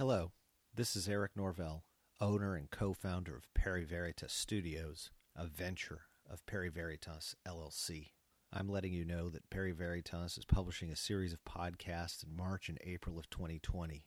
Hello, 0.00 0.32
this 0.74 0.96
is 0.96 1.10
Eric 1.10 1.32
Norvell, 1.36 1.84
owner 2.22 2.54
and 2.54 2.70
co 2.70 2.94
founder 2.94 3.36
of 3.36 3.52
Perry 3.52 3.84
Veritas 3.84 4.32
Studios, 4.32 5.10
a 5.36 5.44
venture 5.44 6.06
of 6.26 6.46
Perry 6.46 6.70
Veritas 6.70 7.36
LLC. 7.46 8.12
I'm 8.50 8.70
letting 8.70 8.94
you 8.94 9.04
know 9.04 9.28
that 9.28 9.50
Perry 9.50 9.72
Veritas 9.72 10.38
is 10.38 10.46
publishing 10.46 10.90
a 10.90 10.96
series 10.96 11.34
of 11.34 11.44
podcasts 11.44 12.24
in 12.24 12.34
March 12.34 12.70
and 12.70 12.78
April 12.82 13.18
of 13.18 13.28
2020. 13.28 14.06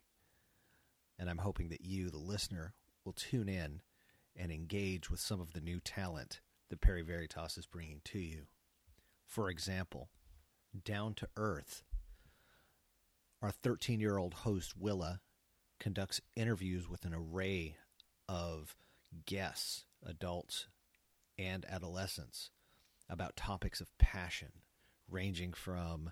And 1.19 1.29
I'm 1.29 1.37
hoping 1.37 1.69
that 1.69 1.85
you, 1.85 2.09
the 2.09 2.17
listener, 2.17 2.73
will 3.05 3.13
tune 3.13 3.47
in 3.47 3.83
and 4.35 4.51
engage 4.51 5.11
with 5.11 5.19
some 5.19 5.39
of 5.39 5.53
the 5.53 5.61
new 5.61 5.79
talent 5.79 6.41
that 6.71 6.81
Perry 6.81 7.03
Veritas 7.03 7.55
is 7.55 7.67
bringing 7.67 8.01
to 8.05 8.17
you. 8.17 8.47
For 9.27 9.47
example, 9.47 10.09
Down 10.83 11.13
to 11.13 11.27
Earth. 11.37 11.83
Our 13.43 13.51
13 13.51 13.99
year 13.99 14.17
old 14.17 14.33
host, 14.33 14.73
Willa, 14.75 15.19
conducts 15.83 16.21
interviews 16.37 16.87
with 16.87 17.03
an 17.03 17.13
array 17.13 17.75
of 18.29 18.73
guests, 19.25 19.83
adults, 20.05 20.67
and 21.37 21.65
adolescents 21.69 22.51
about 23.09 23.35
topics 23.35 23.81
of 23.81 23.97
passion, 23.97 24.47
ranging 25.09 25.51
from 25.51 26.09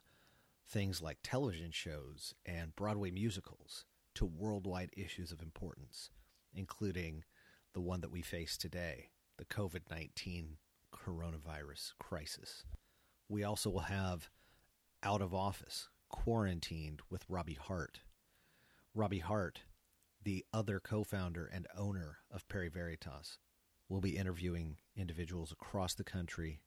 things 0.68 1.02
like 1.02 1.20
television 1.24 1.72
shows 1.72 2.34
and 2.46 2.76
Broadway 2.76 3.12
musicals 3.12 3.86
to 4.16 4.26
worldwide 4.26 4.90
issues 4.92 5.32
of 5.32 5.42
importance, 5.42 6.10
including 6.54 7.24
the 7.74 7.80
one 7.80 8.02
that 8.02 8.12
we 8.12 8.22
face 8.22 8.58
today 8.58 9.08
the 9.38 9.46
COVID 9.46 9.90
19 9.90 10.58
coronavirus 10.94 11.94
crisis. 11.98 12.66
We 13.30 13.46
also 13.46 13.70
will 13.70 13.80
have 13.80 14.30
Out 15.02 15.22
of 15.22 15.34
Office, 15.34 15.88
Quarantined 16.10 17.00
with 17.10 17.24
Robbie 17.30 17.58
Hart. 17.60 18.02
Robbie 18.94 19.20
Hart, 19.20 19.62
the 20.22 20.46
other 20.52 20.82
co 20.82 21.06
founder 21.06 21.46
and 21.46 21.66
owner 21.78 22.18
of 22.30 22.48
Perry 22.50 22.68
Veritas, 22.68 23.38
will 23.88 24.02
be 24.02 24.18
interviewing 24.18 24.78
individuals 24.98 25.50
across 25.52 25.94
the 25.94 26.04
country 26.04 26.62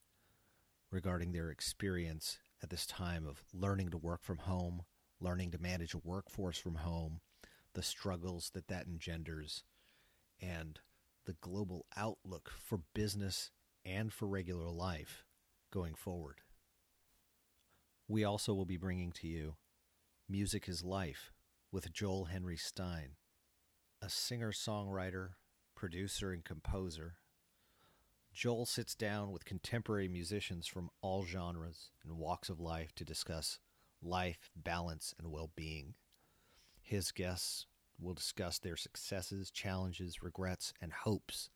regarding 0.90 1.32
their 1.32 1.50
experience 1.50 2.38
at 2.62 2.70
this 2.70 2.86
time 2.86 3.26
of 3.26 3.44
learning 3.52 3.90
to 3.90 3.98
work 3.98 4.22
from 4.22 4.38
home, 4.38 4.84
learning 5.20 5.50
to 5.50 5.58
manage 5.58 5.92
a 5.92 5.98
workforce 5.98 6.56
from 6.56 6.76
home, 6.76 7.20
the 7.74 7.82
struggles 7.82 8.50
that 8.54 8.68
that 8.68 8.86
engenders, 8.86 9.62
and 10.40 10.80
the 11.26 11.36
global 11.42 11.84
outlook 11.94 12.50
for 12.58 12.80
business 12.94 13.50
and 13.84 14.14
for 14.14 14.26
regular 14.26 14.70
life 14.70 15.26
going 15.70 15.94
forward. 15.94 16.40
We 18.08 18.24
also 18.24 18.54
will 18.54 18.64
be 18.64 18.78
bringing 18.78 19.12
to 19.12 19.26
you 19.26 19.56
Music 20.26 20.70
is 20.70 20.82
Life 20.82 21.34
with 21.74 21.92
Joel 21.92 22.26
Henry 22.26 22.56
Stein, 22.56 23.16
a 24.00 24.08
singer 24.08 24.52
songwriter, 24.52 25.30
producer, 25.74 26.30
and 26.30 26.44
composer 26.44 27.16
Joel 28.32 28.64
sits 28.64 28.94
down 28.94 29.32
with 29.32 29.44
contemporary 29.44 30.06
musicians 30.06 30.68
from 30.68 30.90
all 31.02 31.24
genres 31.24 31.90
and 32.04 32.16
walks 32.16 32.48
of 32.48 32.60
life 32.60 32.94
to 32.94 33.04
discuss 33.04 33.58
life, 34.00 34.50
balance, 34.54 35.14
and 35.18 35.32
well 35.32 35.50
being. 35.56 35.94
His 36.80 37.10
guests 37.10 37.66
will 37.98 38.14
discuss 38.14 38.60
their 38.60 38.76
successes, 38.76 39.50
challenges, 39.50 40.22
regrets, 40.22 40.72
and 40.80 40.92
hopes 40.92 41.50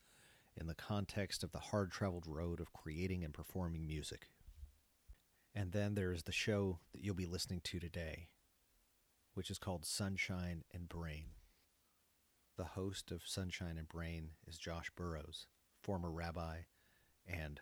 in 0.56 0.66
the 0.66 0.74
context 0.74 1.44
of 1.44 1.52
the 1.52 1.58
hard 1.58 1.92
traveled 1.92 2.26
road 2.26 2.60
of 2.60 2.72
creating 2.72 3.24
and 3.24 3.34
performing 3.34 3.86
music. 3.86 4.28
And 5.54 5.70
then 5.70 5.94
there 5.94 6.12
is 6.12 6.24
the 6.24 6.32
show 6.32 6.80
that 6.92 7.04
you'll 7.04 7.14
be 7.14 7.26
listening 7.26 7.60
to 7.64 7.78
today, 7.78 8.28
which 9.38 9.52
is 9.52 9.58
called 9.60 9.86
Sunshine 9.86 10.64
and 10.74 10.88
Brain. 10.88 11.26
The 12.56 12.64
host 12.74 13.12
of 13.12 13.22
Sunshine 13.24 13.78
and 13.78 13.86
Brain 13.86 14.30
is 14.48 14.58
Josh 14.58 14.90
Burrows 14.96 15.46
former 15.80 16.10
rabbi 16.10 16.62
and 17.24 17.60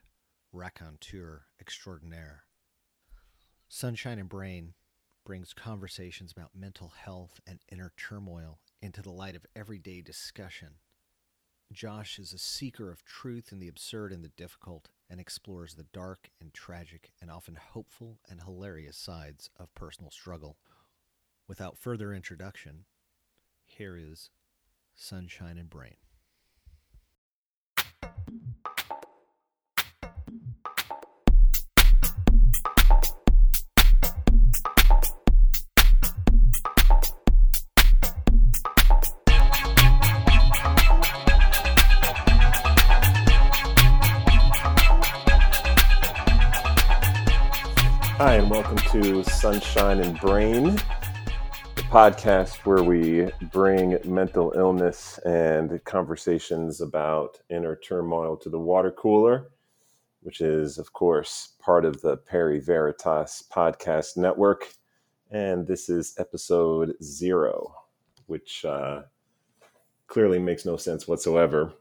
raconteur 0.55 1.43
extraordinaire. 1.61 2.45
Sunshine 3.69 4.19
and 4.19 4.27
Brain 4.27 4.73
brings 5.27 5.53
conversations 5.53 6.33
about 6.33 6.57
mental 6.57 6.95
health 6.97 7.41
and 7.47 7.59
inner 7.71 7.93
turmoil 7.99 8.59
into 8.81 9.03
the 9.03 9.13
light 9.13 9.37
of 9.37 9.45
everyday 9.55 10.01
discussion. 10.01 10.77
Josh 11.71 12.19
is 12.19 12.33
a 12.33 12.39
seeker 12.39 12.91
of 12.91 13.05
truth 13.05 13.53
in 13.53 13.59
the 13.59 13.69
absurd 13.69 14.15
and 14.15 14.25
the 14.25 14.31
difficult 14.31 14.89
and 15.11 15.21
explores 15.21 15.75
the 15.75 15.87
dark 15.93 16.31
and 16.41 16.55
tragic 16.55 17.11
and 17.21 17.31
often 17.31 17.57
hopeful 17.57 18.19
and 18.31 18.43
hilarious 18.43 18.97
sides 18.97 19.51
of 19.61 19.75
personal 19.75 20.11
struggle. 20.11 20.57
Without 21.49 21.79
further 21.79 22.13
introduction, 22.13 22.87
here 23.65 23.97
is 23.97 24.31
Sunshine 24.97 25.59
and 25.59 25.71
Brain. 25.71 25.95
Hi, 48.19 48.35
and 48.35 48.51
welcome 48.51 48.79
to 48.91 49.23
Sunshine 49.23 50.01
and 50.01 50.19
Brain, 50.19 50.77
podcast 51.97 52.57
where 52.67 52.83
we 52.83 53.27
bring 53.51 53.99
mental 54.05 54.53
illness 54.55 55.17
and 55.25 55.83
conversations 55.87 56.83
about 56.83 57.41
inner 57.49 57.75
turmoil 57.75 58.37
to 58.37 58.51
the 58.51 58.59
water 58.59 58.91
cooler, 58.91 59.49
which 60.21 60.43
is, 60.43 60.77
of 60.77 60.93
course, 60.93 61.55
part 61.59 61.87
of 61.87 62.03
the 62.03 62.19
Perry 62.19 62.61
Veritas 62.61 63.43
podcast 63.51 64.19
network. 64.19 64.75
And 65.31 65.67
this 65.67 65.89
is 65.89 66.15
episode 66.19 66.93
zero, 67.03 67.75
which 68.27 68.67
uh, 68.67 69.05
clearly 70.07 70.39
makes 70.39 70.67
no 70.67 70.77
sense 70.77 71.09
whatsoever 71.09 71.73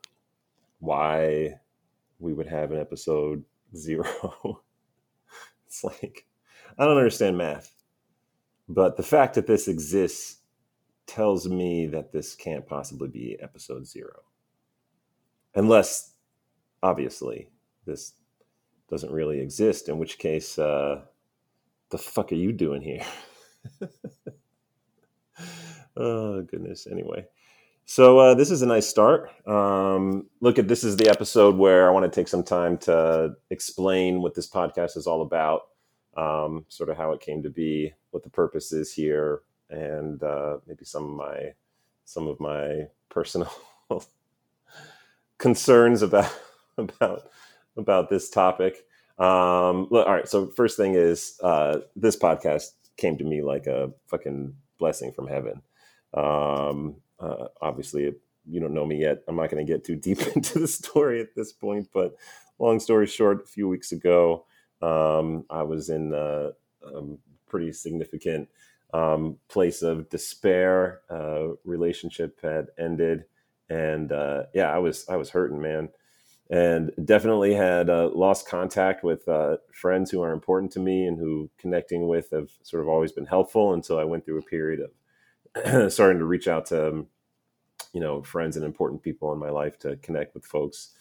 why 0.79 1.59
we 2.19 2.31
would 2.31 2.47
have 2.47 2.71
an 2.71 2.79
episode 2.79 3.43
zero. 3.75 4.61
it's 5.67 5.83
like, 5.83 6.25
I 6.79 6.85
don't 6.85 6.95
understand 6.95 7.37
math. 7.37 7.74
But 8.67 8.97
the 8.97 9.03
fact 9.03 9.35
that 9.35 9.47
this 9.47 9.67
exists 9.67 10.37
tells 11.05 11.47
me 11.47 11.85
that 11.87 12.11
this 12.11 12.35
can't 12.35 12.65
possibly 12.65 13.07
be 13.07 13.37
episode 13.39 13.85
zero. 13.85 14.23
Unless, 15.53 16.13
obviously, 16.81 17.49
this 17.85 18.13
doesn't 18.89 19.11
really 19.11 19.39
exist, 19.39 19.87
in 19.87 19.97
which 19.97 20.17
case, 20.17 20.57
uh, 20.57 21.01
the 21.89 21.97
fuck 21.97 22.31
are 22.31 22.35
you 22.35 22.51
doing 22.51 22.81
here? 22.81 23.05
oh, 25.97 26.41
goodness. 26.41 26.87
Anyway. 26.89 27.27
So 27.87 28.17
uh, 28.17 28.33
this 28.33 28.49
is 28.49 28.63
a 28.63 28.65
nice 28.65 28.87
start. 28.87 29.29
Um, 29.47 30.25
look 30.41 30.57
at 30.57 30.67
this 30.67 30.83
is 30.83 30.97
the 30.97 31.07
episode 31.07 31.55
where 31.55 31.87
I 31.87 31.91
want 31.91 32.11
to 32.11 32.19
take 32.19 32.27
some 32.27 32.43
time 32.43 32.79
to 32.79 33.35
explain 33.51 34.23
what 34.23 34.33
this 34.33 34.49
podcast 34.49 34.97
is 34.97 35.05
all 35.05 35.21
about 35.21 35.67
um, 36.15 36.65
sort 36.69 36.89
of 36.89 36.97
how 36.97 37.11
it 37.11 37.21
came 37.21 37.43
to 37.43 37.49
be, 37.49 37.93
what 38.11 38.23
the 38.23 38.29
purpose 38.29 38.71
is 38.71 38.93
here, 38.93 39.41
and 39.69 40.21
uh, 40.23 40.57
maybe 40.67 40.85
some 40.85 41.03
of 41.03 41.11
my 41.11 41.53
some 42.05 42.27
of 42.27 42.39
my 42.39 42.87
personal 43.09 43.51
concerns 45.37 46.01
about 46.01 46.33
about 46.77 47.29
about 47.77 48.09
this 48.09 48.29
topic. 48.29 48.85
Um, 49.17 49.87
all 49.91 50.05
right. 50.05 50.27
So 50.27 50.47
first 50.47 50.77
thing 50.77 50.95
is 50.95 51.39
uh, 51.41 51.79
this 51.95 52.17
podcast 52.17 52.71
came 52.97 53.17
to 53.17 53.23
me 53.23 53.41
like 53.41 53.67
a 53.67 53.91
fucking 54.07 54.53
blessing 54.77 55.11
from 55.11 55.27
heaven. 55.27 55.61
Um, 56.13 56.97
uh, 57.19 57.47
obviously, 57.61 58.13
you 58.47 58.59
don't 58.59 58.73
know 58.73 58.85
me 58.85 59.01
yet. 59.01 59.23
I'm 59.27 59.35
not 59.35 59.49
going 59.49 59.65
to 59.65 59.71
get 59.71 59.83
too 59.83 59.95
deep 59.95 60.21
into 60.35 60.59
the 60.59 60.67
story 60.67 61.21
at 61.21 61.35
this 61.35 61.53
point, 61.53 61.89
but 61.93 62.15
long 62.59 62.79
story 62.79 63.07
short, 63.07 63.43
a 63.43 63.47
few 63.47 63.67
weeks 63.67 63.91
ago, 63.91 64.45
um, 64.85 65.45
I 65.49 65.63
was 65.63 65.89
in 65.89 66.13
a, 66.13 66.51
a 66.85 67.03
pretty 67.47 67.71
significant 67.71 68.49
um, 68.93 69.37
place 69.47 69.81
of 69.81 70.09
despair. 70.09 71.01
Uh, 71.09 71.55
relationship 71.63 72.39
had 72.41 72.67
ended, 72.77 73.25
and 73.69 74.11
uh, 74.11 74.43
yeah, 74.53 74.71
I 74.71 74.77
was 74.77 75.05
I 75.09 75.15
was 75.15 75.31
hurting, 75.31 75.59
man, 75.59 75.89
and 76.51 76.91
definitely 77.03 77.55
had 77.55 77.89
uh, 77.89 78.09
lost 78.13 78.47
contact 78.47 79.03
with 79.03 79.27
uh, 79.27 79.57
friends 79.73 80.11
who 80.11 80.21
are 80.21 80.31
important 80.31 80.71
to 80.73 80.79
me 80.79 81.07
and 81.07 81.17
who 81.17 81.49
connecting 81.57 82.07
with 82.07 82.29
have 82.31 82.51
sort 82.61 82.83
of 82.83 82.89
always 82.89 83.11
been 83.11 83.25
helpful. 83.25 83.73
And 83.73 83.83
so 83.83 83.99
I 83.99 84.03
went 84.03 84.23
through 84.23 84.39
a 84.39 84.43
period 84.43 84.81
of 84.81 85.91
starting 85.91 86.19
to 86.19 86.25
reach 86.25 86.47
out 86.47 86.67
to 86.67 86.89
um, 86.89 87.07
you 87.91 88.01
know 88.01 88.21
friends 88.21 88.55
and 88.55 88.63
important 88.63 89.01
people 89.01 89.33
in 89.33 89.39
my 89.39 89.49
life 89.49 89.79
to 89.79 89.95
connect 89.97 90.35
with 90.35 90.45
folks, 90.45 90.91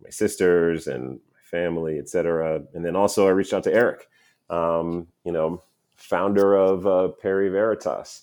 my 0.00 0.10
sisters 0.10 0.86
and 0.86 1.18
family, 1.44 1.98
etc. 1.98 2.62
And 2.74 2.84
then 2.84 2.96
also 2.96 3.26
I 3.26 3.30
reached 3.30 3.52
out 3.52 3.64
to 3.64 3.72
Eric, 3.72 4.08
um, 4.50 5.06
you 5.24 5.32
know, 5.32 5.62
founder 5.94 6.56
of 6.56 6.86
uh, 6.86 7.08
Perry 7.20 7.48
Veritas. 7.48 8.22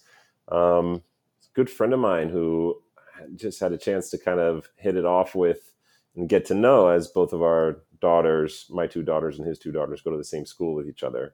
Um, 0.50 1.02
good 1.54 1.70
friend 1.70 1.94
of 1.94 2.00
mine 2.00 2.30
who 2.30 2.82
just 3.36 3.60
had 3.60 3.72
a 3.72 3.78
chance 3.78 4.10
to 4.10 4.18
kind 4.18 4.40
of 4.40 4.70
hit 4.76 4.96
it 4.96 5.06
off 5.06 5.36
with 5.36 5.74
and 6.16 6.28
get 6.28 6.46
to 6.46 6.54
know 6.54 6.88
as 6.90 7.08
both 7.08 7.34
of 7.34 7.42
our 7.42 7.84
daughters, 8.02 8.66
my 8.70 8.88
two 8.88 9.04
daughters 9.04 9.38
and 9.38 9.48
his 9.48 9.60
two 9.60 9.72
daughters, 9.72 10.02
go 10.02 10.12
to 10.12 10.18
the 10.18 10.24
same 10.24 10.46
school 10.46 10.74
with 10.74 10.88
each 10.88 11.04
other, 11.04 11.34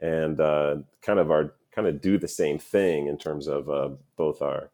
and 0.00 0.40
uh, 0.40 0.76
kind 1.02 1.18
of 1.18 1.30
our 1.30 1.54
kind 1.72 1.86
of 1.86 2.00
do 2.00 2.18
the 2.18 2.28
same 2.28 2.58
thing 2.58 3.06
in 3.06 3.16
terms 3.16 3.46
of 3.46 3.70
uh, 3.70 3.90
both 4.16 4.42
our 4.42 4.70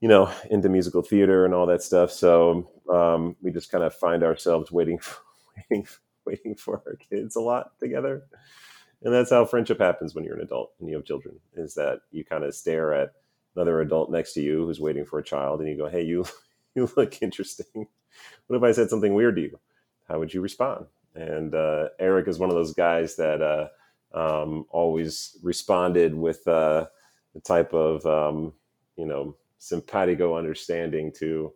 you 0.00 0.08
know 0.08 0.30
into 0.50 0.68
musical 0.68 1.02
theater 1.02 1.44
and 1.44 1.52
all 1.54 1.66
that 1.66 1.82
stuff 1.82 2.10
so 2.10 2.68
um, 2.90 3.36
we 3.42 3.50
just 3.50 3.70
kind 3.70 3.84
of 3.84 3.94
find 3.94 4.22
ourselves 4.22 4.70
waiting 4.70 4.98
waiting 5.70 5.86
waiting 6.26 6.54
for 6.54 6.82
our 6.86 6.96
kids 6.96 7.36
a 7.36 7.40
lot 7.40 7.78
together. 7.80 8.22
And 9.02 9.12
that's 9.12 9.30
how 9.30 9.46
friendship 9.46 9.80
happens 9.80 10.14
when 10.14 10.24
you're 10.24 10.36
an 10.36 10.42
adult 10.42 10.72
and 10.78 10.88
you 10.88 10.96
have 10.96 11.06
children 11.06 11.36
is 11.54 11.74
that 11.74 12.00
you 12.10 12.24
kind 12.24 12.44
of 12.44 12.54
stare 12.54 12.92
at 12.92 13.14
another 13.56 13.80
adult 13.80 14.10
next 14.10 14.34
to 14.34 14.42
you 14.42 14.66
who's 14.66 14.80
waiting 14.80 15.06
for 15.06 15.18
a 15.18 15.24
child 15.24 15.60
and 15.60 15.68
you 15.68 15.76
go 15.76 15.88
hey 15.88 16.02
you 16.02 16.24
you 16.74 16.90
look 16.96 17.22
interesting. 17.22 17.86
What 18.46 18.56
if 18.56 18.62
i 18.62 18.72
said 18.72 18.90
something 18.90 19.14
weird 19.14 19.36
to 19.36 19.42
you? 19.42 19.58
How 20.08 20.18
would 20.18 20.34
you 20.34 20.40
respond? 20.40 20.86
And 21.14 21.54
uh, 21.54 21.88
eric 21.98 22.28
is 22.28 22.38
one 22.38 22.50
of 22.50 22.56
those 22.56 22.74
guys 22.74 23.16
that 23.16 23.40
uh, 23.42 23.68
um, 24.12 24.66
always 24.70 25.38
responded 25.42 26.14
with 26.14 26.46
uh, 26.46 26.86
the 27.34 27.40
type 27.40 27.72
of 27.72 28.04
um, 28.06 28.52
you 28.96 29.06
know 29.06 29.36
simpatico 29.58 30.36
understanding 30.36 31.12
to 31.12 31.52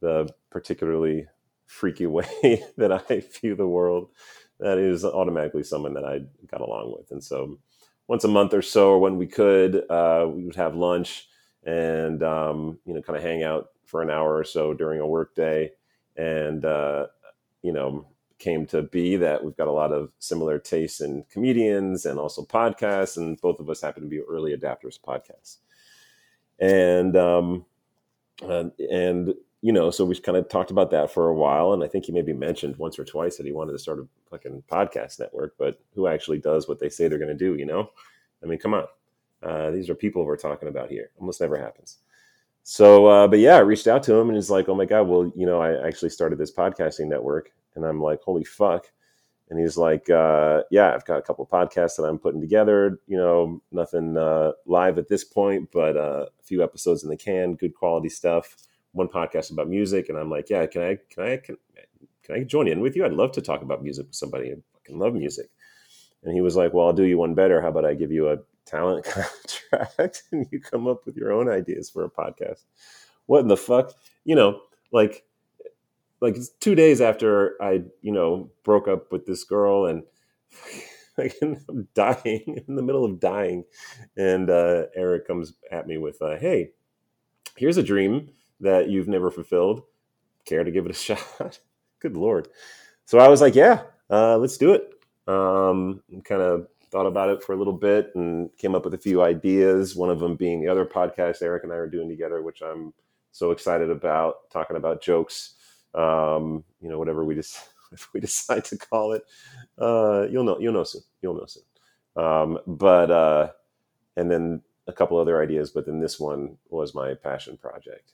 the 0.00 0.28
particularly 0.50 1.26
freaky 1.70 2.06
way 2.08 2.64
that 2.76 2.92
I 3.10 3.22
view 3.40 3.54
the 3.54 3.66
world. 3.66 4.10
That 4.58 4.78
is 4.78 5.04
automatically 5.04 5.62
someone 5.62 5.94
that 5.94 6.04
I 6.04 6.20
got 6.50 6.60
along 6.60 6.94
with, 6.96 7.10
and 7.12 7.24
so 7.24 7.58
once 8.08 8.24
a 8.24 8.28
month 8.28 8.52
or 8.52 8.62
so, 8.62 8.90
or 8.90 8.98
when 8.98 9.16
we 9.16 9.26
could, 9.26 9.88
uh, 9.88 10.26
we 10.28 10.44
would 10.44 10.56
have 10.56 10.74
lunch 10.74 11.28
and 11.64 12.22
um, 12.22 12.78
you 12.84 12.92
know 12.94 13.02
kind 13.02 13.16
of 13.16 13.22
hang 13.22 13.42
out 13.42 13.68
for 13.86 14.02
an 14.02 14.10
hour 14.10 14.36
or 14.36 14.44
so 14.44 14.74
during 14.74 15.00
a 15.00 15.06
work 15.06 15.34
day, 15.34 15.70
and 16.16 16.64
uh, 16.64 17.06
you 17.62 17.72
know 17.72 18.06
came 18.38 18.66
to 18.66 18.82
be 18.82 19.16
that 19.16 19.44
we've 19.44 19.56
got 19.56 19.68
a 19.68 19.72
lot 19.72 19.92
of 19.92 20.10
similar 20.18 20.58
tastes 20.58 21.02
in 21.02 21.24
comedians 21.30 22.06
and 22.06 22.18
also 22.18 22.42
podcasts, 22.42 23.16
and 23.16 23.40
both 23.40 23.60
of 23.60 23.70
us 23.70 23.80
happen 23.80 24.02
to 24.02 24.08
be 24.08 24.20
early 24.20 24.56
adapters 24.56 24.98
podcasts. 25.00 25.58
And 26.58 27.16
um, 27.16 27.64
uh, 28.42 28.64
and 28.90 29.34
you 29.62 29.72
know, 29.72 29.90
so 29.90 30.04
we've 30.04 30.22
kind 30.22 30.38
of 30.38 30.48
talked 30.48 30.70
about 30.70 30.90
that 30.90 31.10
for 31.10 31.28
a 31.28 31.34
while, 31.34 31.72
and 31.72 31.84
I 31.84 31.88
think 31.88 32.06
he 32.06 32.12
maybe 32.12 32.32
mentioned 32.32 32.76
once 32.76 32.98
or 32.98 33.04
twice 33.04 33.36
that 33.36 33.46
he 33.46 33.52
wanted 33.52 33.72
to 33.72 33.78
start 33.78 33.98
a 33.98 34.06
fucking 34.30 34.64
podcast 34.70 35.18
network, 35.20 35.54
but 35.58 35.80
who 35.94 36.06
actually 36.06 36.38
does 36.38 36.66
what 36.66 36.78
they 36.78 36.88
say 36.88 37.08
they're 37.08 37.18
going 37.18 37.28
to 37.28 37.34
do? 37.34 37.56
You 37.56 37.66
know, 37.66 37.90
I 38.42 38.46
mean, 38.46 38.58
come 38.58 38.74
on, 38.74 38.86
uh, 39.42 39.70
these 39.70 39.90
are 39.90 39.94
people 39.94 40.24
we're 40.24 40.36
talking 40.36 40.68
about 40.68 40.90
here. 40.90 41.10
Almost 41.18 41.40
never 41.40 41.58
happens. 41.58 41.98
So, 42.62 43.06
uh, 43.06 43.28
but 43.28 43.38
yeah, 43.38 43.56
I 43.56 43.60
reached 43.60 43.86
out 43.86 44.02
to 44.04 44.14
him 44.14 44.28
and 44.28 44.36
he's 44.36 44.50
like, 44.50 44.68
"Oh 44.68 44.74
my 44.74 44.84
god, 44.84 45.08
well, 45.08 45.32
you 45.34 45.46
know, 45.46 45.60
I 45.60 45.86
actually 45.86 46.10
started 46.10 46.38
this 46.38 46.52
podcasting 46.52 47.08
network," 47.08 47.52
and 47.74 47.84
I'm 47.84 48.00
like, 48.00 48.20
"Holy 48.22 48.44
fuck!" 48.44 48.90
And 49.48 49.58
he's 49.58 49.76
like, 49.76 50.08
uh, 50.10 50.62
"Yeah, 50.70 50.94
I've 50.94 51.04
got 51.06 51.18
a 51.18 51.22
couple 51.22 51.46
podcasts 51.46 51.96
that 51.96 52.04
I'm 52.04 52.18
putting 52.18 52.40
together. 52.40 53.00
You 53.06 53.16
know, 53.16 53.62
nothing 53.72 54.16
uh, 54.16 54.52
live 54.66 54.98
at 54.98 55.08
this 55.08 55.24
point, 55.24 55.70
but 55.72 55.96
uh, 55.96 56.26
a 56.38 56.42
few 56.42 56.62
episodes 56.62 57.02
in 57.02 57.10
the 57.10 57.16
can, 57.16 57.54
good 57.56 57.74
quality 57.74 58.08
stuff." 58.10 58.56
One 58.92 59.08
podcast 59.08 59.52
about 59.52 59.68
music, 59.68 60.08
and 60.08 60.18
I'm 60.18 60.30
like, 60.30 60.50
yeah, 60.50 60.66
can 60.66 60.82
I 60.82 60.98
can 61.10 61.24
I 61.24 61.36
can, 61.36 61.56
can 62.22 62.34
I 62.36 62.44
join 62.44 62.68
in 62.68 62.80
with 62.80 62.96
you? 62.96 63.04
I'd 63.04 63.12
love 63.12 63.32
to 63.32 63.42
talk 63.42 63.62
about 63.62 63.82
music 63.82 64.06
with 64.06 64.16
somebody. 64.16 64.50
I 64.50 64.54
fucking 64.74 64.98
love 64.98 65.14
music. 65.14 65.50
And 66.22 66.34
he 66.34 66.40
was 66.40 66.56
like, 66.56 66.72
well, 66.72 66.86
I'll 66.86 66.92
do 66.92 67.04
you 67.04 67.18
one 67.18 67.34
better. 67.34 67.62
How 67.62 67.68
about 67.68 67.86
I 67.86 67.94
give 67.94 68.12
you 68.12 68.28
a 68.28 68.38
talent 68.66 69.04
contract 69.70 70.24
and 70.32 70.46
you 70.50 70.60
come 70.60 70.86
up 70.86 71.06
with 71.06 71.16
your 71.16 71.32
own 71.32 71.48
ideas 71.48 71.88
for 71.88 72.04
a 72.04 72.10
podcast? 72.10 72.64
What 73.26 73.40
in 73.40 73.48
the 73.48 73.56
fuck? 73.56 73.92
You 74.24 74.34
know, 74.34 74.60
like 74.92 75.24
like 76.20 76.36
two 76.60 76.74
days 76.74 77.00
after 77.00 77.60
I, 77.62 77.82
you 78.02 78.12
know, 78.12 78.50
broke 78.62 78.88
up 78.88 79.10
with 79.10 79.24
this 79.24 79.44
girl 79.44 79.86
and 79.86 80.02
like 81.18 81.34
I'm 81.42 81.88
dying 81.94 82.62
in 82.68 82.74
the 82.74 82.82
middle 82.82 83.04
of 83.04 83.20
dying, 83.20 83.64
and 84.16 84.50
uh, 84.50 84.84
Eric 84.94 85.26
comes 85.26 85.54
at 85.70 85.86
me 85.86 85.98
with, 85.98 86.20
uh, 86.22 86.36
"Hey, 86.38 86.70
here's 87.56 87.76
a 87.76 87.82
dream 87.82 88.30
that 88.60 88.88
you've 88.88 89.08
never 89.08 89.30
fulfilled. 89.30 89.82
Care 90.44 90.64
to 90.64 90.70
give 90.70 90.86
it 90.86 90.92
a 90.92 90.94
shot? 90.94 91.60
Good 92.00 92.16
lord. 92.16 92.48
So 93.04 93.18
I 93.18 93.28
was 93.28 93.40
like, 93.40 93.54
yeah, 93.54 93.82
uh, 94.08 94.38
let's 94.38 94.56
do 94.56 94.72
it. 94.72 94.92
Um, 95.26 96.02
kind 96.24 96.42
of 96.42 96.66
thought 96.90 97.06
about 97.06 97.30
it 97.30 97.42
for 97.42 97.52
a 97.52 97.56
little 97.56 97.72
bit 97.72 98.10
and 98.14 98.50
came 98.56 98.74
up 98.74 98.84
with 98.84 98.94
a 98.94 98.98
few 98.98 99.22
ideas. 99.22 99.94
One 99.94 100.10
of 100.10 100.18
them 100.18 100.34
being 100.34 100.60
the 100.60 100.68
other 100.68 100.84
podcast 100.84 101.42
Eric 101.42 101.64
and 101.64 101.72
I 101.72 101.76
are 101.76 101.86
doing 101.86 102.08
together, 102.08 102.42
which 102.42 102.62
I'm 102.62 102.92
so 103.30 103.52
excited 103.52 103.90
about, 103.90 104.50
talking 104.50 104.76
about 104.76 105.02
jokes. 105.02 105.54
Um, 105.94 106.64
you 106.80 106.88
know, 106.88 106.98
whatever 106.98 107.24
we 107.24 107.34
just 107.34 107.68
if 107.92 108.08
we 108.12 108.20
decide 108.20 108.64
to 108.66 108.78
call 108.78 109.12
it, 109.12 109.24
uh, 109.78 110.26
you'll 110.30 110.44
know 110.44 110.58
you'll 110.58 110.72
know 110.72 110.84
soon. 110.84 111.02
You'll 111.22 111.34
know 111.34 111.46
soon. 111.46 111.64
Um, 112.16 112.58
but 112.66 113.10
uh, 113.10 113.50
and 114.16 114.30
then 114.30 114.62
a 114.86 114.92
couple 114.92 115.18
other 115.18 115.42
ideas, 115.42 115.70
but 115.70 115.86
then 115.86 116.00
this 116.00 116.18
one 116.18 116.56
was 116.68 116.94
my 116.94 117.14
passion 117.14 117.56
project. 117.56 118.12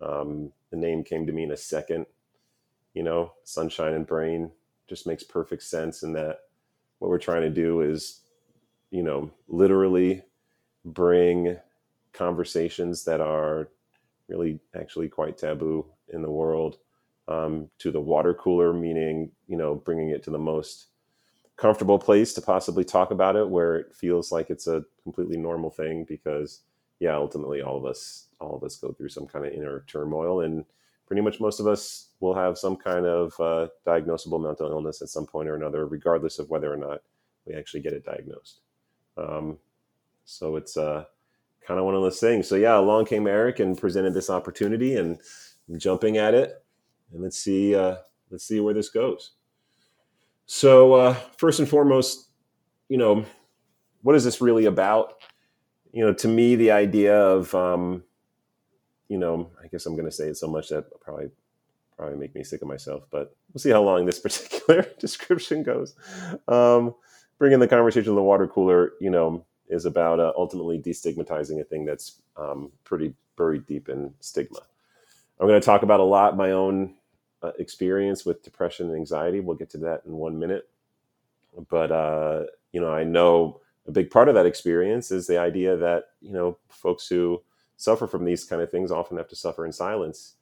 Um, 0.00 0.52
the 0.70 0.76
name 0.76 1.04
came 1.04 1.26
to 1.26 1.32
me 1.32 1.44
in 1.44 1.52
a 1.52 1.56
second. 1.56 2.06
You 2.94 3.02
know, 3.02 3.32
Sunshine 3.44 3.94
and 3.94 4.06
Brain 4.06 4.50
just 4.88 5.06
makes 5.06 5.22
perfect 5.22 5.62
sense 5.62 6.02
in 6.02 6.12
that 6.14 6.40
what 6.98 7.10
we're 7.10 7.18
trying 7.18 7.42
to 7.42 7.50
do 7.50 7.82
is, 7.82 8.20
you 8.90 9.02
know, 9.02 9.30
literally 9.48 10.22
bring 10.84 11.58
conversations 12.12 13.04
that 13.04 13.20
are 13.20 13.68
really 14.28 14.58
actually 14.74 15.08
quite 15.08 15.36
taboo 15.36 15.84
in 16.12 16.22
the 16.22 16.30
world 16.30 16.78
um, 17.28 17.68
to 17.78 17.90
the 17.90 18.00
water 18.00 18.32
cooler, 18.34 18.72
meaning, 18.72 19.30
you 19.46 19.56
know, 19.56 19.74
bringing 19.74 20.10
it 20.10 20.22
to 20.24 20.30
the 20.30 20.38
most 20.38 20.86
comfortable 21.56 21.98
place 21.98 22.34
to 22.34 22.42
possibly 22.42 22.84
talk 22.84 23.10
about 23.10 23.36
it 23.36 23.48
where 23.48 23.76
it 23.76 23.94
feels 23.94 24.30
like 24.30 24.50
it's 24.50 24.66
a 24.66 24.84
completely 25.02 25.38
normal 25.38 25.70
thing 25.70 26.04
because 26.04 26.60
yeah 27.00 27.14
ultimately 27.14 27.62
all 27.62 27.76
of 27.78 27.86
us 27.86 28.25
all 28.40 28.56
of 28.56 28.62
us 28.62 28.76
go 28.76 28.92
through 28.92 29.08
some 29.08 29.26
kind 29.26 29.46
of 29.46 29.52
inner 29.52 29.84
turmoil 29.86 30.40
and 30.40 30.64
pretty 31.06 31.22
much 31.22 31.40
most 31.40 31.60
of 31.60 31.66
us 31.66 32.08
will 32.20 32.34
have 32.34 32.58
some 32.58 32.76
kind 32.76 33.06
of 33.06 33.32
uh, 33.40 33.68
diagnosable 33.86 34.42
mental 34.42 34.70
illness 34.70 35.02
at 35.02 35.08
some 35.08 35.26
point 35.26 35.48
or 35.48 35.54
another 35.54 35.86
regardless 35.86 36.38
of 36.38 36.50
whether 36.50 36.72
or 36.72 36.76
not 36.76 37.00
we 37.46 37.54
actually 37.54 37.80
get 37.80 37.92
it 37.92 38.04
diagnosed. 38.04 38.60
Um, 39.16 39.58
so 40.24 40.56
it's 40.56 40.76
uh, 40.76 41.04
kind 41.66 41.78
of 41.78 41.86
one 41.86 41.94
of 41.94 42.02
those 42.02 42.20
things. 42.20 42.48
So 42.48 42.56
yeah 42.56 42.78
along 42.78 43.06
came 43.06 43.26
eric 43.26 43.60
and 43.60 43.78
presented 43.78 44.14
this 44.14 44.30
opportunity 44.30 44.96
and 44.96 45.18
jumping 45.76 46.16
at 46.16 46.34
it 46.34 46.62
and 47.12 47.22
let's 47.22 47.38
see 47.38 47.74
uh, 47.74 47.96
let's 48.30 48.44
see 48.44 48.60
where 48.60 48.74
this 48.74 48.88
goes. 48.88 49.32
So 50.46 50.94
uh, 50.94 51.14
first 51.36 51.60
and 51.60 51.68
foremost 51.68 52.30
you 52.88 52.98
know 52.98 53.24
what 54.02 54.16
is 54.16 54.24
this 54.24 54.40
really 54.40 54.66
about? 54.66 55.14
You 55.92 56.04
know 56.04 56.14
to 56.14 56.28
me 56.28 56.56
the 56.56 56.72
idea 56.72 57.16
of 57.16 57.54
um, 57.54 58.02
you 59.08 59.18
know, 59.18 59.50
I 59.62 59.68
guess 59.68 59.86
I'm 59.86 59.94
going 59.94 60.06
to 60.06 60.12
say 60.12 60.28
it 60.28 60.36
so 60.36 60.48
much 60.48 60.68
that 60.70 60.84
probably 61.00 61.30
probably 61.96 62.18
make 62.18 62.34
me 62.34 62.44
sick 62.44 62.62
of 62.62 62.68
myself. 62.68 63.04
But 63.10 63.34
we'll 63.52 63.60
see 63.60 63.70
how 63.70 63.82
long 63.82 64.06
this 64.06 64.18
particular 64.20 64.86
description 64.98 65.62
goes. 65.62 65.94
Um, 66.48 66.94
bringing 67.38 67.58
the 67.58 67.68
conversation 67.68 68.12
to 68.12 68.16
the 68.16 68.22
water 68.22 68.46
cooler, 68.46 68.92
you 69.00 69.10
know, 69.10 69.44
is 69.68 69.84
about 69.84 70.20
uh, 70.20 70.32
ultimately 70.36 70.78
destigmatizing 70.78 71.60
a 71.60 71.64
thing 71.64 71.84
that's 71.84 72.20
um, 72.36 72.70
pretty 72.84 73.14
buried 73.36 73.66
deep 73.66 73.88
in 73.88 74.12
stigma. 74.20 74.60
I'm 75.38 75.46
going 75.46 75.60
to 75.60 75.64
talk 75.64 75.82
about 75.82 76.00
a 76.00 76.04
lot 76.04 76.36
my 76.36 76.52
own 76.52 76.94
uh, 77.42 77.52
experience 77.58 78.24
with 78.24 78.42
depression 78.42 78.88
and 78.88 78.96
anxiety. 78.96 79.40
We'll 79.40 79.56
get 79.56 79.70
to 79.70 79.78
that 79.78 80.02
in 80.06 80.12
one 80.12 80.38
minute. 80.38 80.68
But 81.68 81.90
uh, 81.90 82.44
you 82.72 82.80
know, 82.80 82.92
I 82.92 83.04
know 83.04 83.60
a 83.86 83.92
big 83.92 84.10
part 84.10 84.28
of 84.28 84.34
that 84.34 84.46
experience 84.46 85.10
is 85.10 85.26
the 85.26 85.38
idea 85.38 85.76
that 85.76 86.04
you 86.20 86.32
know 86.32 86.58
folks 86.68 87.08
who 87.08 87.42
suffer 87.76 88.06
from 88.06 88.24
these 88.24 88.44
kind 88.44 88.62
of 88.62 88.70
things 88.70 88.90
often 88.90 89.16
have 89.16 89.28
to 89.28 89.36
suffer 89.36 89.64
in 89.66 89.72
silence. 89.72 90.34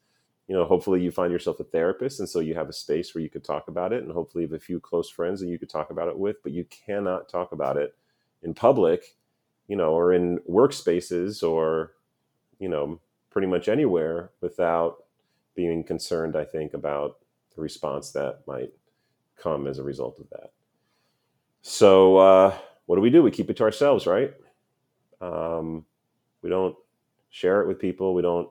You 0.49 0.55
know 0.55 0.65
hopefully 0.65 1.03
you 1.03 1.11
find 1.11 1.33
yourself 1.33 1.61
a 1.61 1.65
therapist 1.65 2.21
and 2.21 2.29
so 2.29 2.41
you 2.41 2.55
have 2.55 2.69
a 2.69 2.73
space 2.73 3.15
where 3.15 3.23
you 3.23 3.31
could 3.31 3.45
talk 3.45 3.69
about 3.69 3.93
it 3.93 4.03
and 4.03 4.13
hopefully 4.13 4.45
you 4.45 4.49
have 4.49 4.61
a 4.61 4.65
few 4.65 4.79
close 4.79 5.09
friends 5.09 5.41
that 5.41 5.49
you 5.49 5.59
could 5.59 5.71
talk 5.71 5.91
about 5.91 6.09
it 6.09 6.19
with 6.19 6.43
but 6.43 6.53
you 6.53 6.67
cannot 6.67 7.31
talk 7.31 7.53
about 7.53 7.79
it 7.79 7.95
in 8.43 8.53
public 8.53 9.17
you 9.69 9.77
know 9.77 9.95
or 9.95 10.13
in 10.13 10.39
workspaces 10.41 11.43
or 11.43 11.93
you 12.59 12.69
know 12.69 13.01
pretty 13.31 13.49
much 13.49 13.71
anywhere 13.71 14.33
without 14.43 15.05
being 15.55 15.83
concerned 15.83 16.37
i 16.37 16.45
think 16.45 16.75
about 16.75 17.21
the 17.57 17.63
response 17.63 18.11
that 18.11 18.41
might 18.47 18.71
come 19.37 19.67
as 19.67 19.79
a 19.79 19.83
result 19.83 20.19
of 20.19 20.29
that. 20.31 20.53
So 21.63 22.17
uh, 22.17 22.57
what 22.87 22.97
do 22.97 23.03
we 23.03 23.11
do? 23.11 23.23
We 23.23 23.31
keep 23.31 23.51
it 23.51 23.57
to 23.59 23.65
ourselves 23.65 24.07
right? 24.07 24.35
Um, 25.21 25.85
we 26.43 26.51
don't 26.51 26.77
share 27.35 27.61
it 27.61 27.67
with 27.67 27.81
people. 27.81 28.15
We 28.15 28.23
don't 28.23 28.49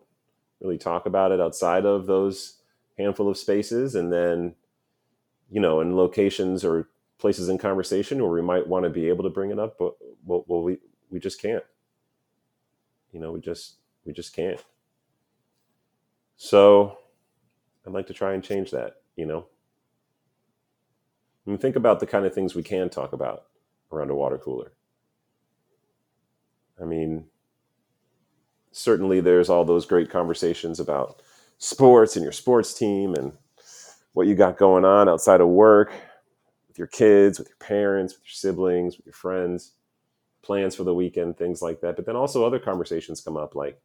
really 0.59 0.77
talk 0.77 1.05
about 1.05 1.31
it 1.31 1.39
outside 1.39 1.85
of 1.85 2.05
those 2.05 2.59
handful 2.97 3.29
of 3.29 3.37
spaces. 3.37 3.95
And 3.95 4.11
then, 4.11 4.55
you 5.49 5.61
know, 5.61 5.79
in 5.79 5.95
locations 5.95 6.65
or 6.65 6.89
places 7.17 7.47
in 7.47 7.57
conversation 7.57 8.21
where 8.21 8.31
we 8.31 8.41
might 8.41 8.67
want 8.67 8.83
to 8.83 8.89
be 8.89 9.07
able 9.07 9.23
to 9.23 9.29
bring 9.29 9.51
it 9.51 9.59
up, 9.59 9.77
but 9.79 9.93
well, 10.25 10.43
well 10.47 10.63
we, 10.63 10.79
we 11.09 11.19
just 11.19 11.41
can't. 11.41 11.63
You 13.13 13.21
know, 13.21 13.31
we 13.31 13.39
just 13.39 13.77
We 14.05 14.11
just 14.11 14.35
can't. 14.35 14.61
So 16.35 16.97
I'd 17.87 17.93
like 17.93 18.07
to 18.07 18.13
try 18.13 18.33
and 18.33 18.43
change 18.43 18.71
that, 18.71 18.97
you 19.15 19.25
know? 19.25 19.45
And 21.45 21.59
think 21.59 21.77
about 21.77 21.99
the 21.99 22.07
kind 22.07 22.25
of 22.25 22.33
things 22.33 22.55
we 22.55 22.63
can 22.63 22.89
talk 22.89 23.13
about 23.13 23.45
around 23.91 24.09
a 24.09 24.15
water 24.15 24.37
cooler. 24.37 24.73
I 26.81 26.85
mean, 26.85 27.25
certainly 28.73 29.21
there's 29.21 29.49
all 29.49 29.65
those 29.65 29.85
great 29.85 30.09
conversations 30.09 30.81
about 30.81 31.21
sports 31.59 32.17
and 32.17 32.23
your 32.23 32.33
sports 32.33 32.73
team 32.73 33.15
and 33.15 33.33
what 34.13 34.27
you 34.27 34.35
got 34.35 34.57
going 34.57 34.85
on 34.85 35.07
outside 35.07 35.41
of 35.41 35.47
work 35.47 35.93
with 36.67 36.77
your 36.77 36.87
kids, 36.87 37.39
with 37.39 37.47
your 37.47 37.57
parents, 37.57 38.15
with 38.15 38.23
your 38.25 38.33
siblings, 38.33 38.97
with 38.97 39.05
your 39.05 39.13
friends, 39.13 39.73
plans 40.41 40.75
for 40.75 40.83
the 40.83 40.93
weekend, 40.93 41.37
things 41.37 41.61
like 41.61 41.81
that. 41.81 41.95
But 41.95 42.05
then 42.05 42.17
also 42.17 42.45
other 42.45 42.59
conversations 42.59 43.21
come 43.21 43.37
up 43.37 43.55
like, 43.55 43.79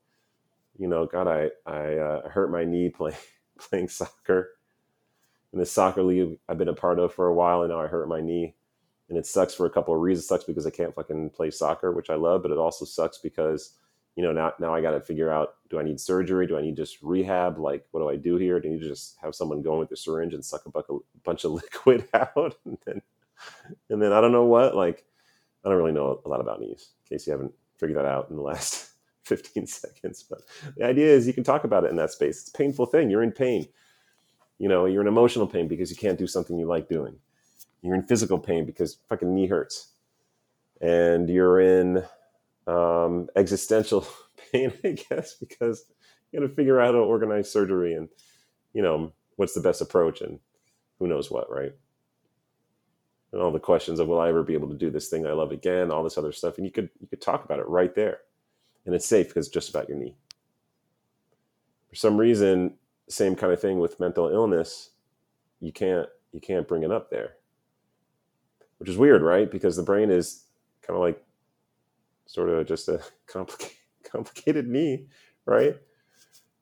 you 0.78 0.88
know, 0.88 1.06
God, 1.06 1.28
I 1.28 1.50
I 1.70 1.96
uh, 1.96 2.28
hurt 2.28 2.50
my 2.50 2.64
knee 2.64 2.90
playing 2.90 3.16
playing 3.58 3.88
soccer 3.88 4.50
in 5.52 5.58
the 5.58 5.66
soccer 5.66 6.02
league 6.02 6.38
I've 6.48 6.58
been 6.58 6.68
a 6.68 6.74
part 6.74 6.98
of 6.98 7.12
for 7.14 7.26
a 7.26 7.34
while, 7.34 7.62
and 7.62 7.70
now 7.72 7.80
I 7.80 7.86
hurt 7.86 8.08
my 8.08 8.20
knee, 8.20 8.54
and 9.08 9.18
it 9.18 9.26
sucks 9.26 9.54
for 9.54 9.66
a 9.66 9.70
couple 9.70 9.94
of 9.94 10.00
reasons. 10.00 10.24
It 10.24 10.28
sucks 10.28 10.44
because 10.44 10.66
I 10.66 10.70
can't 10.70 10.94
fucking 10.94 11.30
play 11.30 11.50
soccer, 11.50 11.92
which 11.92 12.10
I 12.10 12.14
love, 12.14 12.42
but 12.42 12.50
it 12.50 12.58
also 12.58 12.84
sucks 12.84 13.18
because 13.18 13.74
you 14.18 14.24
know 14.24 14.32
now 14.32 14.52
now 14.58 14.74
I 14.74 14.80
got 14.80 14.90
to 14.90 15.00
figure 15.00 15.30
out: 15.30 15.54
do 15.70 15.78
I 15.78 15.84
need 15.84 16.00
surgery? 16.00 16.44
Do 16.48 16.58
I 16.58 16.60
need 16.60 16.74
just 16.74 17.00
rehab? 17.02 17.56
Like, 17.56 17.86
what 17.92 18.00
do 18.00 18.08
I 18.08 18.16
do 18.16 18.34
here? 18.34 18.58
Do 18.58 18.68
I 18.68 18.72
need 18.72 18.80
to 18.80 18.88
just 18.88 19.16
have 19.22 19.32
someone 19.32 19.62
go 19.62 19.74
in 19.74 19.78
with 19.78 19.92
a 19.92 19.96
syringe 19.96 20.34
and 20.34 20.44
suck 20.44 20.66
a 20.66 20.70
bunch 21.24 21.44
of 21.44 21.52
liquid 21.52 22.08
out, 22.14 22.56
and 22.64 22.78
then 22.84 23.00
and 23.88 24.02
then 24.02 24.12
I 24.12 24.20
don't 24.20 24.32
know 24.32 24.44
what 24.44 24.74
like. 24.74 25.04
I 25.64 25.68
don't 25.68 25.78
really 25.78 25.92
know 25.92 26.20
a 26.24 26.28
lot 26.28 26.40
about 26.40 26.60
knees, 26.60 26.88
in 27.04 27.14
case 27.14 27.28
you 27.28 27.30
haven't 27.30 27.52
figured 27.78 27.96
that 27.96 28.06
out 28.06 28.28
in 28.30 28.36
the 28.36 28.42
last 28.42 28.90
15 29.22 29.68
seconds. 29.68 30.24
But 30.28 30.40
the 30.76 30.84
idea 30.84 31.06
is 31.06 31.28
you 31.28 31.32
can 31.32 31.44
talk 31.44 31.62
about 31.62 31.84
it 31.84 31.90
in 31.90 31.96
that 31.96 32.10
space. 32.10 32.40
It's 32.40 32.48
a 32.48 32.58
painful 32.58 32.86
thing. 32.86 33.10
You're 33.10 33.22
in 33.22 33.30
pain. 33.30 33.68
You 34.58 34.68
know, 34.68 34.86
you're 34.86 35.02
in 35.02 35.08
emotional 35.08 35.46
pain 35.46 35.68
because 35.68 35.90
you 35.92 35.96
can't 35.96 36.18
do 36.18 36.26
something 36.26 36.58
you 36.58 36.66
like 36.66 36.88
doing. 36.88 37.16
You're 37.82 37.94
in 37.94 38.02
physical 38.02 38.38
pain 38.38 38.66
because 38.66 38.98
fucking 39.08 39.32
knee 39.32 39.46
hurts. 39.46 39.92
And 40.80 41.28
you're 41.30 41.60
in 41.60 42.02
um, 42.68 43.28
existential 43.34 44.06
pain, 44.52 44.72
I 44.84 44.96
guess, 45.10 45.34
because 45.34 45.86
you 46.30 46.40
got 46.40 46.46
to 46.46 46.54
figure 46.54 46.80
out 46.80 46.88
how 46.88 46.92
to 46.92 46.98
organize 46.98 47.50
surgery 47.50 47.94
and, 47.94 48.08
you 48.74 48.82
know, 48.82 49.12
what's 49.36 49.54
the 49.54 49.60
best 49.60 49.80
approach 49.80 50.20
and 50.20 50.38
who 50.98 51.06
knows 51.06 51.30
what, 51.30 51.50
right? 51.50 51.72
And 53.32 53.42
all 53.42 53.52
the 53.52 53.58
questions 53.58 54.00
of 54.00 54.08
will 54.08 54.20
I 54.20 54.28
ever 54.28 54.42
be 54.42 54.54
able 54.54 54.68
to 54.68 54.76
do 54.76 54.90
this 54.90 55.08
thing 55.08 55.26
I 55.26 55.32
love 55.32 55.52
again, 55.52 55.90
all 55.90 56.04
this 56.04 56.18
other 56.18 56.32
stuff. 56.32 56.56
And 56.56 56.66
you 56.66 56.72
could 56.72 56.90
you 57.00 57.06
could 57.06 57.20
talk 57.20 57.44
about 57.44 57.58
it 57.58 57.68
right 57.68 57.94
there 57.94 58.20
and 58.86 58.94
it's 58.94 59.06
safe 59.06 59.28
because 59.28 59.46
it's 59.46 59.54
just 59.54 59.70
about 59.70 59.88
your 59.88 59.98
knee. 59.98 60.16
For 61.90 61.96
some 61.96 62.16
reason, 62.16 62.74
same 63.08 63.36
kind 63.36 63.52
of 63.52 63.60
thing 63.60 63.78
with 63.78 64.00
mental 64.00 64.28
illness, 64.28 64.90
you 65.60 65.72
can't 65.72 66.08
you 66.32 66.40
can't 66.40 66.68
bring 66.68 66.82
it 66.82 66.90
up 66.90 67.10
there, 67.10 67.34
which 68.78 68.88
is 68.88 68.96
weird, 68.96 69.22
right? 69.22 69.50
Because 69.50 69.76
the 69.76 69.82
brain 69.82 70.10
is 70.10 70.44
kind 70.82 70.96
of 70.96 71.02
like 71.02 71.22
sort 72.28 72.50
of 72.50 72.64
just 72.68 72.88
a 72.88 73.02
complicated 73.26 73.74
complicated 74.04 74.68
knee, 74.68 75.06
right? 75.44 75.76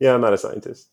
Yeah, 0.00 0.14
I'm 0.14 0.20
not 0.20 0.32
a 0.32 0.38
scientist, 0.38 0.88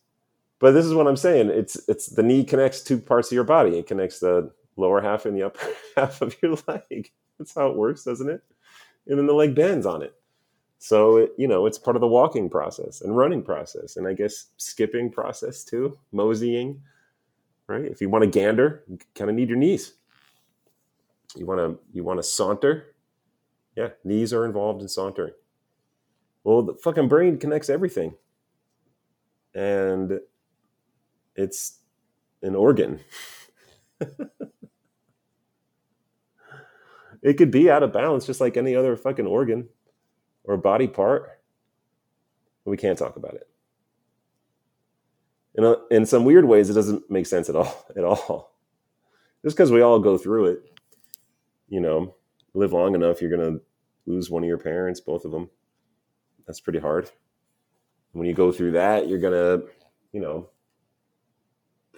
but 0.59 0.71
this 0.71 0.85
is 0.85 0.93
what 0.93 1.07
I'm 1.07 1.17
saying. 1.17 1.49
It's 1.49 1.77
it's 1.87 2.07
the 2.07 2.23
knee 2.23 2.43
connects 2.43 2.81
two 2.81 2.97
parts 2.97 3.29
of 3.29 3.35
your 3.35 3.43
body. 3.43 3.77
It 3.77 3.87
connects 3.87 4.19
the 4.19 4.51
lower 4.75 5.01
half 5.01 5.25
and 5.25 5.35
the 5.35 5.43
upper 5.43 5.67
half 5.95 6.21
of 6.21 6.35
your 6.41 6.57
leg. 6.67 7.11
That's 7.37 7.55
how 7.55 7.69
it 7.69 7.77
works, 7.77 8.03
doesn't 8.03 8.29
it? 8.29 8.41
And 9.07 9.17
then 9.17 9.25
the 9.25 9.33
leg 9.33 9.55
bends 9.55 9.85
on 9.85 10.01
it. 10.01 10.13
So 10.79 11.17
it, 11.17 11.31
you 11.37 11.47
know, 11.47 11.65
it's 11.65 11.77
part 11.77 11.95
of 11.95 12.01
the 12.01 12.07
walking 12.07 12.49
process 12.49 13.01
and 13.01 13.15
running 13.15 13.41
process, 13.41 13.95
and 13.95 14.07
I 14.07 14.13
guess 14.13 14.47
skipping 14.57 15.09
process 15.09 15.63
too, 15.63 15.97
moseying. 16.11 16.81
Right? 17.67 17.85
If 17.85 18.01
you 18.01 18.09
want 18.09 18.23
to 18.23 18.29
gander, 18.29 18.83
you 18.87 18.97
kind 19.15 19.29
of 19.29 19.35
need 19.35 19.47
your 19.47 19.57
knees. 19.57 19.93
You 21.35 21.45
want 21.45 21.59
to 21.59 21.79
you 21.93 22.03
want 22.03 22.19
to 22.19 22.23
saunter. 22.23 22.92
Yeah, 23.75 23.89
knees 24.03 24.33
are 24.33 24.45
involved 24.45 24.81
in 24.81 24.87
sauntering. 24.87 25.33
Well, 26.43 26.61
the 26.61 26.75
fucking 26.75 27.07
brain 27.07 27.37
connects 27.37 27.69
everything, 27.69 28.15
and 29.55 30.19
it's 31.35 31.79
an 32.41 32.55
organ. 32.55 32.99
it 37.21 37.33
could 37.37 37.51
be 37.51 37.71
out 37.71 37.83
of 37.83 37.93
balance 37.93 38.25
just 38.25 38.41
like 38.41 38.57
any 38.57 38.75
other 38.75 38.95
fucking 38.97 39.27
organ 39.27 39.69
or 40.43 40.57
body 40.57 40.87
part, 40.87 41.41
we 42.65 42.77
can't 42.77 42.97
talk 42.97 43.15
about 43.15 43.35
it. 43.35 43.47
In, 45.55 45.63
a, 45.63 45.75
in 45.91 46.05
some 46.05 46.25
weird 46.25 46.45
ways, 46.45 46.69
it 46.69 46.73
doesn't 46.73 47.09
make 47.09 47.25
sense 47.25 47.49
at 47.49 47.55
all. 47.55 47.85
At 47.95 48.03
all, 48.03 48.55
just 49.43 49.55
because 49.55 49.71
we 49.71 49.81
all 49.81 49.99
go 49.99 50.17
through 50.17 50.47
it. 50.47 50.79
You 51.69 51.79
know, 51.79 52.15
live 52.53 52.73
long 52.73 52.95
enough, 52.95 53.21
you're 53.21 53.35
gonna 53.35 53.59
lose 54.05 54.29
one 54.29 54.43
of 54.43 54.47
your 54.47 54.57
parents, 54.57 54.99
both 54.99 55.25
of 55.25 55.31
them. 55.31 55.49
That's 56.45 56.59
pretty 56.59 56.79
hard. 56.79 57.09
When 58.11 58.27
you 58.27 58.33
go 58.33 58.51
through 58.51 58.73
that, 58.73 59.07
you're 59.07 59.19
gonna, 59.19 59.63
you 60.11 60.21
know, 60.21 60.49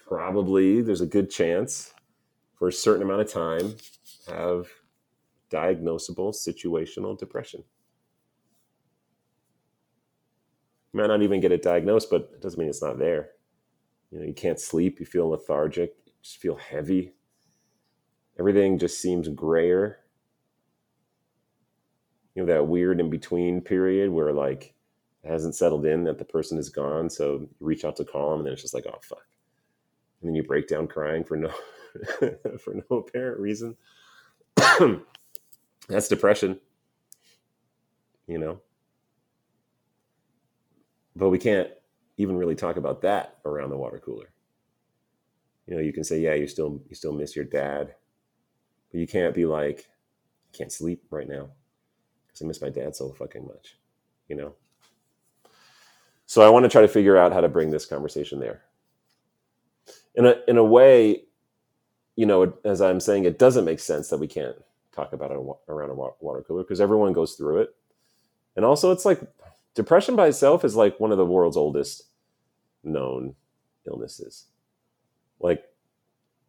probably 0.08 0.82
there's 0.82 1.02
a 1.02 1.06
good 1.06 1.30
chance 1.30 1.94
for 2.58 2.68
a 2.68 2.74
certain 2.74 3.04
amount 3.04 3.22
of 3.22 3.32
time 3.32 3.76
have 4.28 4.68
diagnosable 5.52 6.34
situational 6.34 7.18
depression. 7.18 7.64
You 10.94 11.02
might 11.02 11.08
not 11.08 11.22
even 11.22 11.42
get 11.42 11.52
it 11.52 11.62
diagnosed, 11.62 12.10
but 12.10 12.30
it 12.34 12.42
doesn't 12.42 12.60
mean 12.60 12.70
it's 12.70 12.82
not 12.82 13.00
there. 13.00 13.32
You 14.12 14.20
know, 14.20 14.26
you 14.26 14.34
can't 14.34 14.60
sleep, 14.60 15.00
you 15.00 15.06
feel 15.06 15.30
lethargic, 15.30 15.94
you 16.06 16.14
just 16.22 16.38
feel 16.38 16.56
heavy. 16.56 17.14
Everything 18.40 18.80
just 18.80 19.02
seems 19.02 19.28
grayer. 19.28 20.00
You 22.36 22.44
know, 22.44 22.54
that 22.54 22.68
weird 22.68 23.00
in 23.00 23.10
between 23.10 23.62
period 23.62 24.12
where 24.12 24.34
like 24.34 24.74
it 25.24 25.30
hasn't 25.30 25.56
settled 25.56 25.86
in 25.86 26.04
that 26.04 26.20
the 26.20 26.26
person 26.26 26.58
is 26.58 26.70
gone. 26.70 27.10
So 27.10 27.40
you 27.40 27.50
reach 27.60 27.86
out 27.86 27.96
to 27.96 28.06
call 28.06 28.32
them 28.32 28.42
and 28.42 28.46
then 28.46 28.54
it's 28.54 28.62
just 28.62 28.74
like, 28.74 28.86
oh 28.88 29.00
fuck. 29.02 29.26
And 30.22 30.30
then 30.30 30.36
you 30.36 30.44
break 30.44 30.68
down 30.68 30.88
crying 30.88 31.24
for 31.24 31.38
no 31.38 31.50
for 32.60 32.74
no 32.90 32.98
apparent 32.98 33.40
reason. 33.40 33.78
That's 35.88 36.08
depression. 36.08 36.60
You 38.28 38.40
know, 38.40 38.60
but 41.16 41.30
we 41.30 41.38
can't 41.38 41.70
even 42.18 42.38
really 42.38 42.56
talk 42.56 42.76
about 42.76 43.02
that 43.04 43.38
around 43.46 43.70
the 43.70 43.78
water 43.78 44.02
cooler. 44.04 44.30
You 45.68 45.76
know, 45.76 45.82
you 45.82 45.94
can 45.94 46.04
say, 46.04 46.20
yeah, 46.20 46.34
you 46.34 46.48
still 46.48 46.82
you 46.90 46.96
still 46.96 47.14
miss 47.14 47.36
your 47.36 47.46
dad, 47.46 47.96
but 48.92 49.00
you 49.00 49.08
can't 49.08 49.36
be 49.36 49.46
like, 49.46 49.88
I 50.54 50.58
can't 50.58 50.72
sleep 50.72 51.04
right 51.12 51.30
now 51.30 51.50
because 52.36 52.46
I 52.46 52.48
miss 52.48 52.62
my 52.62 52.70
dad 52.70 52.96
so 52.96 53.12
fucking 53.12 53.48
much. 53.48 53.78
You 54.28 54.36
know. 54.36 54.54
So 56.26 56.42
I 56.42 56.50
want 56.50 56.64
to 56.64 56.70
try 56.70 56.82
to 56.82 56.88
figure 56.88 57.18
out 57.18 57.32
how 57.32 57.42
to 57.42 57.50
bring 57.50 57.70
this 57.72 57.86
conversation 57.86 58.40
there. 58.40 58.64
In 60.16 60.26
a 60.26 60.36
in 60.48 60.58
a 60.58 60.64
way, 60.64 61.24
you 62.16 62.26
know, 62.26 62.54
as 62.64 62.82
I'm 62.82 63.00
saying, 63.00 63.26
it 63.26 63.40
doesn't 63.40 63.66
make 63.66 63.80
sense 63.80 64.10
that 64.10 64.18
we 64.18 64.28
can't 64.28 64.56
talk 64.94 65.14
about 65.14 65.32
it 65.32 65.38
around 65.68 65.90
a 65.90 65.94
water 65.94 66.44
cooler 66.48 66.64
because 66.64 66.82
everyone 66.82 67.14
goes 67.14 67.36
through 67.36 67.62
it, 67.62 67.76
and 68.56 68.66
also 68.66 68.92
it's 68.92 69.06
like 69.06 69.22
depression 69.76 70.16
by 70.16 70.28
itself 70.28 70.66
is 70.66 70.76
like 70.76 71.00
one 71.00 71.12
of 71.12 71.18
the 71.18 71.26
world's 71.26 71.58
oldest 71.58 72.04
known 72.84 73.36
illnesses. 73.88 74.46
Like, 75.40 75.64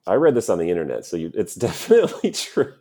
I 0.07 0.15
read 0.15 0.35
this 0.35 0.49
on 0.49 0.59
the 0.59 0.71
internet, 0.71 1.05
so 1.05 1.17
you, 1.17 1.33
it's 1.35 1.55
definitely 1.57 2.31
true. 2.31 2.75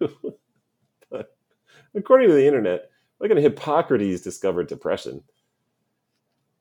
according 1.95 2.29
to 2.29 2.35
the 2.35 2.45
internet, 2.45 2.91
look 3.19 3.31
at 3.31 3.38
Hippocrates 3.38 4.22
discovered 4.22 4.67
depression. 4.67 5.24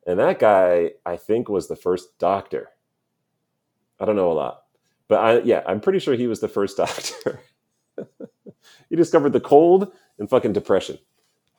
And 0.06 0.18
that 0.18 0.38
guy, 0.38 0.92
I 1.06 1.16
think, 1.16 1.48
was 1.48 1.68
the 1.68 1.76
first 1.76 2.18
doctor. 2.18 2.68
I 3.98 4.04
don't 4.04 4.16
know 4.16 4.32
a 4.32 4.34
lot, 4.34 4.64
but 5.08 5.20
I, 5.20 5.38
yeah, 5.40 5.62
I'm 5.66 5.80
pretty 5.80 5.98
sure 5.98 6.14
he 6.14 6.26
was 6.26 6.40
the 6.40 6.48
first 6.48 6.76
doctor. 6.78 7.40
he 8.88 8.96
discovered 8.96 9.32
the 9.32 9.40
cold 9.40 9.92
and 10.18 10.28
fucking 10.28 10.52
depression. 10.52 10.98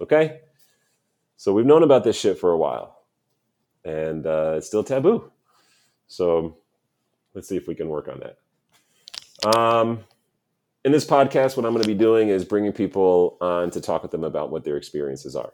Okay? 0.01 0.41
So 1.37 1.53
we've 1.53 1.65
known 1.65 1.83
about 1.83 2.03
this 2.03 2.19
shit 2.19 2.39
for 2.39 2.51
a 2.51 2.57
while, 2.57 3.03
and 3.83 4.25
uh, 4.25 4.53
it's 4.57 4.67
still 4.67 4.83
taboo. 4.83 5.31
So 6.07 6.57
let's 7.33 7.47
see 7.47 7.57
if 7.57 7.67
we 7.67 7.75
can 7.75 7.89
work 7.89 8.07
on 8.07 8.21
that. 8.21 9.57
Um, 9.57 10.03
in 10.85 10.91
this 10.91 11.03
podcast, 11.03 11.57
what 11.57 11.65
I'm 11.65 11.73
going 11.73 11.81
to 11.81 11.87
be 11.87 11.95
doing 11.95 12.29
is 12.29 12.45
bringing 12.45 12.71
people 12.71 13.37
on 13.41 13.71
to 13.71 13.81
talk 13.81 14.03
with 14.03 14.11
them 14.11 14.23
about 14.23 14.51
what 14.51 14.63
their 14.63 14.77
experiences 14.77 15.35
are, 15.35 15.51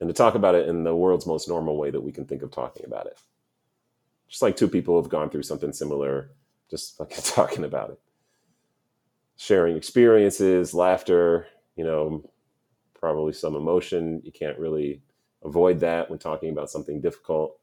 and 0.00 0.08
to 0.08 0.12
talk 0.12 0.34
about 0.34 0.56
it 0.56 0.68
in 0.68 0.82
the 0.82 0.94
world's 0.94 1.24
most 1.24 1.48
normal 1.48 1.76
way 1.76 1.88
that 1.92 2.00
we 2.00 2.10
can 2.10 2.24
think 2.24 2.42
of 2.42 2.50
talking 2.50 2.84
about 2.84 3.06
it. 3.06 3.16
Just 4.28 4.42
like 4.42 4.56
two 4.56 4.66
people 4.66 5.00
have 5.00 5.08
gone 5.08 5.30
through 5.30 5.44
something 5.44 5.72
similar, 5.72 6.32
just 6.68 6.96
fucking 6.98 7.18
talking 7.22 7.62
about 7.62 7.90
it, 7.90 8.00
sharing 9.36 9.76
experiences, 9.76 10.74
laughter, 10.74 11.46
you 11.76 11.84
know, 11.84 12.28
probably 12.94 13.32
some 13.32 13.54
emotion. 13.54 14.20
You 14.24 14.32
can't 14.32 14.58
really 14.58 15.00
avoid 15.44 15.78
that 15.78 16.10
when 16.10 16.18
talking 16.18 16.50
about 16.50 16.70
something 16.70 17.00
difficult. 17.00 17.56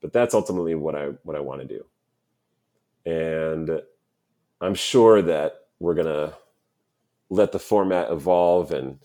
But 0.00 0.14
that's 0.14 0.32
ultimately 0.32 0.74
what 0.76 0.94
I 0.94 1.08
what 1.24 1.36
I 1.36 1.40
want 1.40 1.60
to 1.60 1.66
do. 1.66 1.84
And 3.04 3.82
I'm 4.60 4.74
sure 4.74 5.22
that 5.22 5.66
we're 5.78 5.94
gonna 5.94 6.34
let 7.30 7.52
the 7.52 7.58
format 7.58 8.10
evolve 8.10 8.72
and 8.72 8.98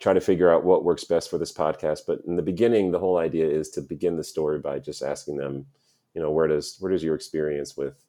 try 0.00 0.12
to 0.12 0.20
figure 0.20 0.52
out 0.52 0.64
what 0.64 0.84
works 0.84 1.04
best 1.04 1.30
for 1.30 1.38
this 1.38 1.52
podcast. 1.52 2.00
But 2.06 2.20
in 2.26 2.36
the 2.36 2.42
beginning, 2.42 2.90
the 2.90 2.98
whole 2.98 3.18
idea 3.18 3.46
is 3.46 3.70
to 3.70 3.80
begin 3.80 4.16
the 4.16 4.24
story 4.24 4.58
by 4.58 4.78
just 4.78 5.02
asking 5.02 5.36
them, 5.36 5.66
you 6.14 6.22
know, 6.22 6.30
where 6.30 6.46
does 6.46 6.76
where 6.80 6.90
does 6.90 7.02
your 7.02 7.14
experience 7.14 7.76
with 7.76 8.04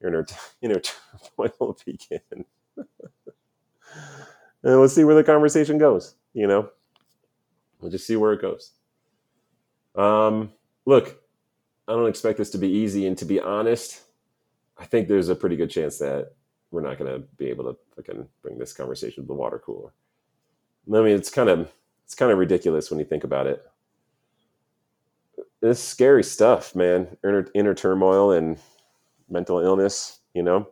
your 0.00 0.10
inner 0.10 0.26
inner 0.62 0.80
turmoil 0.80 1.78
begin? 1.86 2.20
and 4.62 4.80
let's 4.80 4.94
see 4.94 5.04
where 5.04 5.14
the 5.14 5.24
conversation 5.24 5.78
goes. 5.78 6.14
You 6.32 6.46
know, 6.46 6.70
we'll 7.80 7.90
just 7.90 8.06
see 8.06 8.16
where 8.16 8.32
it 8.32 8.42
goes. 8.42 8.72
Um, 9.94 10.52
look, 10.86 11.22
I 11.86 11.92
don't 11.92 12.08
expect 12.08 12.38
this 12.38 12.50
to 12.50 12.58
be 12.58 12.68
easy, 12.68 13.06
and 13.06 13.16
to 13.18 13.24
be 13.24 13.38
honest, 13.38 14.00
I 14.78 14.84
think 14.84 15.08
there's 15.08 15.28
a 15.28 15.34
pretty 15.34 15.56
good 15.56 15.70
chance 15.70 15.98
that 15.98 16.32
we're 16.70 16.82
not 16.82 16.98
going 16.98 17.12
to 17.12 17.26
be 17.36 17.46
able 17.46 17.64
to 17.64 17.76
fucking 17.94 18.28
bring 18.42 18.58
this 18.58 18.72
conversation 18.72 19.22
to 19.22 19.26
the 19.28 19.34
water 19.34 19.62
cooler. 19.64 19.92
I 20.92 21.00
mean, 21.00 21.16
it's 21.16 21.30
kind 21.30 21.48
of 21.48 21.72
it's 22.04 22.14
kind 22.14 22.30
of 22.30 22.38
ridiculous 22.38 22.90
when 22.90 22.98
you 22.98 23.06
think 23.06 23.24
about 23.24 23.46
it. 23.46 23.64
It's 25.62 25.80
scary 25.80 26.22
stuff, 26.22 26.74
man. 26.74 27.16
Inner, 27.24 27.46
inner 27.54 27.74
turmoil 27.74 28.32
and 28.32 28.58
mental 29.30 29.60
illness. 29.60 30.20
You 30.34 30.42
know, 30.42 30.68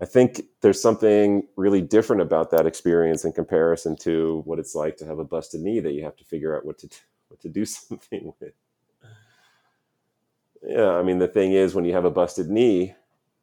I 0.00 0.04
think 0.04 0.42
there's 0.60 0.82
something 0.82 1.46
really 1.56 1.80
different 1.80 2.20
about 2.20 2.50
that 2.50 2.66
experience 2.66 3.24
in 3.24 3.32
comparison 3.32 3.96
to 3.98 4.42
what 4.44 4.58
it's 4.58 4.74
like 4.74 4.96
to 4.98 5.06
have 5.06 5.18
a 5.18 5.24
busted 5.24 5.62
knee 5.62 5.80
that 5.80 5.92
you 5.92 6.04
have 6.04 6.16
to 6.16 6.24
figure 6.24 6.54
out 6.54 6.66
what 6.66 6.78
to 6.78 6.88
what 7.28 7.40
to 7.40 7.48
do 7.48 7.64
something 7.64 8.32
with. 8.40 8.52
Yeah, 10.66 10.92
I 10.92 11.02
mean 11.02 11.18
the 11.18 11.28
thing 11.28 11.52
is 11.52 11.74
when 11.74 11.86
you 11.86 11.94
have 11.94 12.06
a 12.06 12.10
busted 12.10 12.50
knee, 12.50 12.94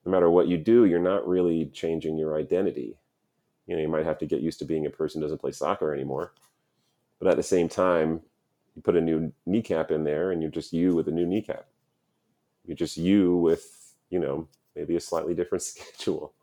no 0.06 0.12
matter 0.12 0.30
what 0.30 0.48
you 0.50 0.58
do, 0.58 0.86
you're 0.86 1.00
not 1.00 1.28
really 1.28 1.68
changing 1.68 2.18
your 2.18 2.38
identity. 2.38 2.98
You 3.68 3.76
know, 3.76 3.82
you 3.82 3.90
might 3.90 4.06
have 4.06 4.20
to 4.20 4.28
get 4.28 4.42
used 4.42 4.60
to 4.60 4.66
being 4.66 4.86
a 4.88 4.92
person 4.92 5.22
who 5.22 5.26
doesn't 5.26 5.40
play 5.40 5.52
soccer 5.52 5.94
anymore. 5.94 6.34
But 7.20 7.30
at 7.30 7.38
the 7.38 7.44
same 7.44 7.70
time, 7.70 8.22
you 8.76 8.82
put 8.84 8.98
a 8.98 9.02
new 9.02 9.34
kneecap 9.46 9.92
in 9.92 10.04
there 10.04 10.32
and 10.32 10.42
you're 10.42 10.52
just 10.52 10.74
you 10.74 10.96
with 10.96 11.08
a 11.08 11.12
new 11.12 11.26
kneecap. 11.26 11.68
You're 12.66 12.78
just 12.78 12.98
you 12.98 13.38
with, 13.38 13.96
you 14.10 14.20
know, 14.20 14.48
maybe 14.76 14.96
a 14.96 15.02
slightly 15.02 15.34
different 15.34 15.64
schedule. 15.64 16.34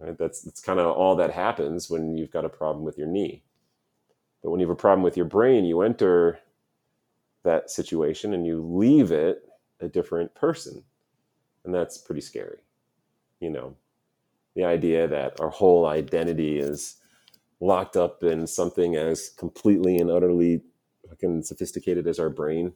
Right? 0.00 0.18
That's 0.18 0.42
that's 0.42 0.60
kind 0.60 0.80
of 0.80 0.86
all 0.86 1.16
that 1.16 1.32
happens 1.32 1.90
when 1.90 2.16
you've 2.16 2.30
got 2.32 2.44
a 2.44 2.50
problem 2.50 2.84
with 2.84 2.98
your 2.98 3.08
knee. 3.08 3.44
But 4.42 4.50
when 4.50 4.60
you 4.60 4.66
have 4.66 4.76
a 4.76 4.80
problem 4.80 5.02
with 5.02 5.16
your 5.16 5.26
brain, 5.26 5.64
you 5.64 5.82
enter 5.82 6.40
that 7.44 7.70
situation 7.70 8.34
and 8.34 8.46
you 8.46 8.62
leave 8.62 9.12
it 9.12 9.42
a 9.80 9.88
different 9.88 10.34
person. 10.34 10.82
And 11.64 11.74
that's 11.74 11.98
pretty 11.98 12.20
scary. 12.20 12.58
You 13.40 13.50
know, 13.50 13.76
the 14.54 14.64
idea 14.64 15.06
that 15.08 15.40
our 15.40 15.50
whole 15.50 15.86
identity 15.86 16.58
is 16.58 16.96
locked 17.60 17.96
up 17.96 18.22
in 18.22 18.46
something 18.46 18.96
as 18.96 19.30
completely 19.30 19.96
and 19.98 20.10
utterly 20.10 20.62
fucking 21.08 21.42
sophisticated 21.42 22.06
as 22.06 22.18
our 22.18 22.30
brain, 22.30 22.72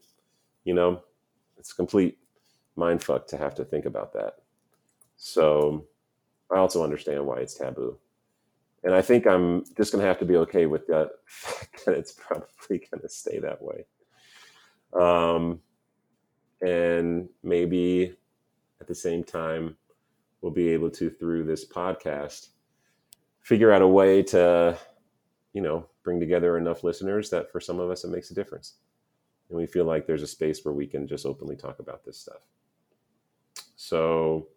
you 0.65 0.75
know, 0.75 1.03
it's 1.59 1.73
complete 1.73 2.19
mind 2.77 3.03
fuck 3.03 3.27
to 3.29 3.37
have 3.37 3.55
to 3.57 3.65
think 3.65 3.85
about 3.85 4.13
that. 4.13 4.35
So 5.17 5.87
I 6.51 6.59
also 6.59 6.85
understand 6.85 7.27
why 7.27 7.39
it's 7.39 7.55
taboo. 7.55 7.99
And 8.85 8.95
I 8.95 9.03
think 9.03 9.27
I'm 9.27 9.65
just 9.77 9.93
going 9.93 10.03
to 10.03 10.09
have 10.09 10.21
to 10.21 10.25
be 10.25 10.37
okay 10.37 10.67
with 10.67 10.87
that 10.87 11.11
fact 11.27 11.85
that 11.85 11.97
it's 11.97 12.13
probably 12.13 12.47
going 12.91 13.03
to 13.03 13.09
stay 13.09 13.39
that 13.41 13.61
way. 13.61 13.87
Um, 14.93 15.61
and 16.61 17.29
maybe 17.43 18.15
at 18.81 18.87
the 18.87 18.95
same 18.95 19.23
time, 19.25 19.77
we'll 20.41 20.53
be 20.53 20.69
able 20.71 20.91
to, 20.91 21.11
through 21.11 21.45
this 21.45 21.67
podcast, 21.67 22.49
figure 23.41 23.73
out 23.73 23.83
a 23.83 23.89
way 23.89 24.23
to, 24.23 24.77
you 25.53 25.63
know, 25.63 25.87
bring 26.03 26.21
together 26.21 26.57
enough 26.57 26.85
listeners 26.85 27.31
that 27.31 27.51
for 27.51 27.61
some 27.61 27.81
of 27.81 27.91
us 27.91 28.05
it 28.05 28.11
makes 28.11 28.31
a 28.31 28.35
difference. 28.35 28.75
And 29.49 29.59
we 29.59 29.67
feel 29.67 29.85
like 29.85 30.07
there's 30.07 30.23
a 30.23 30.27
space 30.27 30.65
where 30.65 30.75
we 30.75 30.87
can 30.87 31.07
just 31.07 31.27
openly 31.27 31.57
talk 31.57 31.79
about 31.79 32.05
this 32.05 32.19
stuff. 32.19 32.47
So, 33.77 34.49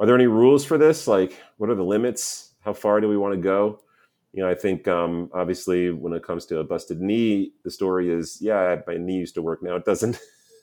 are 0.00 0.06
there 0.06 0.14
any 0.14 0.26
rules 0.26 0.64
for 0.64 0.78
this? 0.78 1.06
Like, 1.06 1.40
what 1.56 1.70
are 1.70 1.74
the 1.74 1.84
limits? 1.84 2.54
How 2.60 2.72
far 2.72 3.00
do 3.00 3.08
we 3.08 3.16
want 3.16 3.34
to 3.34 3.40
go? 3.40 3.80
You 4.32 4.42
know, 4.42 4.50
I 4.50 4.54
think 4.54 4.86
um, 4.86 5.30
obviously 5.32 5.90
when 5.90 6.12
it 6.12 6.22
comes 6.22 6.46
to 6.46 6.58
a 6.58 6.64
busted 6.64 7.00
knee, 7.00 7.52
the 7.64 7.70
story 7.70 8.10
is, 8.10 8.38
yeah, 8.40 8.76
my 8.86 8.96
knee 8.96 9.16
used 9.16 9.34
to 9.34 9.42
work. 9.42 9.62
Now 9.62 9.76
it 9.76 9.84
doesn't. 9.84 10.18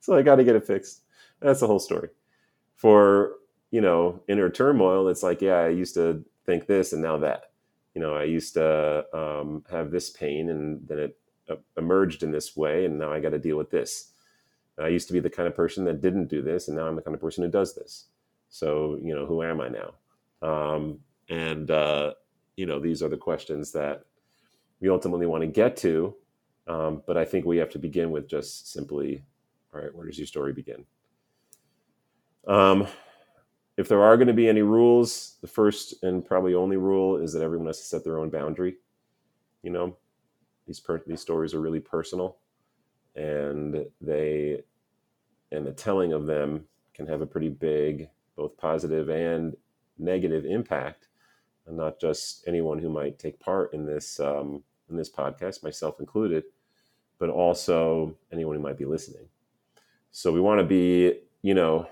so 0.00 0.16
I 0.16 0.22
got 0.22 0.36
to 0.36 0.44
get 0.44 0.56
it 0.56 0.66
fixed. 0.66 1.02
That's 1.40 1.60
the 1.60 1.66
whole 1.66 1.78
story. 1.78 2.08
For 2.74 3.34
you 3.70 3.80
know 3.80 4.20
inner 4.28 4.50
turmoil, 4.50 5.08
it's 5.08 5.22
like, 5.22 5.40
yeah, 5.40 5.58
I 5.58 5.68
used 5.68 5.94
to 5.94 6.24
think 6.44 6.66
this 6.66 6.92
and 6.92 7.02
now 7.02 7.18
that. 7.18 7.50
You 7.94 8.02
know, 8.02 8.14
I 8.14 8.24
used 8.24 8.54
to 8.54 9.06
um, 9.14 9.64
have 9.70 9.90
this 9.90 10.10
pain 10.10 10.50
and 10.50 10.86
then 10.86 10.98
it 10.98 11.18
uh, 11.48 11.56
emerged 11.78 12.22
in 12.22 12.30
this 12.30 12.56
way, 12.56 12.84
and 12.84 12.98
now 12.98 13.12
I 13.12 13.20
got 13.20 13.30
to 13.30 13.38
deal 13.38 13.56
with 13.56 13.70
this 13.70 14.12
I 14.78 14.88
used 14.88 15.06
to 15.08 15.14
be 15.14 15.20
the 15.20 15.30
kind 15.30 15.48
of 15.48 15.56
person 15.56 15.84
that 15.84 16.00
didn't 16.02 16.26
do 16.26 16.42
this, 16.42 16.68
and 16.68 16.76
now 16.76 16.86
I'm 16.86 16.96
the 16.96 17.02
kind 17.02 17.14
of 17.14 17.20
person 17.20 17.44
who 17.44 17.50
does 17.50 17.74
this. 17.74 18.06
So, 18.48 18.98
you 19.02 19.14
know, 19.14 19.26
who 19.26 19.42
am 19.42 19.60
I 19.60 19.68
now? 19.68 19.94
Um, 20.42 21.00
and, 21.28 21.70
uh, 21.70 22.14
you 22.56 22.66
know, 22.66 22.78
these 22.78 23.02
are 23.02 23.08
the 23.08 23.16
questions 23.16 23.72
that 23.72 24.04
we 24.80 24.88
ultimately 24.88 25.26
want 25.26 25.42
to 25.42 25.48
get 25.48 25.76
to. 25.78 26.14
Um, 26.66 27.02
but 27.06 27.16
I 27.16 27.24
think 27.24 27.44
we 27.44 27.58
have 27.58 27.70
to 27.70 27.78
begin 27.78 28.10
with 28.10 28.28
just 28.28 28.72
simply, 28.72 29.22
all 29.72 29.80
right, 29.80 29.94
where 29.94 30.06
does 30.06 30.18
your 30.18 30.26
story 30.26 30.52
begin? 30.52 30.84
Um, 32.46 32.86
if 33.76 33.88
there 33.88 34.02
are 34.02 34.16
going 34.16 34.28
to 34.28 34.34
be 34.34 34.48
any 34.48 34.62
rules, 34.62 35.36
the 35.40 35.46
first 35.46 36.02
and 36.02 36.24
probably 36.24 36.54
only 36.54 36.76
rule 36.76 37.18
is 37.18 37.32
that 37.32 37.42
everyone 37.42 37.66
has 37.66 37.78
to 37.78 37.84
set 37.84 38.04
their 38.04 38.18
own 38.18 38.30
boundary. 38.30 38.76
You 39.62 39.70
know, 39.70 39.96
these 40.66 40.80
per- 40.80 41.02
these 41.06 41.20
stories 41.20 41.54
are 41.54 41.60
really 41.60 41.80
personal 41.80 42.38
and 43.16 43.86
they 44.00 44.62
and 45.52 45.66
the 45.66 45.72
telling 45.72 46.12
of 46.12 46.26
them 46.26 46.64
can 46.94 47.06
have 47.06 47.22
a 47.22 47.26
pretty 47.26 47.48
big 47.48 48.08
both 48.36 48.56
positive 48.56 49.08
and 49.08 49.56
negative 49.98 50.44
impact 50.44 51.05
and 51.66 51.76
not 51.76 52.00
just 52.00 52.46
anyone 52.46 52.78
who 52.78 52.88
might 52.88 53.18
take 53.18 53.38
part 53.40 53.72
in 53.72 53.86
this 53.86 54.20
um, 54.20 54.62
in 54.90 54.96
this 54.96 55.10
podcast 55.10 55.62
myself 55.62 56.00
included 56.00 56.44
but 57.18 57.30
also 57.30 58.14
anyone 58.30 58.54
who 58.54 58.62
might 58.62 58.76
be 58.76 58.84
listening. 58.84 59.26
So 60.10 60.32
we 60.32 60.40
want 60.40 60.60
to 60.60 60.66
be 60.66 61.20
you 61.42 61.54
know 61.54 61.86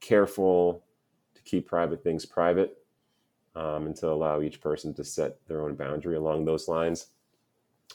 careful 0.00 0.84
to 1.34 1.42
keep 1.42 1.66
private 1.68 2.02
things 2.02 2.26
private 2.26 2.76
um, 3.54 3.86
and 3.86 3.96
to 3.96 4.08
allow 4.08 4.40
each 4.40 4.60
person 4.60 4.94
to 4.94 5.04
set 5.04 5.36
their 5.46 5.62
own 5.62 5.74
boundary 5.74 6.16
along 6.16 6.44
those 6.44 6.68
lines. 6.68 7.08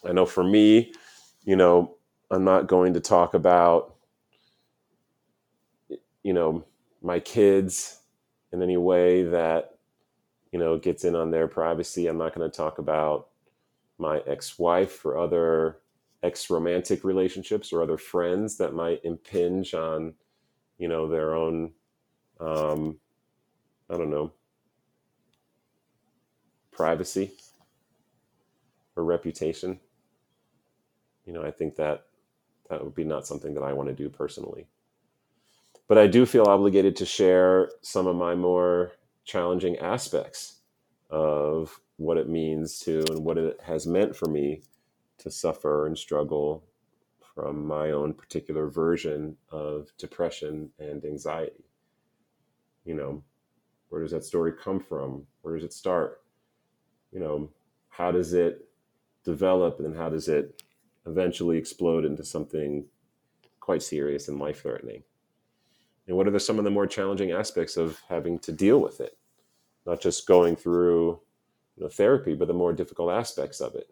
I 0.08 0.14
know 0.14 0.26
for 0.26 0.44
me 0.44 0.94
you 1.44 1.56
know 1.56 1.98
I'm 2.30 2.44
not 2.44 2.68
going 2.68 2.94
to 2.94 3.00
talk 3.00 3.34
about, 3.34 3.96
you 6.24 6.34
know, 6.34 6.66
my 7.02 7.20
kids 7.20 8.00
in 8.52 8.62
any 8.62 8.78
way 8.78 9.24
that, 9.24 9.77
you 10.58 10.64
know, 10.64 10.76
gets 10.76 11.06
in 11.06 11.16
on 11.16 11.30
their 11.30 11.48
privacy. 11.48 12.08
I'm 12.08 12.18
not 12.18 12.34
going 12.34 12.50
to 12.50 12.58
talk 12.58 12.80
about 12.80 13.28
my 14.00 14.24
ex 14.26 14.58
wife 14.58 15.06
or 15.06 15.16
other 15.16 15.78
ex 16.24 16.50
romantic 16.50 17.04
relationships 17.04 17.72
or 17.72 17.84
other 17.84 17.96
friends 18.00 18.58
that 18.58 18.74
might 18.74 19.06
impinge 19.06 19.76
on, 19.76 20.16
you 20.80 20.88
know, 20.88 21.08
their 21.08 21.36
own, 21.36 21.74
um, 22.40 22.98
I 23.88 23.98
don't 23.98 24.10
know, 24.10 24.32
privacy 26.72 27.34
or 28.96 29.04
reputation. 29.04 29.80
You 31.28 31.34
know, 31.34 31.44
I 31.44 31.52
think 31.52 31.76
that 31.76 32.08
that 32.72 32.84
would 32.84 32.96
be 32.96 33.04
not 33.04 33.28
something 33.28 33.54
that 33.54 33.64
I 33.64 33.74
want 33.74 33.90
to 33.90 33.96
do 33.96 34.10
personally. 34.10 34.66
But 35.88 36.00
I 36.00 36.08
do 36.08 36.26
feel 36.26 36.46
obligated 36.46 36.96
to 36.96 37.06
share 37.06 37.70
some 37.84 38.08
of 38.08 38.16
my 38.16 38.34
more 38.34 38.94
challenging 39.28 39.78
aspects 39.78 40.62
of 41.10 41.82
what 41.98 42.18
it 42.18 42.30
means 42.30 42.80
to 42.80 43.04
and 43.10 43.24
what 43.24 43.38
it 43.38 43.60
has 43.62 43.86
meant 43.86 44.16
for 44.16 44.28
me 44.28 44.62
to 45.18 45.30
suffer 45.30 45.86
and 45.86 45.98
struggle 45.98 46.64
from 47.36 47.68
my 47.68 47.92
own 47.92 48.14
particular 48.14 48.68
version 48.68 49.36
of 49.52 49.92
depression 49.98 50.70
and 50.80 51.04
anxiety. 51.04 51.66
You 52.86 52.96
know, 52.96 53.24
where 53.90 54.02
does 54.02 54.12
that 54.12 54.24
story 54.24 54.54
come 54.54 54.80
from? 54.80 55.28
Where 55.42 55.56
does 55.56 55.66
it 55.66 55.74
start? 55.74 56.22
You 57.12 57.20
know, 57.20 57.50
how 57.90 58.12
does 58.12 58.34
it 58.34 58.70
develop 59.26 59.80
and 59.80 59.96
how 59.96 60.10
does 60.10 60.30
it 60.30 60.64
eventually 61.06 61.58
explode 61.58 62.06
into 62.06 62.24
something 62.24 62.86
quite 63.60 63.84
serious 63.84 64.30
and 64.30 64.40
life 64.40 64.62
threatening? 64.62 65.04
And 66.08 66.18
what 66.18 66.28
are 66.28 66.32
the, 66.32 66.40
some 66.40 66.58
of 66.58 66.64
the 66.66 66.72
more 66.72 66.88
challenging 66.88 67.32
aspects 67.32 67.78
of 67.78 68.00
having 68.10 68.40
to 68.40 68.52
deal 68.52 68.80
with 68.80 69.02
it? 69.02 69.18
Not 69.86 70.02
just 70.02 70.28
going 70.28 70.56
through 70.56 71.20
you 71.78 71.84
know, 71.84 71.90
therapy, 71.90 72.36
but 72.36 72.48
the 72.48 72.54
more 72.54 72.74
difficult 72.74 73.12
aspects 73.12 73.62
of 73.62 73.76
it. 73.76 73.90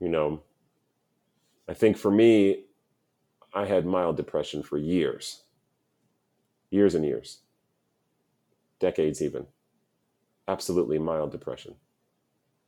you 0.00 0.08
know, 0.08 0.42
I 1.68 1.74
think 1.74 1.96
for 1.96 2.10
me, 2.10 2.64
I 3.54 3.66
had 3.66 3.86
mild 3.86 4.16
depression 4.16 4.62
for 4.62 4.78
years, 4.78 5.42
years 6.70 6.94
and 6.94 7.04
years, 7.04 7.38
decades 8.80 9.22
even. 9.22 9.46
Absolutely 10.48 10.98
mild 10.98 11.30
depression 11.30 11.76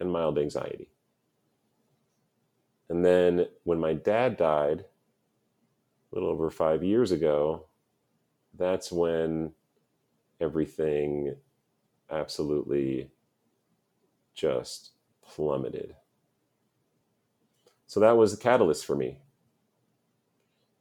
and 0.00 0.12
mild 0.12 0.38
anxiety. 0.38 0.88
And 2.88 3.05
then 3.05 3.46
when 3.64 3.81
my 3.81 3.94
dad 3.94 4.37
died, 4.37 4.85
little 6.14 6.29
over 6.29 6.50
five 6.50 6.83
years 6.83 7.11
ago, 7.11 7.66
that's 8.57 8.92
when 8.92 9.53
everything 10.40 11.35
absolutely 12.11 13.11
just 14.35 14.92
plummeted. 15.22 15.94
So 17.87 18.00
that 18.00 18.16
was 18.16 18.37
the 18.37 18.42
catalyst 18.42 18.87
for 18.87 18.96
me. 18.96 19.18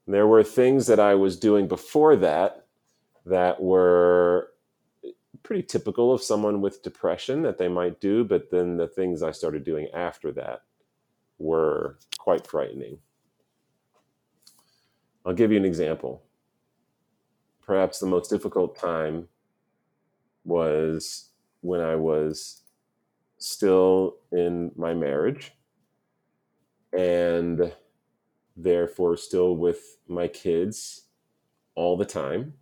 There 0.08 0.28
were 0.28 0.44
things 0.44 0.88
that 0.88 1.00
I 1.00 1.16
was 1.16 1.38
doing 1.38 1.68
before 1.68 2.16
that 2.18 2.66
that 3.26 3.62
were 3.62 4.50
pretty 5.44 5.64
typical 5.64 6.14
of 6.14 6.22
someone 6.22 6.62
with 6.62 6.84
depression 6.84 7.42
that 7.44 7.58
they 7.58 7.68
might 7.68 8.00
do, 8.00 8.24
but 8.24 8.52
then 8.52 8.78
the 8.78 8.88
things 8.88 9.24
I 9.24 9.32
started 9.32 9.64
doing 9.64 9.88
after 9.94 10.32
that 10.34 10.64
were 11.38 11.98
quite 12.18 12.48
frightening. 12.48 13.00
I'll 15.26 15.34
give 15.34 15.52
you 15.52 15.58
an 15.58 15.66
example. 15.66 16.24
Perhaps 17.66 18.00
the 18.00 18.06
most 18.06 18.30
difficult 18.30 18.78
time 18.78 19.30
was 20.44 21.30
when 21.62 21.80
I 21.80 21.96
was 21.96 22.64
still 23.38 24.18
in 24.32 24.72
my 24.76 24.94
marriage 24.94 25.54
and 26.92 27.74
therefore 28.56 29.18
still 29.18 29.56
with 29.56 29.98
my 30.08 30.28
kids 30.28 31.08
all 31.76 31.98
the 31.98 32.06
time, 32.06 32.54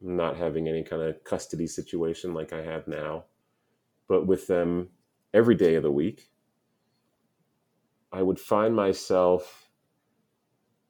not 0.00 0.36
having 0.36 0.68
any 0.68 0.82
kind 0.82 1.02
of 1.02 1.22
custody 1.24 1.66
situation 1.66 2.34
like 2.34 2.52
I 2.52 2.62
have 2.62 2.88
now, 2.88 3.24
but 4.08 4.26
with 4.26 4.46
them 4.46 4.88
every 5.32 5.54
day 5.54 5.74
of 5.74 5.82
the 5.82 5.92
week. 5.92 6.30
I 8.12 8.22
would 8.22 8.40
find 8.40 8.74
myself 8.74 9.65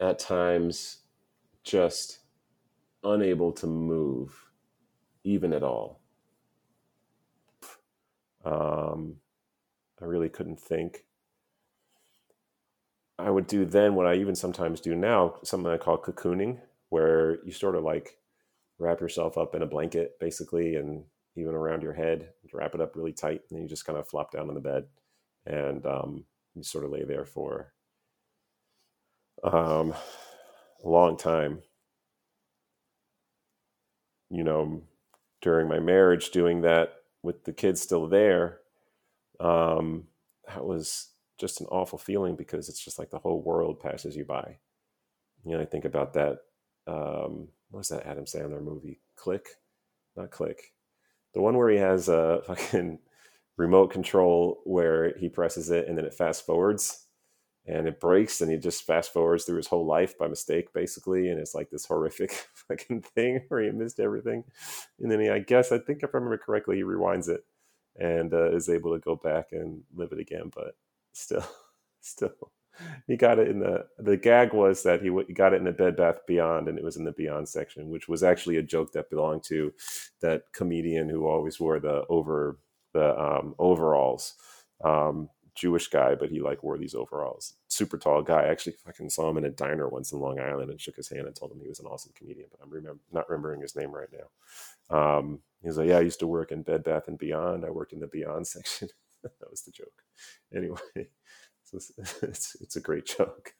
at 0.00 0.18
times 0.18 0.98
just 1.64 2.20
unable 3.02 3.52
to 3.52 3.66
move, 3.66 4.50
even 5.24 5.52
at 5.52 5.62
all. 5.62 6.00
Um, 8.44 9.16
I 10.00 10.04
really 10.04 10.28
couldn't 10.28 10.60
think. 10.60 11.04
I 13.18 13.30
would 13.30 13.46
do 13.46 13.64
then 13.64 13.94
what 13.94 14.06
I 14.06 14.14
even 14.14 14.34
sometimes 14.34 14.80
do 14.80 14.94
now, 14.94 15.36
something 15.42 15.70
I 15.70 15.78
call 15.78 15.98
cocooning, 15.98 16.60
where 16.90 17.42
you 17.44 17.52
sort 17.52 17.74
of 17.74 17.82
like 17.82 18.18
wrap 18.78 19.00
yourself 19.00 19.38
up 19.38 19.54
in 19.54 19.62
a 19.62 19.66
blanket 19.66 20.18
basically 20.20 20.76
and 20.76 21.04
even 21.34 21.54
around 21.54 21.82
your 21.82 21.94
head, 21.94 22.30
wrap 22.52 22.74
it 22.74 22.80
up 22.80 22.94
really 22.94 23.12
tight, 23.12 23.42
and 23.48 23.56
then 23.56 23.62
you 23.62 23.68
just 23.68 23.86
kind 23.86 23.98
of 23.98 24.08
flop 24.08 24.32
down 24.32 24.48
on 24.48 24.54
the 24.54 24.60
bed 24.60 24.84
and 25.46 25.84
um, 25.86 26.24
you 26.54 26.62
sort 26.62 26.84
of 26.84 26.90
lay 26.90 27.04
there 27.04 27.24
for 27.24 27.72
um, 29.42 29.94
a 30.84 30.88
long 30.88 31.16
time. 31.16 31.62
You 34.30 34.42
know, 34.42 34.82
during 35.40 35.68
my 35.68 35.78
marriage, 35.78 36.30
doing 36.30 36.62
that 36.62 36.94
with 37.22 37.44
the 37.44 37.52
kids 37.52 37.80
still 37.80 38.08
there, 38.08 38.58
um, 39.38 40.04
that 40.48 40.64
was 40.64 41.10
just 41.38 41.60
an 41.60 41.66
awful 41.66 41.98
feeling 41.98 42.34
because 42.34 42.68
it's 42.68 42.82
just 42.82 42.98
like 42.98 43.10
the 43.10 43.18
whole 43.18 43.42
world 43.42 43.80
passes 43.80 44.16
you 44.16 44.24
by. 44.24 44.58
You 45.44 45.52
know, 45.56 45.60
I 45.60 45.64
think 45.64 45.84
about 45.84 46.14
that. 46.14 46.38
Um, 46.86 47.48
what 47.70 47.78
was 47.78 47.88
that 47.88 48.06
Adam 48.06 48.24
Sandler 48.24 48.62
movie? 48.62 49.00
Click, 49.16 49.46
not 50.16 50.30
Click. 50.30 50.72
The 51.34 51.42
one 51.42 51.56
where 51.56 51.68
he 51.68 51.78
has 51.78 52.08
a 52.08 52.42
fucking 52.46 52.98
remote 53.56 53.90
control 53.90 54.60
where 54.64 55.16
he 55.16 55.28
presses 55.28 55.70
it 55.70 55.88
and 55.88 55.96
then 55.96 56.04
it 56.04 56.14
fast 56.14 56.44
forwards 56.44 57.05
and 57.66 57.86
it 57.86 58.00
breaks 58.00 58.40
and 58.40 58.50
he 58.50 58.56
just 58.56 58.84
fast 58.84 59.12
forwards 59.12 59.44
through 59.44 59.56
his 59.56 59.66
whole 59.66 59.86
life 59.86 60.16
by 60.18 60.28
mistake 60.28 60.72
basically 60.72 61.28
and 61.28 61.40
it's 61.40 61.54
like 61.54 61.70
this 61.70 61.86
horrific 61.86 62.32
fucking 62.54 63.02
thing 63.02 63.40
where 63.48 63.62
he 63.62 63.70
missed 63.70 64.00
everything. 64.00 64.44
And 65.00 65.10
then 65.10 65.20
he 65.20 65.28
i 65.30 65.38
guess 65.38 65.72
i 65.72 65.78
think 65.78 66.02
if 66.02 66.10
i 66.14 66.18
remember 66.18 66.38
correctly 66.38 66.76
he 66.76 66.82
rewinds 66.82 67.28
it 67.28 67.44
and 67.98 68.32
uh, 68.34 68.52
is 68.52 68.68
able 68.68 68.92
to 68.92 69.00
go 69.00 69.16
back 69.16 69.48
and 69.52 69.82
live 69.94 70.12
it 70.12 70.20
again 70.20 70.50
but 70.54 70.76
still 71.12 71.46
still 72.00 72.52
he 73.06 73.16
got 73.16 73.38
it 73.38 73.48
in 73.48 73.60
the 73.60 73.86
the 73.98 74.18
gag 74.18 74.52
was 74.52 74.82
that 74.82 75.00
he, 75.00 75.10
he 75.26 75.32
got 75.32 75.54
it 75.54 75.56
in 75.56 75.64
the 75.64 75.72
bed 75.72 75.96
bath 75.96 76.18
beyond 76.26 76.68
and 76.68 76.78
it 76.78 76.84
was 76.84 76.96
in 76.96 77.04
the 77.04 77.12
beyond 77.12 77.48
section 77.48 77.88
which 77.88 78.06
was 78.06 78.22
actually 78.22 78.58
a 78.58 78.62
joke 78.62 78.92
that 78.92 79.08
belonged 79.08 79.42
to 79.42 79.72
that 80.20 80.42
comedian 80.52 81.08
who 81.08 81.26
always 81.26 81.58
wore 81.58 81.80
the 81.80 82.04
over 82.10 82.58
the 82.96 83.18
um, 83.20 83.54
overalls. 83.58 84.34
Um, 84.82 85.28
Jewish 85.56 85.88
guy, 85.88 86.14
but 86.14 86.30
he 86.30 86.40
like 86.40 86.62
wore 86.62 86.78
these 86.78 86.94
overalls. 86.94 87.54
Super 87.68 87.98
tall 87.98 88.22
guy. 88.22 88.42
I 88.42 88.48
actually 88.48 88.74
fucking 88.84 89.10
saw 89.10 89.30
him 89.30 89.38
in 89.38 89.44
a 89.44 89.50
diner 89.50 89.88
once 89.88 90.12
in 90.12 90.20
Long 90.20 90.38
Island 90.38 90.70
and 90.70 90.80
shook 90.80 90.96
his 90.96 91.08
hand 91.08 91.26
and 91.26 91.34
told 91.34 91.52
him 91.52 91.60
he 91.60 91.68
was 91.68 91.80
an 91.80 91.86
awesome 91.86 92.12
comedian, 92.16 92.48
but 92.50 92.60
I'm 92.62 92.70
remember 92.70 93.00
not 93.12 93.28
remembering 93.28 93.62
his 93.62 93.76
name 93.76 93.90
right 93.90 94.08
now. 94.12 95.18
Um, 95.18 95.40
he 95.62 95.68
was 95.68 95.78
like, 95.78 95.88
"Yeah, 95.88 95.98
I 95.98 96.02
used 96.02 96.20
to 96.20 96.26
work 96.26 96.52
in 96.52 96.62
Bed 96.62 96.84
Bath 96.84 97.08
and 97.08 97.18
Beyond. 97.18 97.64
I 97.64 97.70
worked 97.70 97.92
in 97.92 98.00
the 98.00 98.06
Beyond 98.06 98.46
section." 98.46 98.88
that 99.22 99.50
was 99.50 99.62
the 99.62 99.72
joke. 99.72 100.02
Anyway, 100.54 100.78
it's, 101.72 101.92
it's, 102.22 102.56
it's 102.60 102.76
a 102.76 102.80
great 102.80 103.06
joke. 103.06 103.52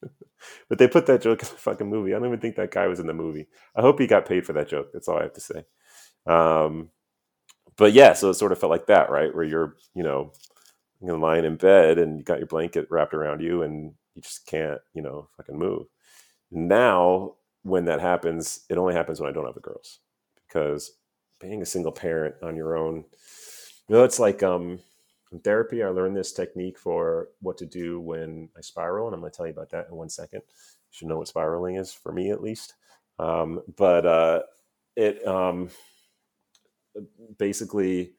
but 0.69 0.79
they 0.79 0.89
put 0.89 1.07
that 1.07 1.23
joke 1.23 1.43
in 1.43 1.49
the 1.49 1.55
fucking 1.55 1.89
movie. 1.89 2.15
I 2.15 2.19
don't 2.19 2.29
even 2.29 2.41
think 2.41 2.57
that 2.57 2.71
guy 2.71 2.87
was 2.87 3.01
in 3.01 3.07
the 3.07 3.15
movie. 3.15 3.49
I 3.75 3.81
hope 3.83 3.99
he 3.99 4.07
got 4.07 4.27
paid 4.27 4.47
for 4.47 4.53
that 4.55 4.69
joke. 4.69 4.91
That's 4.93 5.09
all 5.09 5.19
I 5.19 5.23
have 5.23 5.35
to 5.35 5.41
say. 5.41 5.65
Um, 6.27 6.91
but 7.77 7.93
yeah, 7.93 8.15
so 8.15 8.31
it 8.31 8.35
sort 8.35 8.53
of 8.53 8.59
felt 8.59 8.71
like 8.71 8.87
that, 8.87 9.11
right? 9.11 9.35
Where 9.35 9.45
you're, 9.45 9.77
you 9.95 10.03
know, 10.03 10.33
you 11.01 11.09
know, 11.09 11.17
lying 11.17 11.45
in 11.45 11.57
bed 11.57 11.99
and 11.99 12.19
you 12.19 12.25
got 12.25 12.39
your 12.39 12.47
blanket 12.47 12.87
wrapped 12.91 13.15
around 13.15 13.41
you 13.41 13.63
and 13.63 13.93
you 14.15 14.23
just 14.23 14.47
can't, 14.47 14.81
you 14.95 15.03
know, 15.03 15.29
fucking 15.37 15.59
move. 15.59 15.87
Now, 16.51 17.35
when 17.63 17.85
that 17.87 18.01
happens, 18.01 18.65
it 18.71 18.79
only 18.79 18.95
happens 18.95 19.21
when 19.21 19.29
I 19.29 19.33
don't 19.33 19.47
have 19.47 19.55
the 19.55 19.61
girls 19.61 19.99
because 20.47 20.93
being 21.41 21.61
a 21.61 21.67
single 21.67 21.93
parent 21.93 22.37
on 22.43 22.57
your 22.57 22.77
own, 22.77 23.05
you 23.89 23.95
know, 23.95 24.05
it's 24.05 24.19
like 24.19 24.43
um, 24.43 24.79
in 25.33 25.41
therapy, 25.41 25.83
I 25.83 25.89
learned 25.89 26.17
this 26.17 26.33
technique 26.33 26.79
for 26.79 27.29
what 27.41 27.59
to 27.59 27.67
do 27.67 28.01
when 28.01 28.49
I 28.57 28.61
spiral, 28.61 29.07
and 29.07 29.15
I'm 29.15 29.21
going 29.21 29.33
to 29.33 29.37
tell 29.37 29.47
you 29.47 29.53
about 29.53 29.71
that 29.71 29.89
in 29.91 29.97
one 29.97 30.09
second. 30.09 30.43
You 30.47 30.93
should 30.93 31.09
know 31.09 31.19
what 31.19 31.29
spiraling 31.29 31.77
is 31.77 31.93
for 31.93 32.13
me, 32.13 32.31
at 32.31 32.43
least. 32.43 32.75
Um, 33.19 33.63
but 33.77 34.07
uh, 34.07 34.43
it 34.95 35.27
um, 35.27 35.69
basically, 37.39 38.13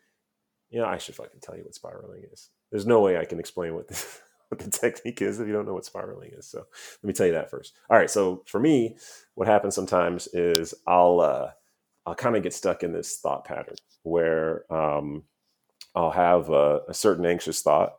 you 0.70 0.80
know, 0.80 0.86
I 0.86 0.98
should 0.98 1.16
fucking 1.16 1.40
tell 1.42 1.56
you 1.56 1.64
what 1.64 1.76
spiraling 1.76 2.24
is 2.32 2.50
there's 2.72 2.86
no 2.86 3.02
way 3.02 3.18
I 3.18 3.26
can 3.26 3.40
explain 3.40 3.76
what 3.76 3.88
the, 3.88 4.06
what 4.50 4.60
the 4.60 4.70
technique 4.70 5.22
is 5.22 5.40
if 5.40 5.48
you 5.48 5.54
don't 5.54 5.66
know 5.66 5.74
what 5.74 5.86
spiraling 5.86 6.32
is. 6.34 6.48
So 6.48 6.60
let 6.60 7.08
me 7.08 7.14
tell 7.14 7.28
you 7.28 7.34
that 7.34 7.50
first. 7.50 7.74
All 7.90 7.98
right. 7.98 8.10
So 8.10 8.44
for 8.46 8.60
me, 8.60 8.98
what 9.36 9.48
happens 9.48 9.76
sometimes 9.76 10.28
is 10.34 10.74
I'll 10.86 11.20
uh, 11.20 11.52
I'll 12.06 12.16
kind 12.16 12.36
of 12.36 12.44
get 12.44 12.54
stuck 12.54 12.84
in 12.84 12.94
this 12.94 13.18
thought 13.18 13.46
pattern 13.46 13.76
where 14.04 14.72
um, 14.74 15.24
I'll 15.96 16.12
have 16.12 16.50
a, 16.50 16.82
a 16.88 16.94
certain 16.94 17.26
anxious 17.26 17.62
thought 17.62 17.96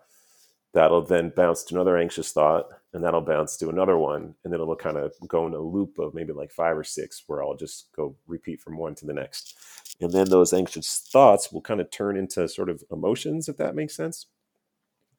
that'll 0.74 1.02
then 1.02 1.33
bounce 1.35 1.64
to 1.64 1.74
another 1.74 1.96
anxious 1.96 2.33
thought 2.33 2.68
and 2.92 3.02
that'll 3.02 3.20
bounce 3.20 3.57
to 3.57 3.68
another 3.68 3.96
one 3.96 4.35
and 4.44 4.52
then 4.52 4.61
it'll 4.61 4.76
kind 4.76 4.96
of 4.96 5.12
go 5.26 5.46
in 5.46 5.54
a 5.54 5.59
loop 5.59 5.98
of 5.98 6.14
maybe 6.14 6.33
like 6.33 6.50
five 6.50 6.76
or 6.76 6.85
six 6.85 7.24
where 7.26 7.42
i'll 7.42 7.57
just 7.57 7.88
go 7.96 8.14
repeat 8.26 8.61
from 8.61 8.76
one 8.76 8.94
to 8.94 9.07
the 9.07 9.12
next 9.12 9.57
and 10.00 10.12
then 10.12 10.28
those 10.28 10.52
anxious 10.52 11.09
thoughts 11.11 11.50
will 11.50 11.61
kind 11.61 11.81
of 11.81 11.90
turn 11.90 12.16
into 12.16 12.48
sort 12.48 12.68
of 12.68 12.83
emotions 12.90 13.48
if 13.48 13.57
that 13.57 13.74
makes 13.74 13.96
sense 13.96 14.26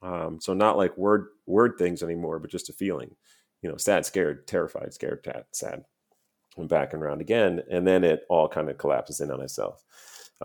um, 0.02 0.40
so 0.40 0.54
not 0.54 0.78
like 0.78 0.98
word 0.98 1.28
word 1.46 1.74
things 1.78 2.04
anymore, 2.04 2.40
but 2.40 2.52
just 2.52 2.70
a 2.70 2.74
feeling. 2.74 3.16
You 3.62 3.70
know, 3.70 3.78
sad, 3.78 4.06
scared, 4.06 4.48
terrified, 4.48 4.94
scared, 4.94 5.28
sad, 5.52 5.84
and 6.58 6.70
back 6.70 6.94
and 6.94 7.02
around 7.04 7.22
again, 7.22 7.62
and 7.70 7.88
then 7.88 8.04
it 8.04 8.24
all 8.30 8.48
kind 8.48 8.70
of 8.70 8.78
collapses 8.78 9.22
in 9.22 9.32
on 9.32 9.42
itself. 9.42 9.84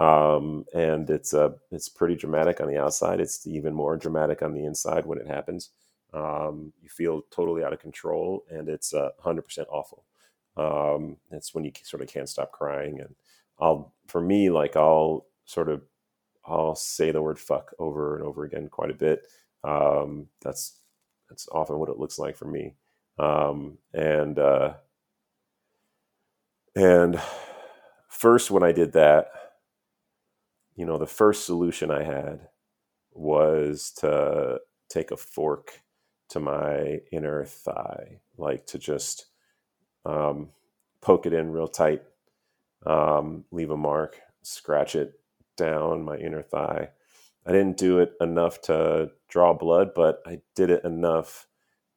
Um, 0.01 0.65
and 0.75 1.09
it's 1.09 1.35
uh, 1.35 1.51
it's 1.71 1.89
pretty 1.89 2.17
dramatic 2.17 2.61
on 2.61 2.69
the 2.69 2.79
outside. 2.79 3.21
It's 3.21 3.47
even 3.47 3.75
more 3.75 3.97
dramatic 3.97 4.43
on 4.43 4.55
the 4.55 4.65
inside 4.65 5.07
when 5.07 5.19
it 5.19 5.27
happens. 5.27 5.71
Um, 6.13 6.73
you 6.83 6.89
feel 6.89 7.23
totally 7.31 7.65
out 7.65 7.73
of 7.73 7.81
control, 7.81 8.45
and 8.51 8.69
it's 8.69 8.95
uh, 8.95 9.11
100% 9.25 9.67
awful. 9.71 10.05
Um, 10.57 11.17
it's 11.31 11.55
when 11.55 11.65
you 11.65 11.73
sort 11.83 12.03
of 12.03 12.09
can't 12.09 12.29
stop 12.29 12.53
crying, 12.53 13.01
and 13.01 13.15
I'll 13.61 13.95
for 14.09 14.21
me 14.21 14.51
like 14.51 14.77
I'll 14.77 15.27
sort 15.45 15.69
of 15.69 15.83
I'll 16.45 16.75
say 16.75 17.11
the 17.11 17.23
word 17.23 17.39
fuck 17.39 17.73
over 17.79 18.17
and 18.17 18.25
over 18.27 18.45
again 18.45 18.69
quite 18.69 18.91
a 18.91 18.95
bit 18.95 19.27
um, 19.65 20.29
that's 20.43 20.81
that's 21.31 21.49
often 21.53 21.79
what 21.79 21.91
it 21.91 21.99
looks 21.99 22.19
like 22.19 22.37
for 22.37 22.47
me. 22.47 22.75
Um, 23.19 23.79
and 23.95 24.39
uh, 24.39 24.75
and 26.77 27.21
first, 28.09 28.51
when 28.51 28.63
I 28.63 28.73
did 28.73 28.93
that, 28.93 29.29
you 30.77 30.87
know, 30.87 30.99
the 30.99 31.07
first 31.07 31.47
solution 31.47 31.91
I 31.91 32.05
had 32.05 32.49
was 33.13 33.93
to 33.99 34.61
take 34.89 35.11
a 35.11 35.17
fork 35.17 35.83
to 36.31 36.41
my 36.41 37.01
inner 37.13 37.45
thigh, 37.45 38.21
like 38.39 38.67
to 38.67 38.79
just 38.79 39.27
um, 40.05 40.51
poke 41.01 41.27
it 41.27 41.33
in 41.33 41.53
real 41.53 41.69
tight, 41.69 42.03
um, 42.87 43.45
leave 43.53 43.71
a 43.71 43.77
mark, 43.77 44.21
scratch 44.43 44.97
it 44.97 45.21
down 45.57 46.03
my 46.05 46.17
inner 46.17 46.43
thigh. 46.43 46.91
I 47.47 47.53
didn't 47.53 47.77
do 47.77 47.99
it 47.99 48.15
enough 48.21 48.61
to 48.63 49.11
draw 49.29 49.53
blood, 49.53 49.93
but 49.95 50.23
I 50.27 50.41
did 50.55 50.71
it 50.71 50.85
enough 50.85 51.47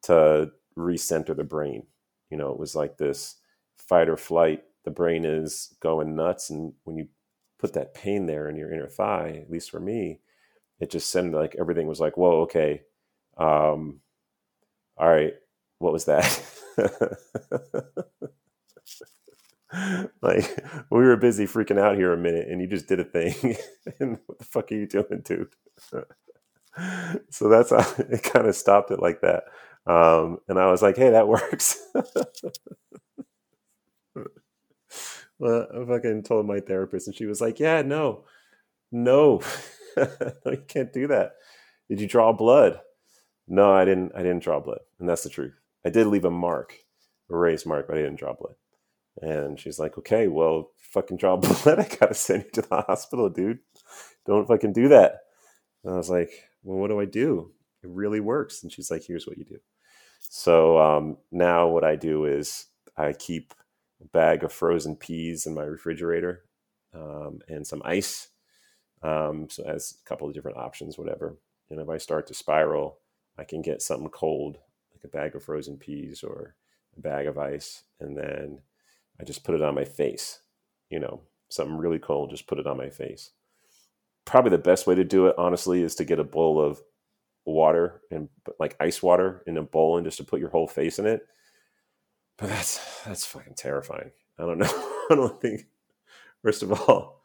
to 0.03 0.51
recenter 0.77 1.35
the 1.35 1.43
brain. 1.43 1.87
You 2.29 2.37
know, 2.37 2.51
it 2.51 2.59
was 2.59 2.75
like 2.75 2.97
this 2.97 3.35
fight 3.77 4.09
or 4.09 4.17
flight. 4.17 4.63
The 4.83 4.91
brain 4.91 5.25
is 5.25 5.75
going 5.79 6.15
nuts. 6.15 6.49
And 6.49 6.73
when 6.83 6.97
you 6.97 7.07
put 7.59 7.73
that 7.73 7.93
pain 7.93 8.25
there 8.25 8.49
in 8.49 8.55
your 8.57 8.71
inner 8.71 8.87
thigh, 8.87 9.41
at 9.43 9.51
least 9.51 9.71
for 9.71 9.79
me, 9.79 10.19
it 10.79 10.91
just 10.91 11.11
sent 11.11 11.33
like 11.33 11.55
everything 11.59 11.87
was 11.87 11.99
like, 11.99 12.17
whoa, 12.17 12.41
okay. 12.41 12.83
Um, 13.37 14.01
all 14.97 15.09
right, 15.09 15.33
what 15.79 15.93
was 15.93 16.05
that? 16.05 16.43
like 20.21 20.63
we 20.89 20.99
were 20.99 21.17
busy 21.17 21.45
freaking 21.45 21.79
out 21.79 21.97
here 21.97 22.13
a 22.13 22.17
minute 22.17 22.47
and 22.47 22.61
you 22.61 22.67
just 22.67 22.87
did 22.87 22.99
a 22.99 23.03
thing. 23.03 23.57
And 23.99 24.19
what 24.25 24.37
the 24.37 24.45
fuck 24.45 24.71
are 24.71 24.75
you 24.75 24.87
doing 24.87 25.21
dude? 25.23 25.49
So 27.31 27.49
that's 27.49 27.71
how 27.71 27.79
it 27.97 28.21
kind 28.21 28.45
of 28.45 28.55
stopped 28.55 28.91
it 28.91 28.99
like 28.99 29.21
that. 29.21 29.45
Um, 29.91 30.37
and 30.47 30.59
i 30.59 30.69
was 30.69 30.83
like 30.83 30.95
hey 30.95 31.09
that 31.09 31.27
works. 31.27 31.79
Well, 35.39 35.67
i 35.73 35.85
fucking 35.85 36.23
told 36.23 36.45
my 36.47 36.59
therapist 36.59 37.07
and 37.07 37.15
she 37.15 37.25
was 37.25 37.41
like 37.41 37.59
yeah 37.59 37.81
no. 37.81 38.25
No. 38.91 39.41
No 39.97 40.51
you 40.51 40.63
can't 40.67 40.93
do 40.93 41.07
that. 41.07 41.33
Did 41.89 41.99
you 42.01 42.07
draw 42.07 42.31
blood? 42.31 42.79
No 43.47 43.73
i 43.73 43.85
didn't 43.85 44.11
i 44.15 44.19
didn't 44.19 44.43
draw 44.43 44.59
blood 44.59 44.81
and 44.99 45.09
that's 45.09 45.23
the 45.23 45.29
truth. 45.29 45.59
I 45.85 45.89
did 45.89 46.07
leave 46.07 46.25
a 46.25 46.31
mark 46.31 46.75
a 47.31 47.35
raised 47.37 47.65
mark 47.65 47.87
but 47.87 47.97
i 47.97 48.01
didn't 48.01 48.19
draw 48.19 48.33
blood 48.33 48.55
and 49.21 49.59
she's 49.59 49.79
like, 49.79 49.97
okay, 49.97 50.27
well, 50.27 50.71
fucking 50.77 51.17
draw 51.17 51.35
blood. 51.37 51.79
I 51.79 51.87
gotta 51.99 52.13
send 52.13 52.45
you 52.45 52.51
to 52.51 52.61
the 52.63 52.81
hospital, 52.81 53.29
dude. 53.29 53.59
Don't 54.25 54.47
fucking 54.47 54.73
do 54.73 54.89
that. 54.89 55.19
And 55.83 55.93
I 55.93 55.97
was 55.97 56.09
like, 56.09 56.31
well, 56.63 56.77
what 56.77 56.89
do 56.89 56.99
I 56.99 57.05
do? 57.05 57.51
It 57.83 57.89
really 57.89 58.19
works. 58.19 58.63
And 58.63 58.71
she's 58.71 58.91
like, 58.91 59.03
here's 59.05 59.27
what 59.27 59.37
you 59.37 59.45
do. 59.45 59.59
So 60.19 60.79
um, 60.79 61.17
now 61.31 61.67
what 61.67 61.83
I 61.83 61.95
do 61.95 62.25
is 62.25 62.65
I 62.97 63.13
keep 63.13 63.53
a 64.01 64.07
bag 64.07 64.43
of 64.43 64.51
frozen 64.51 64.95
peas 64.95 65.45
in 65.45 65.53
my 65.53 65.63
refrigerator 65.63 66.43
um, 66.93 67.39
and 67.47 67.65
some 67.65 67.81
ice. 67.85 68.29
Um, 69.03 69.47
so 69.49 69.63
as 69.63 69.95
a 70.01 70.09
couple 70.09 70.27
of 70.27 70.33
different 70.33 70.57
options, 70.57 70.97
whatever. 70.97 71.37
And 71.69 71.79
if 71.79 71.89
I 71.89 71.97
start 71.97 72.27
to 72.27 72.33
spiral, 72.33 72.99
I 73.37 73.43
can 73.43 73.61
get 73.61 73.81
something 73.81 74.09
cold, 74.09 74.57
like 74.93 75.03
a 75.03 75.07
bag 75.07 75.35
of 75.35 75.43
frozen 75.43 75.77
peas 75.77 76.23
or 76.23 76.55
a 76.97 77.01
bag 77.01 77.27
of 77.27 77.37
ice, 77.37 77.83
and 77.99 78.17
then 78.17 78.59
I 79.19 79.23
just 79.23 79.43
put 79.43 79.55
it 79.55 79.61
on 79.61 79.75
my 79.75 79.85
face. 79.85 80.39
You 80.89 80.99
know, 80.99 81.21
something 81.49 81.77
really 81.77 81.99
cold, 81.99 82.29
just 82.29 82.47
put 82.47 82.59
it 82.59 82.67
on 82.67 82.77
my 82.77 82.89
face. 82.89 83.31
Probably 84.25 84.51
the 84.51 84.57
best 84.57 84.87
way 84.87 84.95
to 84.95 85.03
do 85.03 85.27
it, 85.27 85.35
honestly, 85.37 85.81
is 85.81 85.95
to 85.95 86.05
get 86.05 86.19
a 86.19 86.23
bowl 86.23 86.61
of 86.61 86.81
water 87.45 88.01
and 88.11 88.27
like 88.59 88.75
ice 88.79 89.01
water 89.01 89.41
in 89.47 89.57
a 89.57 89.63
bowl 89.63 89.97
and 89.97 90.05
just 90.05 90.17
to 90.17 90.23
put 90.23 90.39
your 90.39 90.49
whole 90.49 90.67
face 90.67 90.99
in 90.99 91.05
it. 91.05 91.21
But 92.37 92.49
that's 92.49 93.03
that's 93.03 93.25
fucking 93.25 93.55
terrifying. 93.55 94.11
I 94.37 94.43
don't 94.43 94.59
know. 94.59 94.67
I 95.09 95.15
don't 95.15 95.41
think. 95.41 95.65
First 96.43 96.61
of 96.61 96.71
all, 96.71 97.21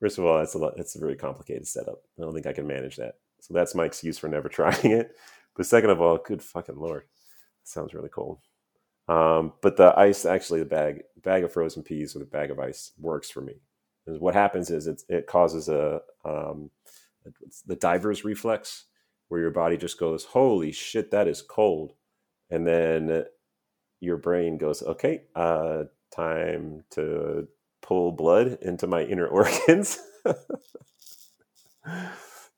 first 0.00 0.18
of 0.18 0.24
all, 0.24 0.38
that's 0.38 0.54
a 0.54 0.58
lot. 0.58 0.74
It's 0.76 0.94
a 0.94 1.00
very 1.00 1.16
complicated 1.16 1.66
setup. 1.66 2.02
I 2.18 2.22
don't 2.22 2.34
think 2.34 2.46
I 2.46 2.52
can 2.52 2.66
manage 2.66 2.96
that. 2.96 3.16
So 3.40 3.52
that's 3.52 3.74
my 3.74 3.84
excuse 3.84 4.18
for 4.18 4.28
never 4.28 4.48
trying 4.50 4.92
it. 4.92 5.16
But 5.56 5.66
second 5.66 5.90
of 5.90 6.00
all, 6.00 6.18
good 6.18 6.42
fucking 6.42 6.76
lord, 6.76 7.04
sounds 7.64 7.94
really 7.94 8.08
cold. 8.08 8.38
Um, 9.08 9.52
but 9.60 9.76
the 9.76 9.98
ice, 9.98 10.24
actually, 10.24 10.60
the 10.60 10.66
bag 10.66 11.02
bag 11.24 11.44
of 11.44 11.52
frozen 11.52 11.82
peas 11.82 12.14
or 12.14 12.22
a 12.22 12.26
bag 12.26 12.50
of 12.50 12.58
ice 12.58 12.92
works 12.98 13.30
for 13.30 13.40
me. 13.40 13.54
Because 14.04 14.20
what 14.20 14.34
happens 14.34 14.70
is 14.70 14.86
it, 14.86 15.02
it 15.08 15.26
causes 15.26 15.68
a 15.68 16.00
um, 16.24 16.70
the 17.66 17.76
diver's 17.76 18.24
reflex, 18.24 18.84
where 19.28 19.40
your 19.40 19.50
body 19.50 19.76
just 19.76 19.98
goes, 19.98 20.24
"Holy 20.24 20.72
shit, 20.72 21.10
that 21.10 21.26
is 21.28 21.42
cold," 21.42 21.94
and 22.50 22.66
then 22.66 23.24
your 24.00 24.18
brain 24.18 24.58
goes, 24.58 24.82
"Okay, 24.82 25.22
uh, 25.34 25.84
time 26.14 26.84
to 26.90 27.48
pull 27.82 28.12
blood 28.12 28.58
into 28.62 28.86
my 28.86 29.02
inner 29.02 29.26
organs." 29.28 29.98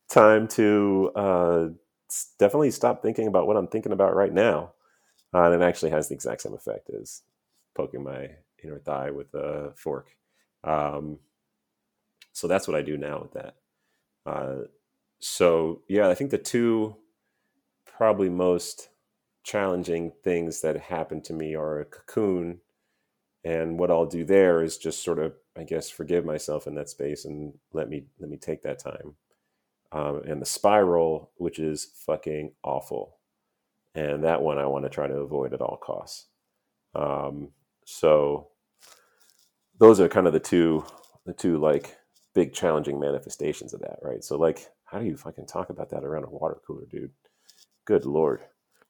time 0.09 0.47
to 0.49 1.11
uh, 1.17 1.69
definitely 2.39 2.71
stop 2.71 3.03
thinking 3.03 3.27
about 3.27 3.47
what 3.47 3.57
I'm 3.57 3.67
thinking 3.67 3.93
about 3.93 4.15
right 4.15 4.33
now 4.33 4.73
uh, 5.35 5.43
and 5.43 5.63
it 5.63 5.65
actually 5.65 5.91
has 5.91 6.09
the 6.09 6.15
exact 6.15 6.43
same 6.43 6.55
effect 6.55 6.91
as 6.91 7.23
poking 7.75 8.03
my 8.03 8.31
inner 8.63 8.79
thigh 8.79 9.11
with 9.11 9.35
a 9.35 9.73
fork. 9.77 10.09
Um, 10.65 11.19
so 12.33 12.47
that's 12.47 12.69
what 12.69 12.77
I 12.77 12.83
do 12.83 12.97
now 12.97 13.21
with 13.23 13.33
that. 13.33 13.57
Uh, 14.25 14.57
so 15.19 15.83
yeah, 15.89 16.09
I 16.09 16.15
think 16.15 16.31
the 16.31 16.39
two 16.39 16.97
probably 17.87 18.29
most 18.29 18.89
challenging 19.43 20.13
things 20.23 20.61
that 20.61 20.77
happen 20.77 21.23
to 21.23 21.33
me 21.33 21.55
are 21.55 21.81
a 21.81 21.85
cocoon, 21.85 22.61
and 23.45 23.79
what 23.79 23.91
I'll 23.91 24.07
do 24.07 24.25
there 24.25 24.63
is 24.63 24.77
just 24.77 25.05
sort 25.05 25.19
of, 25.19 25.35
I 25.57 25.63
guess, 25.63 25.89
forgive 25.89 26.25
myself 26.25 26.67
in 26.67 26.75
that 26.75 26.91
space 26.91 27.25
and 27.25 27.55
let 27.73 27.89
me 27.89 28.07
let 28.19 28.29
me 28.29 28.37
take 28.37 28.63
that 28.63 28.81
time. 28.81 29.15
Um, 29.93 30.23
and 30.27 30.43
the 30.43 30.47
spiral, 30.47 31.31
which 31.37 31.59
is 31.59 31.87
fucking 32.07 32.53
awful 32.65 33.17
and 33.97 34.25
that 34.25 34.43
one 34.43 34.59
I 34.59 34.67
want 34.67 34.85
to 34.85 34.91
try 34.91 35.07
to 35.07 35.15
avoid 35.15 35.55
at 35.55 35.63
all 35.63 35.79
costs. 35.83 36.27
Um, 36.95 37.49
so 37.87 38.49
those 39.79 40.01
are 40.01 40.09
kind 40.09 40.27
of 40.27 40.33
the 40.33 40.41
two, 40.41 40.85
the 41.25 41.33
two 41.33 41.57
like 41.57 41.97
big 42.35 42.53
challenging 42.53 42.99
manifestations 42.99 43.73
of 43.73 43.81
that, 43.81 43.99
right? 44.03 44.23
So 44.25 44.37
like, 44.37 44.69
how 44.85 44.99
do 44.99 45.07
you 45.07 45.17
fucking 45.17 45.47
talk 45.47 45.71
about 45.71 45.91
that 45.91 46.05
around 46.05 46.25
a 46.25 46.31
water 46.31 46.59
cooler, 46.67 46.85
dude? 46.91 47.13
Good 47.85 48.05
lord, 48.05 48.43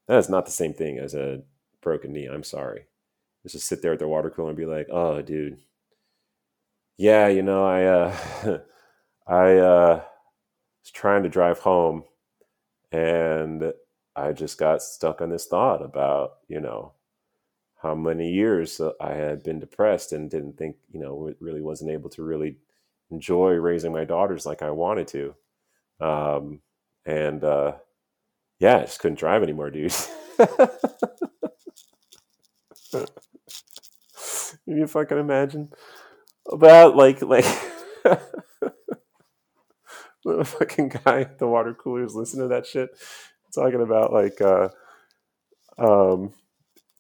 that 0.09 0.19
is 0.19 0.31
not 0.31 0.47
the 0.47 0.53
same 0.53 0.73
thing 0.73 0.99
as 0.99 1.15
a 1.15 1.43
broken 1.83 2.13
knee. 2.13 2.27
I'm 2.27 2.43
sorry. 2.43 2.87
Just 3.47 3.67
sit 3.67 3.83
there 3.83 3.93
at 3.93 3.99
the 3.99 4.09
water 4.09 4.31
cooler 4.31 4.49
and 4.49 4.57
be 4.57 4.67
like, 4.67 4.89
oh, 4.91 5.23
dude, 5.23 5.59
yeah, 6.97 7.29
you 7.29 7.43
know, 7.43 7.65
I, 7.65 7.85
uh, 7.85 8.17
I 9.27 9.57
uh, 9.59 10.03
was 10.83 10.91
trying 10.93 11.23
to 11.23 11.29
drive 11.29 11.59
home 11.59 12.05
and 12.91 13.73
I 14.17 14.33
just 14.33 14.59
got 14.59 14.83
stuck 14.83 15.21
on 15.21 15.29
this 15.29 15.47
thought 15.47 15.83
about, 15.83 16.39
you 16.49 16.61
know, 16.61 16.95
how 17.87 17.95
many 17.95 18.31
years 18.31 18.81
I 19.01 19.13
had 19.13 19.43
been 19.43 19.61
depressed 19.61 20.13
and 20.13 20.31
didn't 20.31 20.59
think, 20.59 20.77
you 20.91 21.01
know, 21.01 21.33
really 21.41 21.63
wasn't 21.63 21.91
able 21.93 22.11
to 22.11 22.23
really 22.23 22.57
enjoy 23.11 23.53
raising 23.53 23.93
my 23.93 24.05
daughters 24.05 24.45
like 24.45 24.63
I 24.63 24.71
wanted 24.71 25.09
to. 25.09 25.35
Um, 26.01 26.61
and 27.05 27.45
uh, 27.45 27.75
yeah, 28.59 28.79
I 28.79 28.81
just 28.83 28.99
couldn't 28.99 29.19
drive 29.19 29.43
anymore, 29.43 29.71
dude. 29.71 29.95
Can 34.65 34.77
you 34.79 34.87
fucking 34.87 35.19
imagine 35.19 35.71
about 36.51 36.97
like 36.97 37.23
like 37.23 37.45
the 40.25 40.45
fucking 40.45 40.89
guy 40.89 41.21
at 41.21 41.39
the 41.39 41.47
water 41.47 41.73
cooler 41.75 42.05
is 42.05 42.15
listening 42.17 42.49
to 42.49 42.55
that 42.55 42.67
shit 42.67 42.91
talking 43.55 43.81
about 43.81 44.13
like 44.13 44.41
uh 44.41 44.69
um 45.79 46.33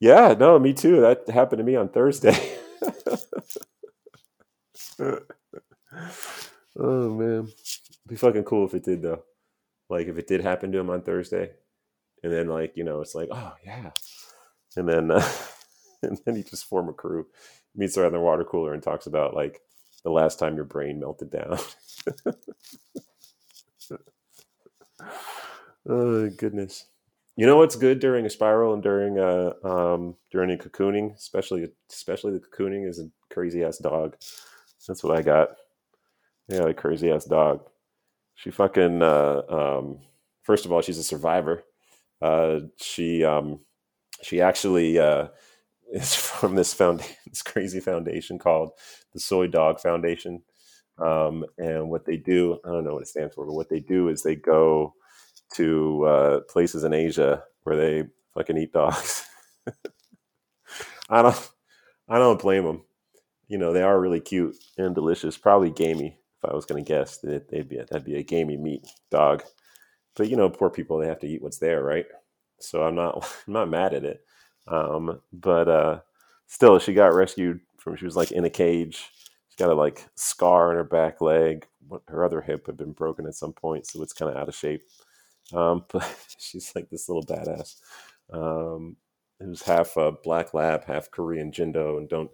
yeah 0.00 0.35
no 0.38 0.59
me 0.59 0.72
too. 0.72 1.00
That 1.00 1.28
happened 1.28 1.59
to 1.59 1.64
me 1.64 1.76
on 1.76 1.88
thursday. 1.88 2.37
Oh 6.78 7.11
man. 7.14 7.44
It'd 7.48 8.09
be 8.09 8.16
fucking 8.16 8.44
cool 8.44 8.66
if 8.66 8.74
it 8.74 8.85
did 8.85 9.02
though. 9.02 9.22
Like 9.90 10.09
if 10.09 10.18
it 10.18 10.26
did 10.26 10.42
happen 10.42 10.72
to 10.72 10.78
him 10.78 10.90
on 10.90 11.02
thursday 11.02 11.52
and 12.22 12.32
then 12.32 12.48
like 12.48 12.74
you 12.76 12.85
know 12.85 13.00
it's 13.00 13.14
like 13.14 13.28
oh 13.32 13.54
yeah. 13.64 13.92
And 14.76 14.88
then 14.88 15.11
uh, 15.11 15.28
and 16.02 16.18
then 16.26 16.37
he 16.37 16.42
just 16.42 16.66
form 16.66 16.88
a 16.88 16.92
crew 16.92 17.26
meets 17.76 17.98
around 17.98 18.12
the 18.12 18.20
water 18.20 18.44
cooler 18.44 18.74
and 18.74 18.82
talks 18.82 19.06
about 19.06 19.35
like 19.35 19.61
the 20.04 20.11
last 20.11 20.38
time 20.38 20.56
your 20.56 20.64
brain 20.64 21.00
melted 21.00 21.30
down. 21.30 21.59
Oh 25.88 26.28
goodness. 26.30 26.87
You 27.37 27.44
know 27.44 27.57
what's 27.57 27.77
good 27.77 28.01
during 28.01 28.25
a 28.25 28.31
spiral 28.31 28.72
and 28.72 28.83
during 28.83 29.18
a 29.18 29.53
um, 29.62 30.16
during 30.31 30.51
a 30.51 30.57
cocooning, 30.57 31.14
especially 31.14 31.68
especially 31.90 32.33
the 32.33 32.40
cocooning, 32.40 32.88
is 32.88 32.99
a 32.99 33.11
crazy 33.33 33.62
ass 33.62 33.77
dog. 33.77 34.16
That's 34.88 35.05
what 35.05 35.18
I 35.18 35.22
got. 35.22 35.49
Yeah, 36.49 36.68
a 36.68 36.75
crazy 36.75 37.11
ass 37.11 37.27
dog. 37.27 37.61
She 38.37 38.51
fucking. 38.51 39.03
Uh, 39.03 39.42
um, 39.51 39.99
first 40.44 40.64
of 40.64 40.72
all, 40.72 40.81
she's 40.81 40.99
a 40.99 41.05
survivor. 41.05 41.62
Uh, 42.22 42.61
she 42.79 43.22
um, 43.22 43.61
she 44.22 44.40
actually 44.40 44.99
uh, 44.99 45.29
is 45.92 46.14
from 46.14 46.55
this 46.55 46.72
found 46.72 47.01
this 47.27 47.42
crazy 47.42 47.81
foundation 47.81 48.38
called 48.38 48.70
the 49.12 49.20
Soi 49.20 49.46
Dog 49.46 49.81
Foundation. 49.81 50.42
Um, 50.99 51.44
and 51.59 51.90
what 51.90 52.07
they 52.07 52.16
do, 52.16 52.59
I 52.64 52.70
don't 52.70 52.85
know 52.85 52.94
what 52.94 53.03
it 53.03 53.09
stands 53.09 53.35
for, 53.35 53.44
but 53.44 53.53
what 53.53 53.68
they 53.68 53.81
do 53.81 54.09
is 54.09 54.22
they 54.22 54.37
go 54.37 54.94
to 55.54 56.04
uh, 56.04 56.40
places 56.48 56.85
in 56.85 56.92
Asia 56.92 57.42
where 57.64 57.76
they 57.76 58.04
fucking 58.35 58.59
eat 58.59 58.72
dogs. 58.72 59.24
I 61.11 61.22
don't, 61.22 61.50
I 62.09 62.18
don't 62.18 62.40
blame 62.40 62.64
them. 62.64 62.82
You 63.48 63.59
know, 63.59 63.72
they 63.72 63.82
are 63.82 64.00
really 64.00 64.20
cute 64.20 64.56
and 64.76 64.94
delicious. 64.94 65.37
Probably 65.37 65.70
gamey, 65.70 66.18
if 66.42 66.50
I 66.50 66.54
was 66.54 66.66
going 66.66 66.85
to 66.85 66.88
guess. 66.88 67.18
They'd, 67.18 67.48
they'd 67.48 67.68
be 67.68 67.78
a, 67.78 67.87
that'd 67.87 68.04
be 68.04 68.16
a 68.16 68.22
gamey 68.22 68.56
meat 68.56 68.87
dog. 69.11 69.44
But 70.16 70.28
you 70.28 70.37
know, 70.37 70.48
poor 70.50 70.70
people 70.70 70.98
they 70.98 71.06
have 71.06 71.20
to 71.20 71.28
eat 71.28 71.42
what's 71.42 71.59
there, 71.59 71.82
right? 71.82 72.06
So 72.59 72.82
I'm 72.82 72.94
not, 72.94 73.16
I'm 73.46 73.52
not 73.52 73.70
mad 73.70 73.94
at 73.94 74.04
it. 74.04 74.20
Um, 74.68 75.20
but 75.32 75.68
uh, 75.68 76.00
still, 76.46 76.78
she 76.78 76.92
got 76.94 77.14
rescued 77.14 77.61
from. 77.78 77.96
She 77.96 78.04
was 78.04 78.16
like 78.16 78.32
in 78.32 78.44
a 78.44 78.50
cage. 78.50 79.11
She's 79.48 79.56
got 79.56 79.70
a 79.70 79.74
like 79.74 80.06
scar 80.16 80.70
on 80.70 80.76
her 80.76 80.85
back 80.85 81.20
leg. 81.20 81.66
Her 82.09 82.24
other 82.24 82.40
hip 82.40 82.66
had 82.66 82.76
been 82.76 82.92
broken 82.92 83.26
at 83.26 83.35
some 83.35 83.52
point, 83.52 83.87
so 83.87 84.02
it's 84.02 84.12
kind 84.12 84.30
of 84.30 84.37
out 84.37 84.48
of 84.48 84.54
shape. 84.56 84.82
Um, 85.52 85.85
but 85.92 86.09
she's 86.38 86.72
like 86.74 86.90
this 86.90 87.09
little 87.09 87.24
badass. 87.24 87.76
Um, 88.32 88.96
was 89.40 89.62
half 89.62 89.96
a 89.96 90.12
black 90.12 90.54
lab, 90.54 90.85
half 90.85 91.11
Korean 91.11 91.52
Jindo, 91.52 91.98
and 91.98 92.09
don't 92.09 92.30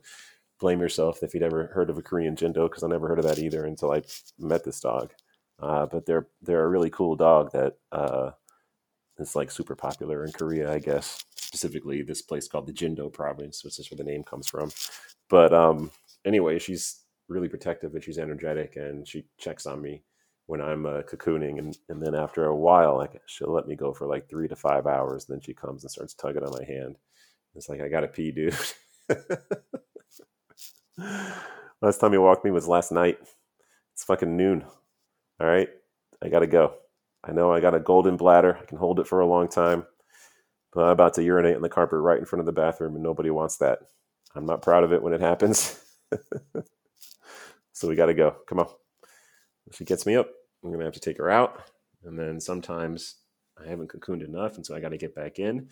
blame 0.61 0.81
yourself 0.81 1.23
if 1.23 1.35
you'd 1.35 1.43
ever 1.43 1.67
heard 1.75 1.91
of 1.91 1.99
a 1.99 2.03
Korean 2.03 2.37
Jindo 2.37 2.69
because 2.69 2.85
I 2.85 2.89
never 2.89 3.09
heard 3.09 3.19
of 3.19 3.25
that 3.25 3.39
either 3.39 3.65
until 3.65 3.93
I 3.93 4.03
met 4.39 4.65
this 4.65 4.81
dog. 4.81 5.13
Uh, 5.59 5.87
but 5.87 6.07
they're 6.07 6.29
they're 6.43 6.65
a 6.65 6.69
really 6.69 6.91
cool 6.91 7.17
dog 7.17 7.53
that 7.53 7.75
uh, 7.91 8.31
is 9.19 9.37
like 9.37 9.51
super 9.51 9.77
popular 9.77 10.25
in 10.25 10.33
Korea, 10.33 10.73
I 10.73 10.79
guess. 10.79 11.25
Specifically, 11.37 12.03
this 12.03 12.23
place 12.23 12.49
called 12.49 12.67
the 12.67 12.73
Jindo 12.73 13.13
Province, 13.13 13.63
which 13.65 13.79
is 13.79 13.91
where 13.91 13.99
the 13.99 14.05
name 14.05 14.25
comes 14.25 14.49
from. 14.49 14.71
But 15.29 15.53
um, 15.53 15.91
anyway, 16.25 16.59
she's 16.59 17.01
really 17.29 17.49
protective 17.49 17.95
and 17.95 18.03
she's 18.03 18.19
energetic, 18.19 18.77
and 18.77 19.07
she 19.07 19.27
checks 19.39 19.67
on 19.67 19.83
me 19.83 20.03
when 20.47 20.61
I'm 20.61 20.87
uh, 20.87 21.03
cocooning, 21.03 21.59
and, 21.59 21.77
and 21.89 22.03
then 22.03 22.15
after 22.15 22.47
a 22.47 22.57
while, 22.57 22.97
like 22.97 23.21
she'll 23.27 23.53
let 23.53 23.69
me 23.69 23.77
go 23.77 23.93
for 23.93 24.07
like 24.07 24.29
three 24.29 24.49
to 24.49 24.57
five 24.57 24.87
hours. 24.87 25.27
Then 25.27 25.41
she 25.41 25.55
comes 25.55 25.85
and 25.85 25.91
starts 25.91 26.15
tugging 26.15 26.43
on 26.45 26.53
my 26.59 26.65
hand. 26.65 26.97
It's 27.55 27.69
like 27.69 27.81
I 27.81 27.89
gotta 27.89 28.09
pee, 28.09 28.33
dude. 28.33 28.57
last 31.83 31.99
time 31.99 32.13
he 32.13 32.19
walked 32.19 32.45
me 32.45 32.51
was 32.51 32.69
last 32.69 32.93
night. 32.93 33.19
It's 33.95 34.05
fucking 34.05 34.37
noon. 34.37 34.65
All 35.41 35.47
right, 35.49 35.69
I 36.23 36.29
gotta 36.29 36.47
go. 36.47 36.75
I 37.25 37.33
know 37.33 37.53
I 37.53 37.61
got 37.61 37.75
a 37.75 37.81
golden 37.81 38.17
bladder. 38.17 38.57
I 38.61 38.65
can 38.67 38.79
hold 38.79 39.01
it 39.01 39.07
for 39.09 39.21
a 39.21 39.27
long 39.27 39.49
time, 39.49 39.85
but 40.73 40.83
I'm 40.83 40.91
about 40.91 41.15
to 41.15 41.23
urinate 41.25 41.57
in 41.57 41.63
the 41.63 41.69
carpet 41.69 41.99
right 42.01 42.19
in 42.19 42.25
front 42.27 42.41
of 42.41 42.47
the 42.47 42.53
bathroom, 42.53 42.95
and 42.95 43.03
nobody 43.05 43.31
wants 43.31 43.57
that. 43.59 43.81
I'm 44.35 44.47
not 44.47 44.63
proud 44.63 44.85
of 44.85 44.93
it 44.93 45.03
when 45.03 45.13
it 45.15 45.21
happens. 45.21 45.81
so 47.73 47.89
we 47.89 47.97
gotta 47.97 48.15
go. 48.15 48.37
Come 48.49 48.61
on. 48.61 48.69
If 49.67 49.77
she 49.77 49.85
gets 49.85 50.07
me 50.07 50.17
up, 50.17 50.29
I'm 50.65 50.71
gonna 50.73 50.85
have 50.85 50.95
to 50.95 51.01
take 51.01 51.19
her 51.19 51.31
out, 51.31 51.71
and 52.05 52.19
then 52.19 52.41
sometimes 52.41 53.17
I 53.63 53.69
haven't 53.69 53.91
cocooned 53.91 54.25
enough, 54.25 54.57
and 54.57 54.65
so 54.65 54.75
I 54.75 54.81
got 54.81 54.91
to 54.91 54.99
get 54.99 55.15
back 55.15 55.39
in. 55.39 55.69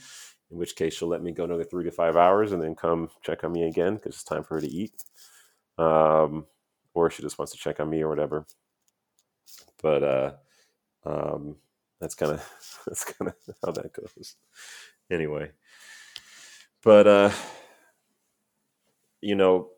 In 0.51 0.57
which 0.57 0.77
case, 0.77 0.95
she'll 0.95 1.09
let 1.09 1.23
me 1.23 1.33
go 1.33 1.45
another 1.45 1.65
three 1.65 1.85
to 1.85 1.91
five 1.91 2.17
hours, 2.17 2.53
and 2.53 2.63
then 2.63 2.75
come 2.75 3.11
check 3.23 3.45
on 3.45 3.53
me 3.53 3.65
again 3.65 3.95
because 3.95 4.15
it's 4.15 4.25
time 4.25 4.43
for 4.45 4.55
her 4.57 4.61
to 4.61 4.69
eat, 4.69 5.05
um, 5.79 6.47
or 6.95 7.11
she 7.11 7.23
just 7.23 7.39
wants 7.39 7.53
to 7.53 7.59
check 7.59 7.81
on 7.81 7.91
me 7.91 8.03
or 8.03 8.09
whatever. 8.09 8.47
But 9.83 10.03
uh, 10.03 10.33
um, 11.05 11.57
that's 12.01 12.15
kind 12.15 12.33
of 12.33 12.81
that's 12.87 13.05
kind 13.05 13.31
of 13.31 13.55
how 13.65 13.73
that 13.73 13.93
goes. 13.93 14.37
Anyway, 15.11 15.51
but 16.83 17.07
uh, 17.07 17.31
you 19.21 19.35
know, 19.35 19.71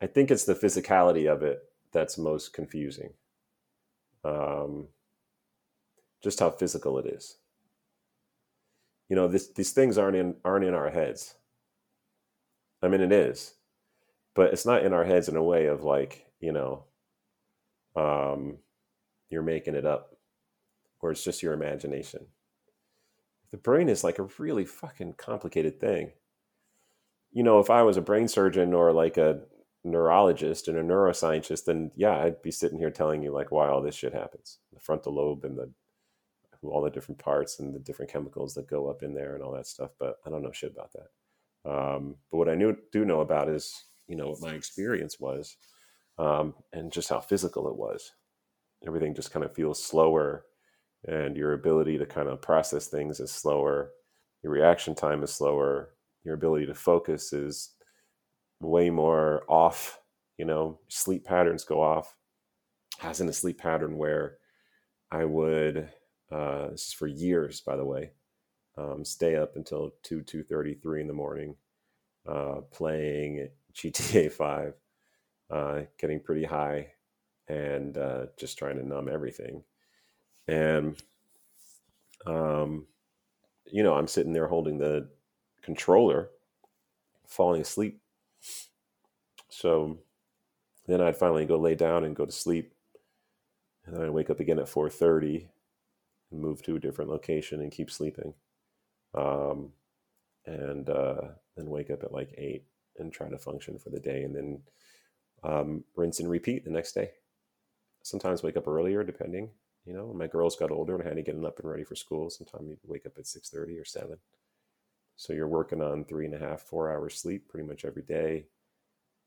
I 0.00 0.06
think 0.06 0.30
it's 0.30 0.44
the 0.44 0.54
physicality 0.54 1.30
of 1.30 1.42
it 1.42 1.62
that's 1.92 2.16
most 2.16 2.52
confusing. 2.52 3.10
Um, 4.24 4.88
just 6.22 6.40
how 6.40 6.50
physical 6.50 6.98
it 6.98 7.06
is. 7.06 7.36
You 9.08 9.16
know, 9.16 9.28
this, 9.28 9.48
these 9.48 9.72
things 9.72 9.98
aren't 9.98 10.16
in 10.16 10.36
aren't 10.44 10.64
in 10.64 10.74
our 10.74 10.90
heads. 10.90 11.34
I 12.82 12.88
mean, 12.88 13.00
it 13.00 13.12
is, 13.12 13.54
but 14.34 14.52
it's 14.52 14.64
not 14.64 14.84
in 14.84 14.92
our 14.92 15.04
heads 15.04 15.28
in 15.28 15.36
a 15.36 15.42
way 15.42 15.66
of 15.66 15.82
like, 15.82 16.26
you 16.40 16.52
know, 16.52 16.84
um, 17.96 18.58
you're 19.28 19.42
making 19.42 19.74
it 19.74 19.84
up, 19.84 20.16
or 21.00 21.10
it's 21.10 21.24
just 21.24 21.42
your 21.42 21.52
imagination. 21.52 22.26
The 23.50 23.56
brain 23.56 23.88
is 23.88 24.04
like 24.04 24.18
a 24.18 24.28
really 24.38 24.64
fucking 24.64 25.14
complicated 25.14 25.80
thing. 25.80 26.12
You 27.32 27.42
know, 27.42 27.58
if 27.58 27.68
I 27.68 27.82
was 27.82 27.96
a 27.96 28.02
brain 28.02 28.28
surgeon 28.28 28.72
or 28.72 28.92
like 28.92 29.16
a 29.16 29.40
neurologist 29.84 30.68
and 30.68 30.78
a 30.78 30.82
neuroscientist, 30.82 31.64
then 31.64 31.90
yeah, 31.96 32.16
I'd 32.16 32.42
be 32.42 32.50
sitting 32.50 32.78
here 32.78 32.90
telling 32.90 33.22
you 33.22 33.32
like 33.32 33.50
why 33.50 33.68
all 33.68 33.82
this 33.82 33.94
shit 33.94 34.12
happens. 34.12 34.58
The 34.72 34.80
frontal 34.80 35.14
lobe 35.14 35.44
and 35.44 35.56
the 35.58 35.70
all 36.62 36.82
the 36.82 36.90
different 36.90 37.18
parts 37.18 37.58
and 37.58 37.74
the 37.74 37.78
different 37.78 38.12
chemicals 38.12 38.54
that 38.54 38.68
go 38.68 38.88
up 38.88 39.02
in 39.02 39.14
there 39.14 39.34
and 39.34 39.42
all 39.42 39.52
that 39.52 39.66
stuff. 39.66 39.90
But 39.98 40.16
I 40.26 40.30
don't 40.30 40.42
know 40.42 40.52
shit 40.52 40.72
about 40.72 40.92
that. 40.92 41.70
Um, 41.70 42.16
but 42.30 42.38
what 42.38 42.48
I 42.48 42.54
knew, 42.54 42.76
do 42.92 43.04
know 43.04 43.20
about 43.20 43.48
is, 43.48 43.84
you 44.08 44.16
know, 44.16 44.28
what 44.28 44.42
my 44.42 44.52
experience 44.52 45.18
was 45.18 45.56
um, 46.18 46.54
and 46.72 46.92
just 46.92 47.08
how 47.08 47.20
physical 47.20 47.68
it 47.68 47.76
was. 47.76 48.12
Everything 48.86 49.14
just 49.14 49.30
kind 49.30 49.44
of 49.44 49.54
feels 49.54 49.82
slower 49.82 50.44
and 51.06 51.36
your 51.36 51.54
ability 51.54 51.98
to 51.98 52.06
kind 52.06 52.28
of 52.28 52.42
process 52.42 52.86
things 52.86 53.20
is 53.20 53.30
slower. 53.30 53.90
Your 54.42 54.52
reaction 54.52 54.94
time 54.94 55.22
is 55.22 55.32
slower. 55.32 55.94
Your 56.24 56.34
ability 56.34 56.66
to 56.66 56.74
focus 56.74 57.32
is 57.32 57.70
way 58.60 58.90
more 58.90 59.44
off. 59.48 60.00
You 60.38 60.44
know, 60.46 60.78
sleep 60.88 61.24
patterns 61.24 61.64
go 61.64 61.82
off. 61.82 62.16
I 63.02 63.08
was 63.08 63.20
in 63.20 63.28
a 63.28 63.32
sleep 63.32 63.58
pattern 63.58 63.96
where 63.96 64.38
I 65.10 65.24
would, 65.24 65.88
uh, 66.30 66.68
this 66.70 66.88
is 66.88 66.92
for 66.92 67.06
years, 67.06 67.60
by 67.60 67.76
the 67.76 67.84
way, 67.84 68.12
um, 68.76 69.04
stay 69.04 69.36
up 69.36 69.56
until 69.56 69.92
2, 70.02 70.22
2.30, 70.22 70.82
3 70.82 71.00
in 71.00 71.06
the 71.06 71.12
morning, 71.12 71.56
uh, 72.26 72.62
playing 72.70 73.48
GTA 73.74 74.30
5, 74.32 74.74
uh, 75.50 75.80
getting 75.98 76.20
pretty 76.20 76.44
high 76.44 76.92
and 77.48 77.98
uh, 77.98 78.26
just 78.38 78.58
trying 78.58 78.76
to 78.76 78.86
numb 78.86 79.08
everything. 79.08 79.64
And, 80.46 80.96
um, 82.26 82.86
you 83.66 83.82
know, 83.82 83.94
I'm 83.94 84.08
sitting 84.08 84.32
there 84.32 84.46
holding 84.46 84.78
the 84.78 85.08
controller, 85.62 86.30
falling 87.26 87.60
asleep 87.62 88.00
so 89.48 89.98
then 90.86 91.00
I'd 91.00 91.16
finally 91.16 91.44
go 91.44 91.58
lay 91.58 91.74
down 91.74 92.04
and 92.04 92.16
go 92.16 92.26
to 92.26 92.32
sleep. 92.32 92.72
And 93.84 93.94
then 93.94 94.02
I'd 94.02 94.10
wake 94.10 94.30
up 94.30 94.40
again 94.40 94.58
at 94.58 94.66
4.30 94.66 95.46
and 96.30 96.40
move 96.40 96.62
to 96.62 96.76
a 96.76 96.80
different 96.80 97.10
location 97.10 97.60
and 97.60 97.72
keep 97.72 97.90
sleeping. 97.90 98.34
Um, 99.14 99.70
and 100.46 100.88
uh, 100.88 101.20
then 101.56 101.66
wake 101.66 101.90
up 101.90 102.02
at 102.02 102.12
like 102.12 102.34
8 102.36 102.64
and 102.98 103.12
try 103.12 103.28
to 103.28 103.38
function 103.38 103.78
for 103.78 103.90
the 103.90 104.00
day 104.00 104.22
and 104.22 104.34
then 104.34 104.62
um, 105.42 105.84
rinse 105.96 106.20
and 106.20 106.30
repeat 106.30 106.64
the 106.64 106.70
next 106.70 106.92
day. 106.92 107.10
Sometimes 108.02 108.42
wake 108.42 108.56
up 108.56 108.68
earlier, 108.68 109.04
depending. 109.04 109.50
You 109.84 109.94
know, 109.94 110.12
my 110.12 110.26
girls 110.26 110.56
got 110.56 110.70
older 110.70 110.94
and 110.94 111.02
I 111.02 111.08
had 111.08 111.16
to 111.16 111.22
get 111.22 111.34
them 111.34 111.44
up 111.44 111.58
and 111.58 111.70
ready 111.70 111.84
for 111.84 111.94
school, 111.94 112.30
sometimes 112.30 112.68
you 112.68 112.76
wake 112.84 113.06
up 113.06 113.12
at 113.18 113.24
6.30 113.24 113.80
or 113.80 113.84
7. 113.84 114.18
So 115.20 115.34
you're 115.34 115.46
working 115.46 115.82
on 115.82 116.06
three 116.06 116.24
and 116.24 116.34
a 116.34 116.38
half, 116.38 116.62
four 116.62 116.90
hours 116.90 117.20
sleep 117.20 117.46
pretty 117.46 117.68
much 117.68 117.84
every 117.84 118.00
day 118.00 118.46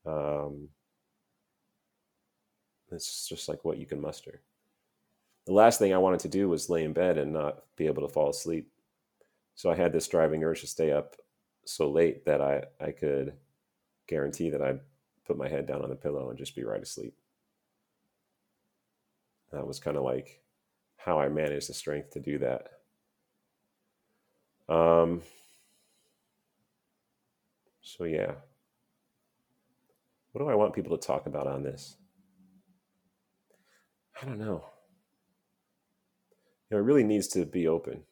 um, 0.04 0.68
it's 2.90 3.28
just 3.28 3.48
like 3.48 3.64
what 3.64 3.78
you 3.78 3.86
can 3.86 4.00
muster. 4.00 4.42
The 5.46 5.52
last 5.52 5.78
thing 5.78 5.94
I 5.94 5.98
wanted 5.98 6.20
to 6.20 6.28
do 6.28 6.48
was 6.48 6.68
lay 6.68 6.82
in 6.82 6.92
bed 6.92 7.16
and 7.16 7.32
not 7.32 7.62
be 7.76 7.86
able 7.86 8.02
to 8.02 8.12
fall 8.12 8.30
asleep. 8.30 8.70
So 9.54 9.70
I 9.70 9.76
had 9.76 9.92
this 9.92 10.08
driving 10.08 10.42
urge 10.42 10.62
to 10.62 10.66
stay 10.66 10.90
up 10.90 11.14
so 11.64 11.88
late 11.88 12.24
that 12.24 12.40
I, 12.40 12.64
I 12.80 12.90
could 12.90 13.34
guarantee 14.08 14.50
that 14.50 14.62
I'd 14.62 14.80
put 15.24 15.38
my 15.38 15.48
head 15.48 15.66
down 15.66 15.82
on 15.82 15.90
the 15.90 15.96
pillow 15.96 16.28
and 16.28 16.36
just 16.36 16.56
be 16.56 16.64
right 16.64 16.82
asleep. 16.82 17.14
That 19.52 19.64
was 19.64 19.78
kind 19.78 19.96
of 19.96 20.02
like 20.02 20.42
how 20.96 21.20
I 21.20 21.28
managed 21.28 21.68
the 21.68 21.74
strength 21.74 22.10
to 22.10 22.20
do 22.20 22.38
that. 22.38 22.68
Um, 24.68 25.22
so 27.84 28.04
yeah. 28.04 28.32
What 30.32 30.42
do 30.42 30.48
I 30.48 30.54
want 30.56 30.74
people 30.74 30.96
to 30.96 31.06
talk 31.06 31.26
about 31.26 31.46
on 31.46 31.62
this? 31.62 31.96
I 34.20 34.26
don't 34.26 34.38
know. 34.38 34.64
You 36.68 36.76
know, 36.76 36.78
it 36.78 36.86
really 36.86 37.04
needs 37.04 37.28
to 37.28 37.44
be 37.44 37.68
open. 37.68 38.02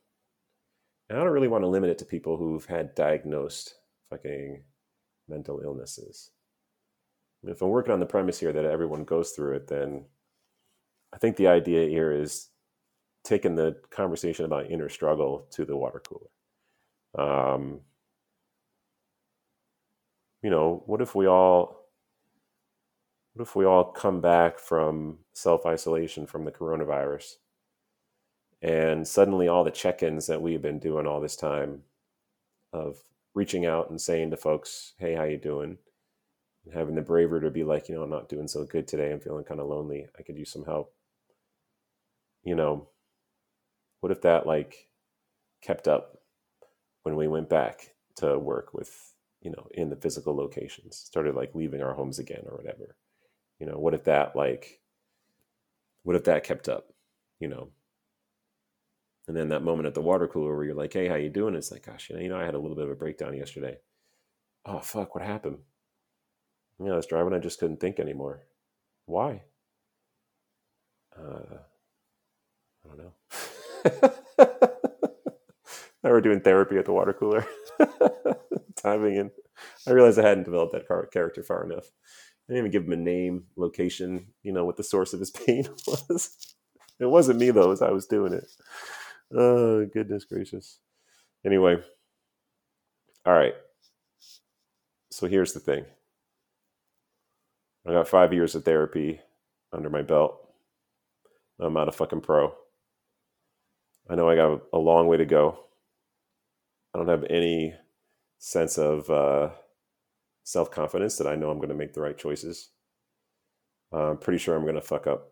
And 1.08 1.18
I 1.18 1.24
don't 1.24 1.32
really 1.32 1.48
want 1.48 1.64
to 1.64 1.68
limit 1.68 1.90
it 1.90 1.98
to 1.98 2.04
people 2.04 2.36
who've 2.36 2.64
had 2.64 2.94
diagnosed 2.94 3.74
fucking 4.08 4.62
mental 5.28 5.60
illnesses. 5.64 6.30
I 7.42 7.46
mean, 7.46 7.54
if 7.54 7.62
I'm 7.62 7.70
working 7.70 7.92
on 7.92 8.00
the 8.00 8.06
premise 8.06 8.38
here 8.38 8.52
that 8.52 8.64
everyone 8.64 9.04
goes 9.04 9.30
through 9.30 9.56
it, 9.56 9.66
then 9.66 10.04
I 11.12 11.18
think 11.18 11.36
the 11.36 11.48
idea 11.48 11.88
here 11.88 12.12
is 12.12 12.50
taking 13.24 13.56
the 13.56 13.76
conversation 13.90 14.44
about 14.44 14.70
inner 14.70 14.88
struggle 14.88 15.46
to 15.52 15.64
the 15.64 15.76
water 15.76 16.02
cooler. 16.06 16.30
Um, 17.18 17.80
you 20.42 20.50
know, 20.50 20.82
what 20.86 21.00
if 21.00 21.14
we 21.14 21.26
all 21.26 21.86
What 23.34 23.42
if 23.48 23.56
we 23.56 23.64
all 23.64 23.84
come 23.84 24.20
back 24.20 24.58
from 24.58 25.18
self 25.34 25.66
isolation 25.66 26.26
from 26.26 26.44
the 26.44 26.52
coronavirus 26.52 27.36
and 28.62 29.06
suddenly 29.06 29.48
all 29.48 29.64
the 29.64 29.70
check 29.70 30.02
ins 30.02 30.26
that 30.26 30.42
we've 30.42 30.62
been 30.62 30.78
doing 30.78 31.06
all 31.06 31.20
this 31.20 31.36
time 31.36 31.82
of 32.72 32.98
reaching 33.34 33.66
out 33.66 33.90
and 33.90 34.00
saying 34.00 34.30
to 34.30 34.36
folks, 34.36 34.94
hey, 34.98 35.14
how 35.14 35.24
you 35.24 35.38
doing? 35.38 35.78
And 36.64 36.74
having 36.74 36.94
the 36.94 37.02
bravery 37.02 37.40
to 37.42 37.50
be 37.50 37.64
like, 37.64 37.88
you 37.88 37.94
know, 37.94 38.02
I'm 38.02 38.10
not 38.10 38.28
doing 38.28 38.48
so 38.48 38.64
good 38.64 38.88
today. 38.88 39.12
I'm 39.12 39.20
feeling 39.20 39.44
kind 39.44 39.60
of 39.60 39.68
lonely. 39.68 40.08
I 40.18 40.22
could 40.22 40.38
use 40.38 40.50
some 40.52 40.64
help. 40.64 40.94
You 42.44 42.54
know, 42.56 42.88
what 44.00 44.12
if 44.12 44.22
that 44.22 44.46
like 44.46 44.88
kept 45.62 45.88
up 45.88 46.18
when 47.04 47.16
we 47.16 47.28
went 47.28 47.48
back 47.48 47.94
to 48.16 48.38
work 48.38 48.74
with, 48.74 49.11
you 49.42 49.50
know, 49.50 49.66
in 49.72 49.90
the 49.90 49.96
physical 49.96 50.34
locations, 50.34 50.96
started 50.96 51.34
like 51.34 51.54
leaving 51.54 51.82
our 51.82 51.94
homes 51.94 52.18
again 52.18 52.44
or 52.46 52.56
whatever? 52.56 52.96
You 53.58 53.66
know, 53.66 53.78
what 53.78 53.94
if 53.94 54.04
that 54.04 54.34
like, 54.34 54.80
what 56.04 56.16
if 56.16 56.24
that 56.24 56.44
kept 56.44 56.68
up? 56.68 56.92
You 57.40 57.48
know, 57.48 57.70
and 59.28 59.36
then 59.36 59.48
that 59.48 59.62
moment 59.64 59.86
at 59.86 59.94
the 59.94 60.00
water 60.00 60.28
cooler 60.28 60.54
where 60.54 60.64
you're 60.64 60.74
like, 60.74 60.92
"Hey, 60.92 61.08
how 61.08 61.16
you 61.16 61.30
doing?" 61.30 61.54
It's 61.54 61.70
like, 61.72 61.86
"Gosh, 61.86 62.10
you 62.10 62.28
know, 62.28 62.38
I 62.38 62.44
had 62.44 62.54
a 62.54 62.58
little 62.58 62.76
bit 62.76 62.84
of 62.86 62.90
a 62.90 62.96
breakdown 62.96 63.36
yesterday. 63.36 63.78
Oh 64.64 64.80
fuck, 64.80 65.14
what 65.14 65.24
happened? 65.24 65.58
You 66.78 66.86
know, 66.86 66.92
I 66.94 66.96
was 66.96 67.06
driving, 67.06 67.34
I 67.34 67.38
just 67.38 67.58
couldn't 67.60 67.80
think 67.80 68.00
anymore. 68.00 68.42
Why? 69.06 69.42
Uh, 71.16 71.58
I 72.84 72.88
don't 72.88 72.98
know. 72.98 73.12
now 76.02 76.10
we're 76.10 76.20
doing 76.20 76.40
therapy 76.40 76.78
at 76.78 76.84
the 76.86 76.92
water 76.92 77.12
cooler, 77.12 77.46
timing 78.76 79.16
in. 79.16 79.30
I 79.86 79.92
realized 79.92 80.18
I 80.18 80.28
hadn't 80.28 80.44
developed 80.44 80.72
that 80.72 81.10
character 81.12 81.42
far 81.42 81.64
enough. 81.64 81.86
I 82.48 82.54
didn't 82.54 82.66
even 82.66 82.70
give 82.72 82.84
him 82.84 82.92
a 82.92 82.96
name, 82.96 83.44
location, 83.56 84.28
you 84.42 84.52
know, 84.52 84.64
what 84.64 84.76
the 84.76 84.82
source 84.82 85.12
of 85.12 85.20
his 85.20 85.30
pain 85.46 85.68
was. 85.86 86.54
It 86.98 87.06
wasn't 87.06 87.40
me 87.40 87.50
though, 87.50 87.72
as 87.72 87.82
I 87.82 87.90
was 87.90 88.06
doing 88.06 88.32
it. 88.32 88.46
Oh, 89.34 89.86
goodness 89.86 90.24
gracious. 90.24 90.78
Anyway, 91.44 91.76
all 93.24 93.32
right. 93.32 93.54
So 95.10 95.26
here's 95.26 95.52
the 95.52 95.60
thing 95.60 95.84
I 97.86 97.92
got 97.92 98.08
five 98.08 98.32
years 98.32 98.54
of 98.54 98.64
therapy 98.64 99.20
under 99.72 99.90
my 99.90 100.02
belt. 100.02 100.38
I'm 101.60 101.74
not 101.74 101.88
a 101.88 101.92
fucking 101.92 102.20
pro. 102.20 102.54
I 104.10 104.14
know 104.14 104.28
I 104.28 104.36
got 104.36 104.62
a 104.72 104.78
long 104.78 105.06
way 105.06 105.16
to 105.16 105.24
go. 105.24 105.64
I 106.94 106.98
don't 106.98 107.08
have 107.08 107.24
any 107.30 107.74
sense 108.38 108.76
of 108.78 109.08
uh, 109.08 109.50
self 110.44 110.70
confidence 110.70 111.16
that 111.16 111.26
I 111.26 111.36
know 111.36 111.50
I'm 111.50 111.58
going 111.58 111.68
to 111.70 111.74
make 111.74 111.94
the 111.94 112.00
right 112.00 112.16
choices. 112.16 112.70
Uh, 113.92 114.10
I'm 114.10 114.18
pretty 114.18 114.38
sure 114.38 114.56
I'm 114.56 114.62
going 114.62 114.74
to 114.74 114.80
fuck 114.80 115.06
up. 115.06 115.28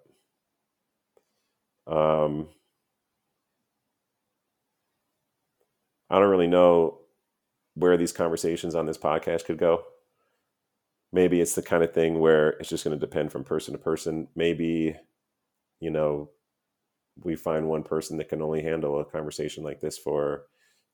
Um, 1.86 2.48
I 6.08 6.18
don't 6.18 6.30
really 6.30 6.46
know 6.46 6.98
where 7.74 7.96
these 7.96 8.12
conversations 8.12 8.74
on 8.74 8.86
this 8.86 8.98
podcast 8.98 9.44
could 9.44 9.58
go. 9.58 9.84
Maybe 11.12 11.40
it's 11.40 11.54
the 11.54 11.62
kind 11.62 11.82
of 11.82 11.92
thing 11.92 12.18
where 12.20 12.50
it's 12.50 12.68
just 12.68 12.84
going 12.84 12.98
to 12.98 13.06
depend 13.06 13.32
from 13.32 13.44
person 13.44 13.72
to 13.72 13.78
person. 13.78 14.28
Maybe, 14.36 14.96
you 15.80 15.90
know, 15.90 16.30
we 17.22 17.36
find 17.36 17.68
one 17.68 17.82
person 17.82 18.16
that 18.18 18.28
can 18.28 18.42
only 18.42 18.62
handle 18.62 19.00
a 19.00 19.04
conversation 19.04 19.64
like 19.64 19.80
this 19.80 19.98
for 19.98 20.44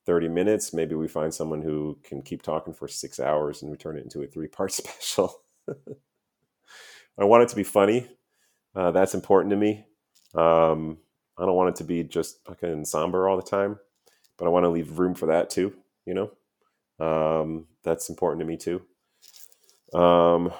30 0.07 0.29
minutes. 0.29 0.73
Maybe 0.73 0.95
we 0.95 1.09
find 1.09 1.35
someone 1.35 1.63
who 1.63 1.99
can 2.05 2.23
keep 2.23 2.43
talking 2.43 2.75
for 2.75 2.89
six 2.89 3.21
hours 3.21 3.63
and 3.63 3.71
we 3.71 3.77
turn 3.77 3.99
it 3.99 4.05
into 4.05 4.23
a 4.23 4.27
three 4.27 4.49
part 4.49 4.73
special. 4.73 5.43
I 7.19 7.25
want 7.25 7.43
it 7.45 7.49
to 7.51 7.57
be 7.57 7.65
funny. 7.65 8.09
Uh, 8.75 8.91
that's 8.93 9.15
important 9.15 9.51
to 9.51 9.57
me. 9.57 9.87
Um, 10.35 10.99
I 11.39 11.47
don't 11.47 11.57
want 11.57 11.71
it 11.71 11.77
to 11.77 11.85
be 11.85 12.05
just 12.05 12.45
fucking 12.45 12.85
somber 12.85 13.29
all 13.29 13.37
the 13.37 13.43
time 13.43 13.79
but 14.39 14.47
I 14.47 14.49
want 14.49 14.65
to 14.65 14.71
leave 14.71 14.99
room 14.99 15.15
for 15.15 15.27
that 15.27 15.51
too. 15.51 15.75
You 16.05 16.31
know, 17.01 17.05
um, 17.05 17.67
that's 17.83 18.09
important 18.09 18.41
to 18.41 18.47
me 18.47 18.57
too. 18.57 18.83
Um, 19.99 20.53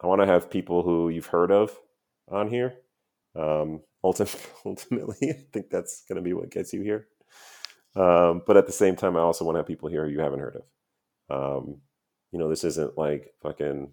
I 0.00 0.06
want 0.06 0.20
to 0.20 0.26
have 0.26 0.50
people 0.50 0.82
who 0.82 1.08
you've 1.08 1.26
heard 1.26 1.50
of 1.50 1.76
on 2.28 2.48
here. 2.48 2.74
Um, 3.34 3.80
ultimately, 4.04 5.16
I 5.22 5.44
think 5.52 5.70
that's 5.70 6.04
going 6.08 6.16
to 6.16 6.22
be 6.22 6.32
what 6.32 6.50
gets 6.50 6.72
you 6.72 6.82
here. 6.82 7.08
Um, 7.98 8.42
but 8.46 8.56
at 8.56 8.66
the 8.66 8.72
same 8.72 8.96
time, 8.96 9.16
I 9.16 9.20
also 9.20 9.44
want 9.44 9.56
to 9.56 9.60
have 9.60 9.66
people 9.66 9.88
here 9.88 10.06
you 10.06 10.20
haven't 10.20 10.40
heard 10.40 10.56
of. 11.28 11.64
Um, 11.64 11.78
you 12.32 12.38
know, 12.38 12.48
this 12.48 12.64
isn't 12.64 12.96
like 12.96 13.34
fucking, 13.42 13.90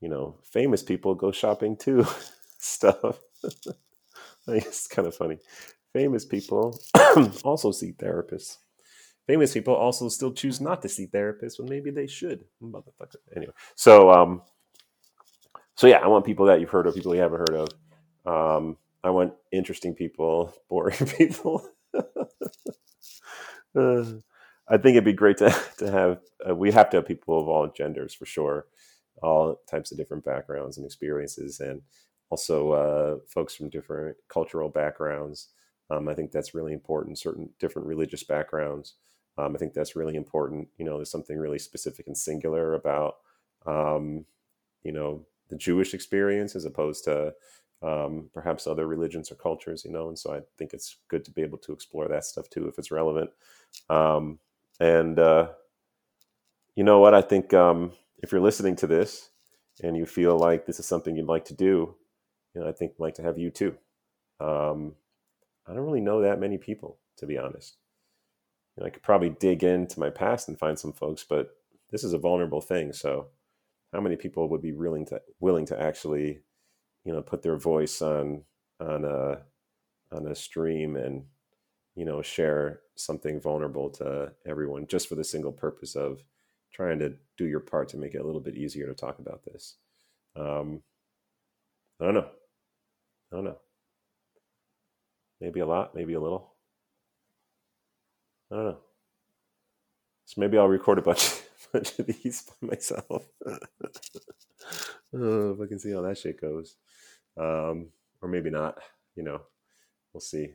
you 0.00 0.08
know, 0.08 0.38
famous 0.44 0.82
people 0.82 1.14
go 1.14 1.32
shopping 1.32 1.76
too 1.76 2.06
stuff. 2.58 3.20
it's 4.48 4.86
kind 4.86 5.08
of 5.08 5.16
funny. 5.16 5.38
Famous 5.92 6.24
people 6.24 6.80
also 7.44 7.72
see 7.72 7.92
therapists. 7.92 8.58
Famous 9.26 9.54
people 9.54 9.74
also 9.74 10.08
still 10.08 10.32
choose 10.32 10.60
not 10.60 10.82
to 10.82 10.88
see 10.88 11.06
therapists 11.06 11.58
when 11.58 11.68
maybe 11.68 11.90
they 11.90 12.06
should. 12.06 12.44
Motherfucker. 12.62 13.16
Anyway, 13.34 13.52
so 13.74 14.10
um, 14.10 14.42
so 15.76 15.86
yeah, 15.86 15.98
I 15.98 16.08
want 16.08 16.26
people 16.26 16.46
that 16.46 16.60
you've 16.60 16.70
heard 16.70 16.86
of, 16.86 16.94
people 16.94 17.14
you 17.14 17.20
haven't 17.22 17.40
heard 17.40 17.56
of. 17.56 17.68
Um, 18.26 18.76
I 19.02 19.10
want 19.10 19.34
interesting 19.52 19.94
people, 19.94 20.54
boring 20.68 21.06
people. 21.18 21.66
Uh, 23.74 24.04
I 24.68 24.76
think 24.78 24.94
it'd 24.94 25.04
be 25.04 25.12
great 25.12 25.38
to 25.38 25.50
to 25.78 25.90
have. 25.90 26.20
Uh, 26.48 26.54
we 26.54 26.72
have 26.72 26.90
to 26.90 26.98
have 26.98 27.06
people 27.06 27.40
of 27.40 27.48
all 27.48 27.68
genders 27.68 28.14
for 28.14 28.26
sure, 28.26 28.66
all 29.22 29.60
types 29.70 29.92
of 29.92 29.98
different 29.98 30.24
backgrounds 30.24 30.76
and 30.76 30.86
experiences, 30.86 31.60
and 31.60 31.82
also 32.30 32.72
uh, 32.72 33.16
folks 33.28 33.54
from 33.54 33.70
different 33.70 34.16
cultural 34.28 34.68
backgrounds. 34.68 35.48
Um, 35.90 36.08
I 36.08 36.14
think 36.14 36.32
that's 36.32 36.54
really 36.54 36.72
important. 36.72 37.18
Certain 37.18 37.50
different 37.60 37.88
religious 37.88 38.22
backgrounds. 38.24 38.94
Um, 39.36 39.54
I 39.54 39.58
think 39.58 39.74
that's 39.74 39.96
really 39.96 40.16
important. 40.16 40.68
You 40.78 40.84
know, 40.84 40.96
there's 40.96 41.10
something 41.10 41.38
really 41.38 41.58
specific 41.58 42.06
and 42.06 42.16
singular 42.16 42.74
about, 42.74 43.16
um, 43.66 44.24
you 44.82 44.92
know, 44.92 45.26
the 45.50 45.56
Jewish 45.56 45.94
experience 45.94 46.56
as 46.56 46.64
opposed 46.64 47.04
to 47.04 47.34
um, 47.82 48.30
perhaps 48.32 48.66
other 48.66 48.86
religions 48.86 49.30
or 49.30 49.36
cultures. 49.36 49.84
You 49.84 49.92
know, 49.92 50.08
and 50.08 50.18
so 50.18 50.34
I 50.34 50.40
think 50.58 50.72
it's 50.72 50.96
good 51.08 51.24
to 51.24 51.30
be 51.30 51.42
able 51.42 51.58
to 51.58 51.72
explore 51.72 52.08
that 52.08 52.24
stuff 52.24 52.48
too 52.48 52.68
if 52.68 52.78
it's 52.78 52.90
relevant. 52.90 53.30
Um, 53.88 54.38
and 54.80 55.18
uh, 55.18 55.48
you 56.74 56.84
know 56.84 57.00
what? 57.00 57.14
I 57.14 57.22
think 57.22 57.54
um, 57.54 57.92
if 58.22 58.32
you're 58.32 58.40
listening 58.40 58.76
to 58.76 58.86
this 58.86 59.30
and 59.82 59.96
you 59.96 60.06
feel 60.06 60.36
like 60.38 60.66
this 60.66 60.78
is 60.80 60.86
something 60.86 61.16
you'd 61.16 61.26
like 61.26 61.44
to 61.46 61.54
do, 61.54 61.94
you 62.54 62.60
know, 62.60 62.68
I 62.68 62.72
think 62.72 62.92
I'd 62.92 63.02
like 63.02 63.14
to 63.14 63.22
have 63.22 63.38
you 63.38 63.50
too. 63.50 63.76
Um, 64.40 64.94
I 65.66 65.72
don't 65.72 65.84
really 65.84 66.00
know 66.00 66.22
that 66.22 66.40
many 66.40 66.58
people, 66.58 66.98
to 67.18 67.26
be 67.26 67.38
honest. 67.38 67.76
You 68.76 68.82
know, 68.82 68.86
I 68.86 68.90
could 68.90 69.02
probably 69.02 69.30
dig 69.30 69.62
into 69.62 70.00
my 70.00 70.10
past 70.10 70.48
and 70.48 70.58
find 70.58 70.78
some 70.78 70.92
folks, 70.92 71.24
but 71.24 71.56
this 71.90 72.04
is 72.04 72.12
a 72.12 72.18
vulnerable 72.18 72.60
thing. 72.60 72.92
So, 72.92 73.28
how 73.92 74.00
many 74.00 74.16
people 74.16 74.48
would 74.48 74.62
be 74.62 74.72
willing 74.72 75.06
to 75.06 75.22
willing 75.38 75.66
to 75.66 75.80
actually, 75.80 76.40
you 77.04 77.12
know, 77.12 77.22
put 77.22 77.42
their 77.42 77.56
voice 77.56 78.02
on 78.02 78.42
on 78.80 79.04
a 79.04 79.42
on 80.12 80.26
a 80.26 80.34
stream 80.34 80.96
and 80.96 81.24
you 81.94 82.04
know 82.04 82.22
share 82.22 82.80
something 82.96 83.40
vulnerable 83.40 83.90
to 83.90 84.32
everyone 84.46 84.86
just 84.86 85.08
for 85.08 85.14
the 85.14 85.24
single 85.24 85.52
purpose 85.52 85.94
of 85.96 86.22
trying 86.72 86.98
to 86.98 87.14
do 87.36 87.46
your 87.46 87.60
part 87.60 87.88
to 87.88 87.96
make 87.96 88.14
it 88.14 88.20
a 88.20 88.24
little 88.24 88.40
bit 88.40 88.56
easier 88.56 88.86
to 88.86 88.94
talk 88.94 89.18
about 89.18 89.44
this. 89.44 89.76
Um, 90.36 90.82
I 92.00 92.06
don't 92.06 92.14
know. 92.14 92.28
I 93.32 93.36
don't 93.36 93.44
know. 93.44 93.58
Maybe 95.40 95.60
a 95.60 95.66
lot, 95.66 95.94
maybe 95.94 96.14
a 96.14 96.20
little. 96.20 96.54
I 98.50 98.56
don't 98.56 98.64
know. 98.64 98.78
So 100.24 100.40
maybe 100.40 100.58
I'll 100.58 100.68
record 100.68 100.98
a 100.98 101.02
bunch, 101.02 101.42
bunch 101.72 101.98
of 101.98 102.06
these 102.06 102.42
by 102.60 102.68
myself. 102.68 103.24
oh, 105.14 105.52
if 105.52 105.60
I 105.60 105.66
can 105.66 105.78
see 105.78 105.92
how 105.92 106.02
that 106.02 106.18
shit 106.18 106.40
goes. 106.40 106.76
Um, 107.36 107.88
or 108.22 108.28
maybe 108.28 108.50
not, 108.50 108.78
you 109.16 109.22
know, 109.22 109.40
we'll 110.12 110.20
see. 110.20 110.52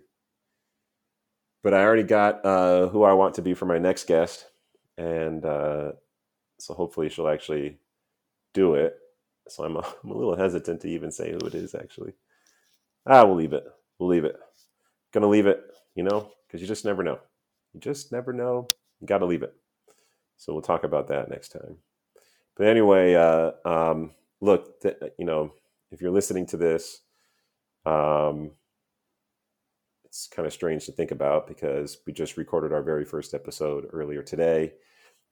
But 1.64 1.74
I 1.74 1.84
already 1.84 2.04
got 2.04 2.46
uh, 2.46 2.88
who 2.88 3.04
I 3.04 3.14
want 3.14 3.36
to 3.36 3.42
be 3.42 3.54
for 3.54 3.66
my 3.66 3.78
next 3.78 4.08
guest. 4.08 4.46
And 4.98 5.46
uh, 5.46 5.94
so 6.60 6.74
hopefully 6.74 7.10
she'll 7.10 7.28
actually 7.28 7.80
do 8.54 8.76
it. 8.76 8.98
So 9.48 9.64
I'm 9.66 9.76
a, 9.78 9.80
I'm 10.04 10.12
a 10.12 10.18
little 10.18 10.38
hesitant 10.38 10.82
to 10.82 10.90
even 10.90 11.12
say 11.12 11.32
who 11.32 11.40
it 11.48 11.56
is, 11.56 11.76
actually. 11.76 12.14
Ah, 13.06 13.26
we'll 13.26 13.36
leave 13.36 13.54
it. 13.54 13.66
We'll 14.00 14.10
leave 14.10 14.26
it 14.26 14.38
gonna 15.12 15.28
leave 15.28 15.48
it, 15.48 15.64
you 15.96 16.04
know, 16.04 16.32
because 16.48 16.62
you 16.62 16.68
just 16.68 16.86
never 16.86 17.04
know. 17.04 17.20
You 17.74 17.80
just 17.80 18.12
never 18.12 18.34
know. 18.34 18.68
You 19.00 19.08
got 19.08 19.20
to 19.20 19.26
leave 19.26 19.44
it. 19.44 19.54
So 20.38 20.54
we'll 20.54 20.62
talk 20.62 20.84
about 20.84 21.08
that 21.10 21.30
next 21.30 21.50
time. 21.50 21.78
But 22.56 22.68
anyway, 22.68 23.16
uh, 23.16 23.52
um, 23.66 24.12
look, 24.42 24.82
th- 24.82 24.98
you 25.18 25.26
know, 25.26 25.54
if 25.92 26.02
you're 26.02 26.12
listening 26.12 26.46
to 26.48 26.58
this, 26.58 27.02
um, 27.86 28.52
it's 30.06 30.28
kind 30.28 30.46
of 30.46 30.54
strange 30.54 30.86
to 30.86 30.92
think 30.92 31.12
about 31.12 31.48
because 31.48 31.98
we 32.06 32.14
just 32.14 32.38
recorded 32.38 32.74
our 32.74 32.82
very 32.82 33.06
first 33.06 33.34
episode 33.34 33.88
earlier 33.92 34.24
today, 34.24 34.74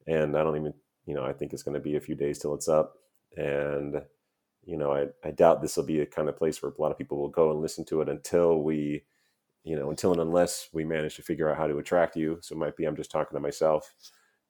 and 0.05 0.37
I 0.37 0.43
don't 0.43 0.57
even, 0.57 0.73
you 1.05 1.15
know, 1.15 1.23
I 1.23 1.33
think 1.33 1.53
it's 1.53 1.63
going 1.63 1.75
to 1.75 1.79
be 1.81 1.95
a 1.95 2.01
few 2.01 2.15
days 2.15 2.39
till 2.39 2.53
it's 2.53 2.67
up, 2.67 2.95
and 3.35 4.01
you 4.67 4.77
know, 4.77 4.93
I, 4.93 5.07
I 5.23 5.31
doubt 5.31 5.61
this 5.61 5.77
will 5.77 5.85
be 5.85 6.01
a 6.01 6.05
kind 6.05 6.27
of 6.27 6.37
place 6.37 6.61
where 6.61 6.71
a 6.71 6.81
lot 6.81 6.91
of 6.91 6.97
people 6.97 7.17
will 7.17 7.29
go 7.29 7.51
and 7.51 7.61
listen 7.61 7.85
to 7.85 8.01
it 8.01 8.09
until 8.09 8.61
we, 8.61 9.05
you 9.63 9.77
know, 9.77 9.89
until 9.89 10.11
and 10.11 10.19
unless 10.19 10.67
we 10.73 10.83
manage 10.83 11.15
to 11.15 11.21
figure 11.21 11.49
out 11.49 11.57
how 11.57 11.67
to 11.67 11.77
attract 11.77 12.17
you. 12.17 12.37
So 12.41 12.53
it 12.53 12.59
might 12.59 12.75
be 12.75 12.83
I'm 12.83 12.97
just 12.97 13.09
talking 13.09 13.35
to 13.35 13.39
myself. 13.39 13.93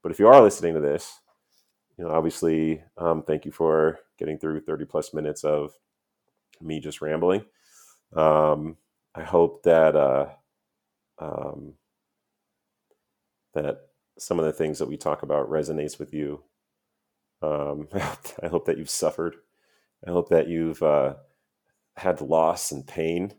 But 0.01 0.11
if 0.11 0.17
you 0.17 0.27
are 0.27 0.41
listening 0.41 0.73
to 0.73 0.79
this, 0.79 1.19
you 1.97 2.03
know, 2.03 2.11
obviously, 2.11 2.81
um, 2.97 3.23
thank 3.27 3.45
you 3.45 3.51
for 3.51 3.99
getting 4.17 4.39
through 4.39 4.61
30 4.61 4.85
plus 4.85 5.13
minutes 5.13 5.43
of 5.43 5.73
me 6.61 6.79
just 6.79 7.01
rambling. 7.01 7.45
Um, 8.15 8.77
I 9.15 9.23
hope 9.23 9.63
that 9.63 9.95
uh, 9.95 10.27
um, 11.19 11.73
that 13.53 13.81
some 14.17 14.39
of 14.39 14.45
the 14.45 14.53
things 14.53 14.79
that 14.79 14.87
we 14.87 14.97
talk 14.97 15.23
about 15.23 15.49
resonates 15.49 15.99
with 15.99 16.13
you. 16.13 16.43
Um, 17.41 17.87
I 18.43 18.47
hope 18.47 18.65
that 18.65 18.77
you've 18.77 18.89
suffered. 18.89 19.35
I 20.07 20.11
hope 20.11 20.29
that 20.29 20.47
you've 20.47 20.81
uh, 20.83 21.15
had 21.95 22.21
loss 22.21 22.71
and 22.71 22.85
pain. 22.85 23.33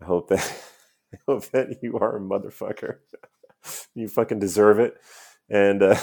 I 0.00 0.04
hope 0.04 0.28
that 0.28 0.62
I 1.14 1.18
hope 1.26 1.46
that 1.50 1.82
you 1.82 1.98
are 1.98 2.16
a 2.16 2.20
motherfucker. 2.20 2.96
you 3.94 4.08
fucking 4.08 4.38
deserve 4.38 4.78
it. 4.78 4.96
And 5.48 5.82
uh, 5.82 5.96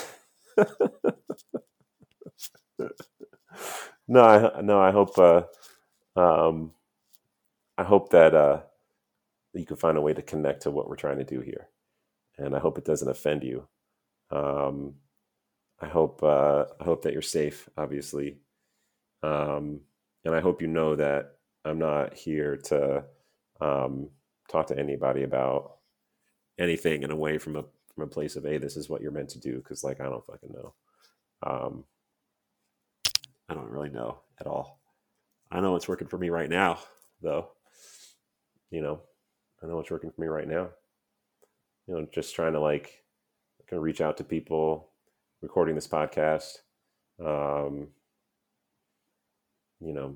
no, 4.07 4.21
I, 4.23 4.61
no, 4.61 4.79
I 4.81 4.91
hope 4.91 5.17
uh, 5.17 5.43
um, 6.15 6.71
I 7.77 7.83
hope 7.83 8.09
that 8.11 8.33
uh, 8.33 8.61
you 9.53 9.65
can 9.65 9.77
find 9.77 9.97
a 9.97 10.01
way 10.01 10.13
to 10.13 10.21
connect 10.21 10.63
to 10.63 10.71
what 10.71 10.89
we're 10.89 10.95
trying 10.95 11.17
to 11.17 11.23
do 11.23 11.41
here, 11.41 11.67
and 12.37 12.55
I 12.55 12.59
hope 12.59 12.77
it 12.77 12.85
doesn't 12.85 13.09
offend 13.09 13.43
you. 13.43 13.67
Um, 14.31 14.95
I 15.81 15.87
hope 15.87 16.23
uh, 16.23 16.65
I 16.79 16.83
hope 16.83 17.03
that 17.03 17.13
you're 17.13 17.21
safe, 17.21 17.69
obviously, 17.77 18.37
um, 19.23 19.81
and 20.23 20.35
I 20.35 20.41
hope 20.41 20.61
you 20.61 20.67
know 20.67 20.95
that 20.95 21.33
I'm 21.65 21.79
not 21.79 22.13
here 22.13 22.57
to 22.65 23.03
um, 23.61 24.09
talk 24.49 24.67
to 24.67 24.79
anybody 24.79 25.23
about 25.23 25.77
anything 26.59 27.03
in 27.03 27.11
a 27.11 27.15
way 27.15 27.37
from 27.37 27.57
a 27.57 27.65
from 27.93 28.03
a 28.05 28.07
place 28.07 28.35
of 28.35 28.43
hey, 28.43 28.57
this 28.57 28.77
is 28.77 28.89
what 28.89 29.01
you're 29.01 29.11
meant 29.11 29.29
to 29.29 29.39
do 29.39 29.57
because 29.57 29.83
like 29.83 29.99
I 30.01 30.05
don't 30.05 30.25
fucking 30.25 30.53
know. 30.53 30.73
Um, 31.43 31.83
I 33.49 33.53
don't 33.53 33.69
really 33.69 33.89
know 33.89 34.19
at 34.39 34.47
all. 34.47 34.79
I 35.51 35.59
know 35.59 35.75
it's 35.75 35.87
working 35.87 36.07
for 36.07 36.17
me 36.17 36.29
right 36.29 36.49
now, 36.49 36.79
though. 37.21 37.49
You 38.71 38.81
know, 38.81 39.01
I 39.63 39.67
know 39.67 39.79
it's 39.79 39.91
working 39.91 40.11
for 40.11 40.21
me 40.21 40.27
right 40.27 40.47
now. 40.47 40.69
You 41.87 41.95
know, 41.95 42.07
just 42.11 42.35
trying 42.35 42.53
to 42.53 42.59
like 42.59 43.03
kind 43.69 43.77
of 43.77 43.83
reach 43.83 44.01
out 44.01 44.17
to 44.17 44.23
people, 44.23 44.89
recording 45.41 45.75
this 45.75 45.87
podcast. 45.87 46.57
Um, 47.23 47.89
you 49.79 49.93
know, 49.93 50.15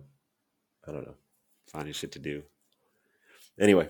I 0.87 0.91
don't 0.91 1.05
know, 1.05 1.15
finding 1.67 1.93
shit 1.93 2.11
to 2.13 2.19
do. 2.19 2.43
Anyway, 3.59 3.89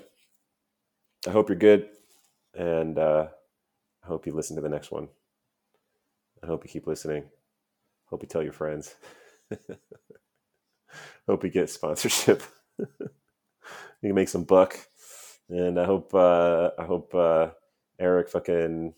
I 1.28 1.32
hope 1.32 1.50
you're 1.50 1.58
good, 1.58 1.90
and 2.54 2.98
uh, 2.98 3.28
I 4.04 4.08
hope 4.08 4.26
you 4.26 4.34
listen 4.34 4.56
to 4.56 4.62
the 4.62 4.70
next 4.70 4.92
one. 4.92 5.08
I 6.44 6.48
hope 6.48 6.64
you 6.64 6.70
keep 6.70 6.88
listening. 6.88 7.24
Hope 8.10 8.24
you 8.24 8.28
tell 8.28 8.44
your 8.44 8.54
friends. 8.54 8.96
hope 11.28 11.44
you 11.44 11.50
get 11.50 11.70
sponsorship. 11.70 12.44
you 12.80 12.88
can 14.04 14.16
make 14.16 14.30
some 14.30 14.44
buck, 14.44 14.78
and 15.50 15.80
I 15.80 15.86
hope 15.86 16.14
uh, 16.14 16.72
I 16.78 16.86
hope 16.86 17.14
uh, 17.16 17.50
Eric 18.00 18.30
fucking 18.30 18.94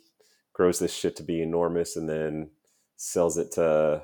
grows 0.54 0.80
this 0.80 0.94
shit 0.94 1.16
to 1.18 1.24
be 1.24 1.42
enormous, 1.42 1.96
and 1.96 2.10
then 2.10 2.52
sells 2.98 3.38
it 3.38 3.52
to 3.54 4.04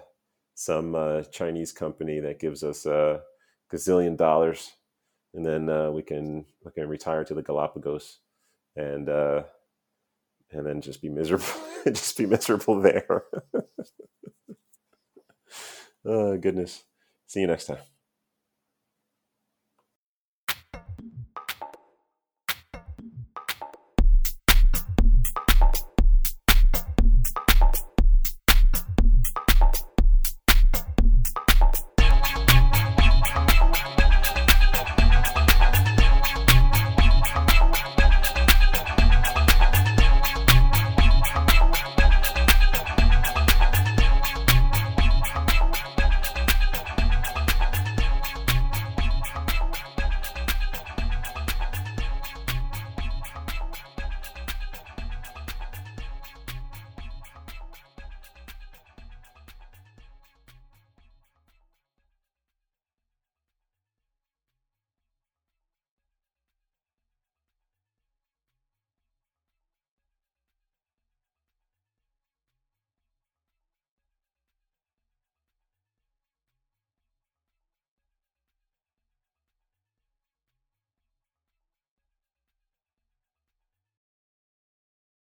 some 0.55 0.95
uh, 0.95 1.23
Chinese 1.23 1.71
company 1.71 2.19
that 2.19 2.39
gives 2.39 2.63
us 2.63 2.85
a 2.85 3.21
gazillion 3.71 4.17
dollars, 4.17 4.71
and 5.33 5.45
then 5.45 5.69
uh, 5.69 5.91
we 5.91 6.01
can 6.01 6.45
we 6.65 6.71
can 6.71 6.87
retire 6.87 7.23
to 7.23 7.33
the 7.33 7.43
Galapagos, 7.43 8.19
and 8.75 9.09
uh, 9.09 9.43
and 10.51 10.65
then 10.65 10.81
just 10.81 11.01
be 11.01 11.09
miserable, 11.09 11.45
just 11.85 12.17
be 12.17 12.25
miserable 12.25 12.81
there. 12.81 13.23
oh 16.05 16.37
goodness. 16.37 16.83
See 17.27 17.41
you 17.41 17.47
next 17.47 17.65
time. 17.65 17.96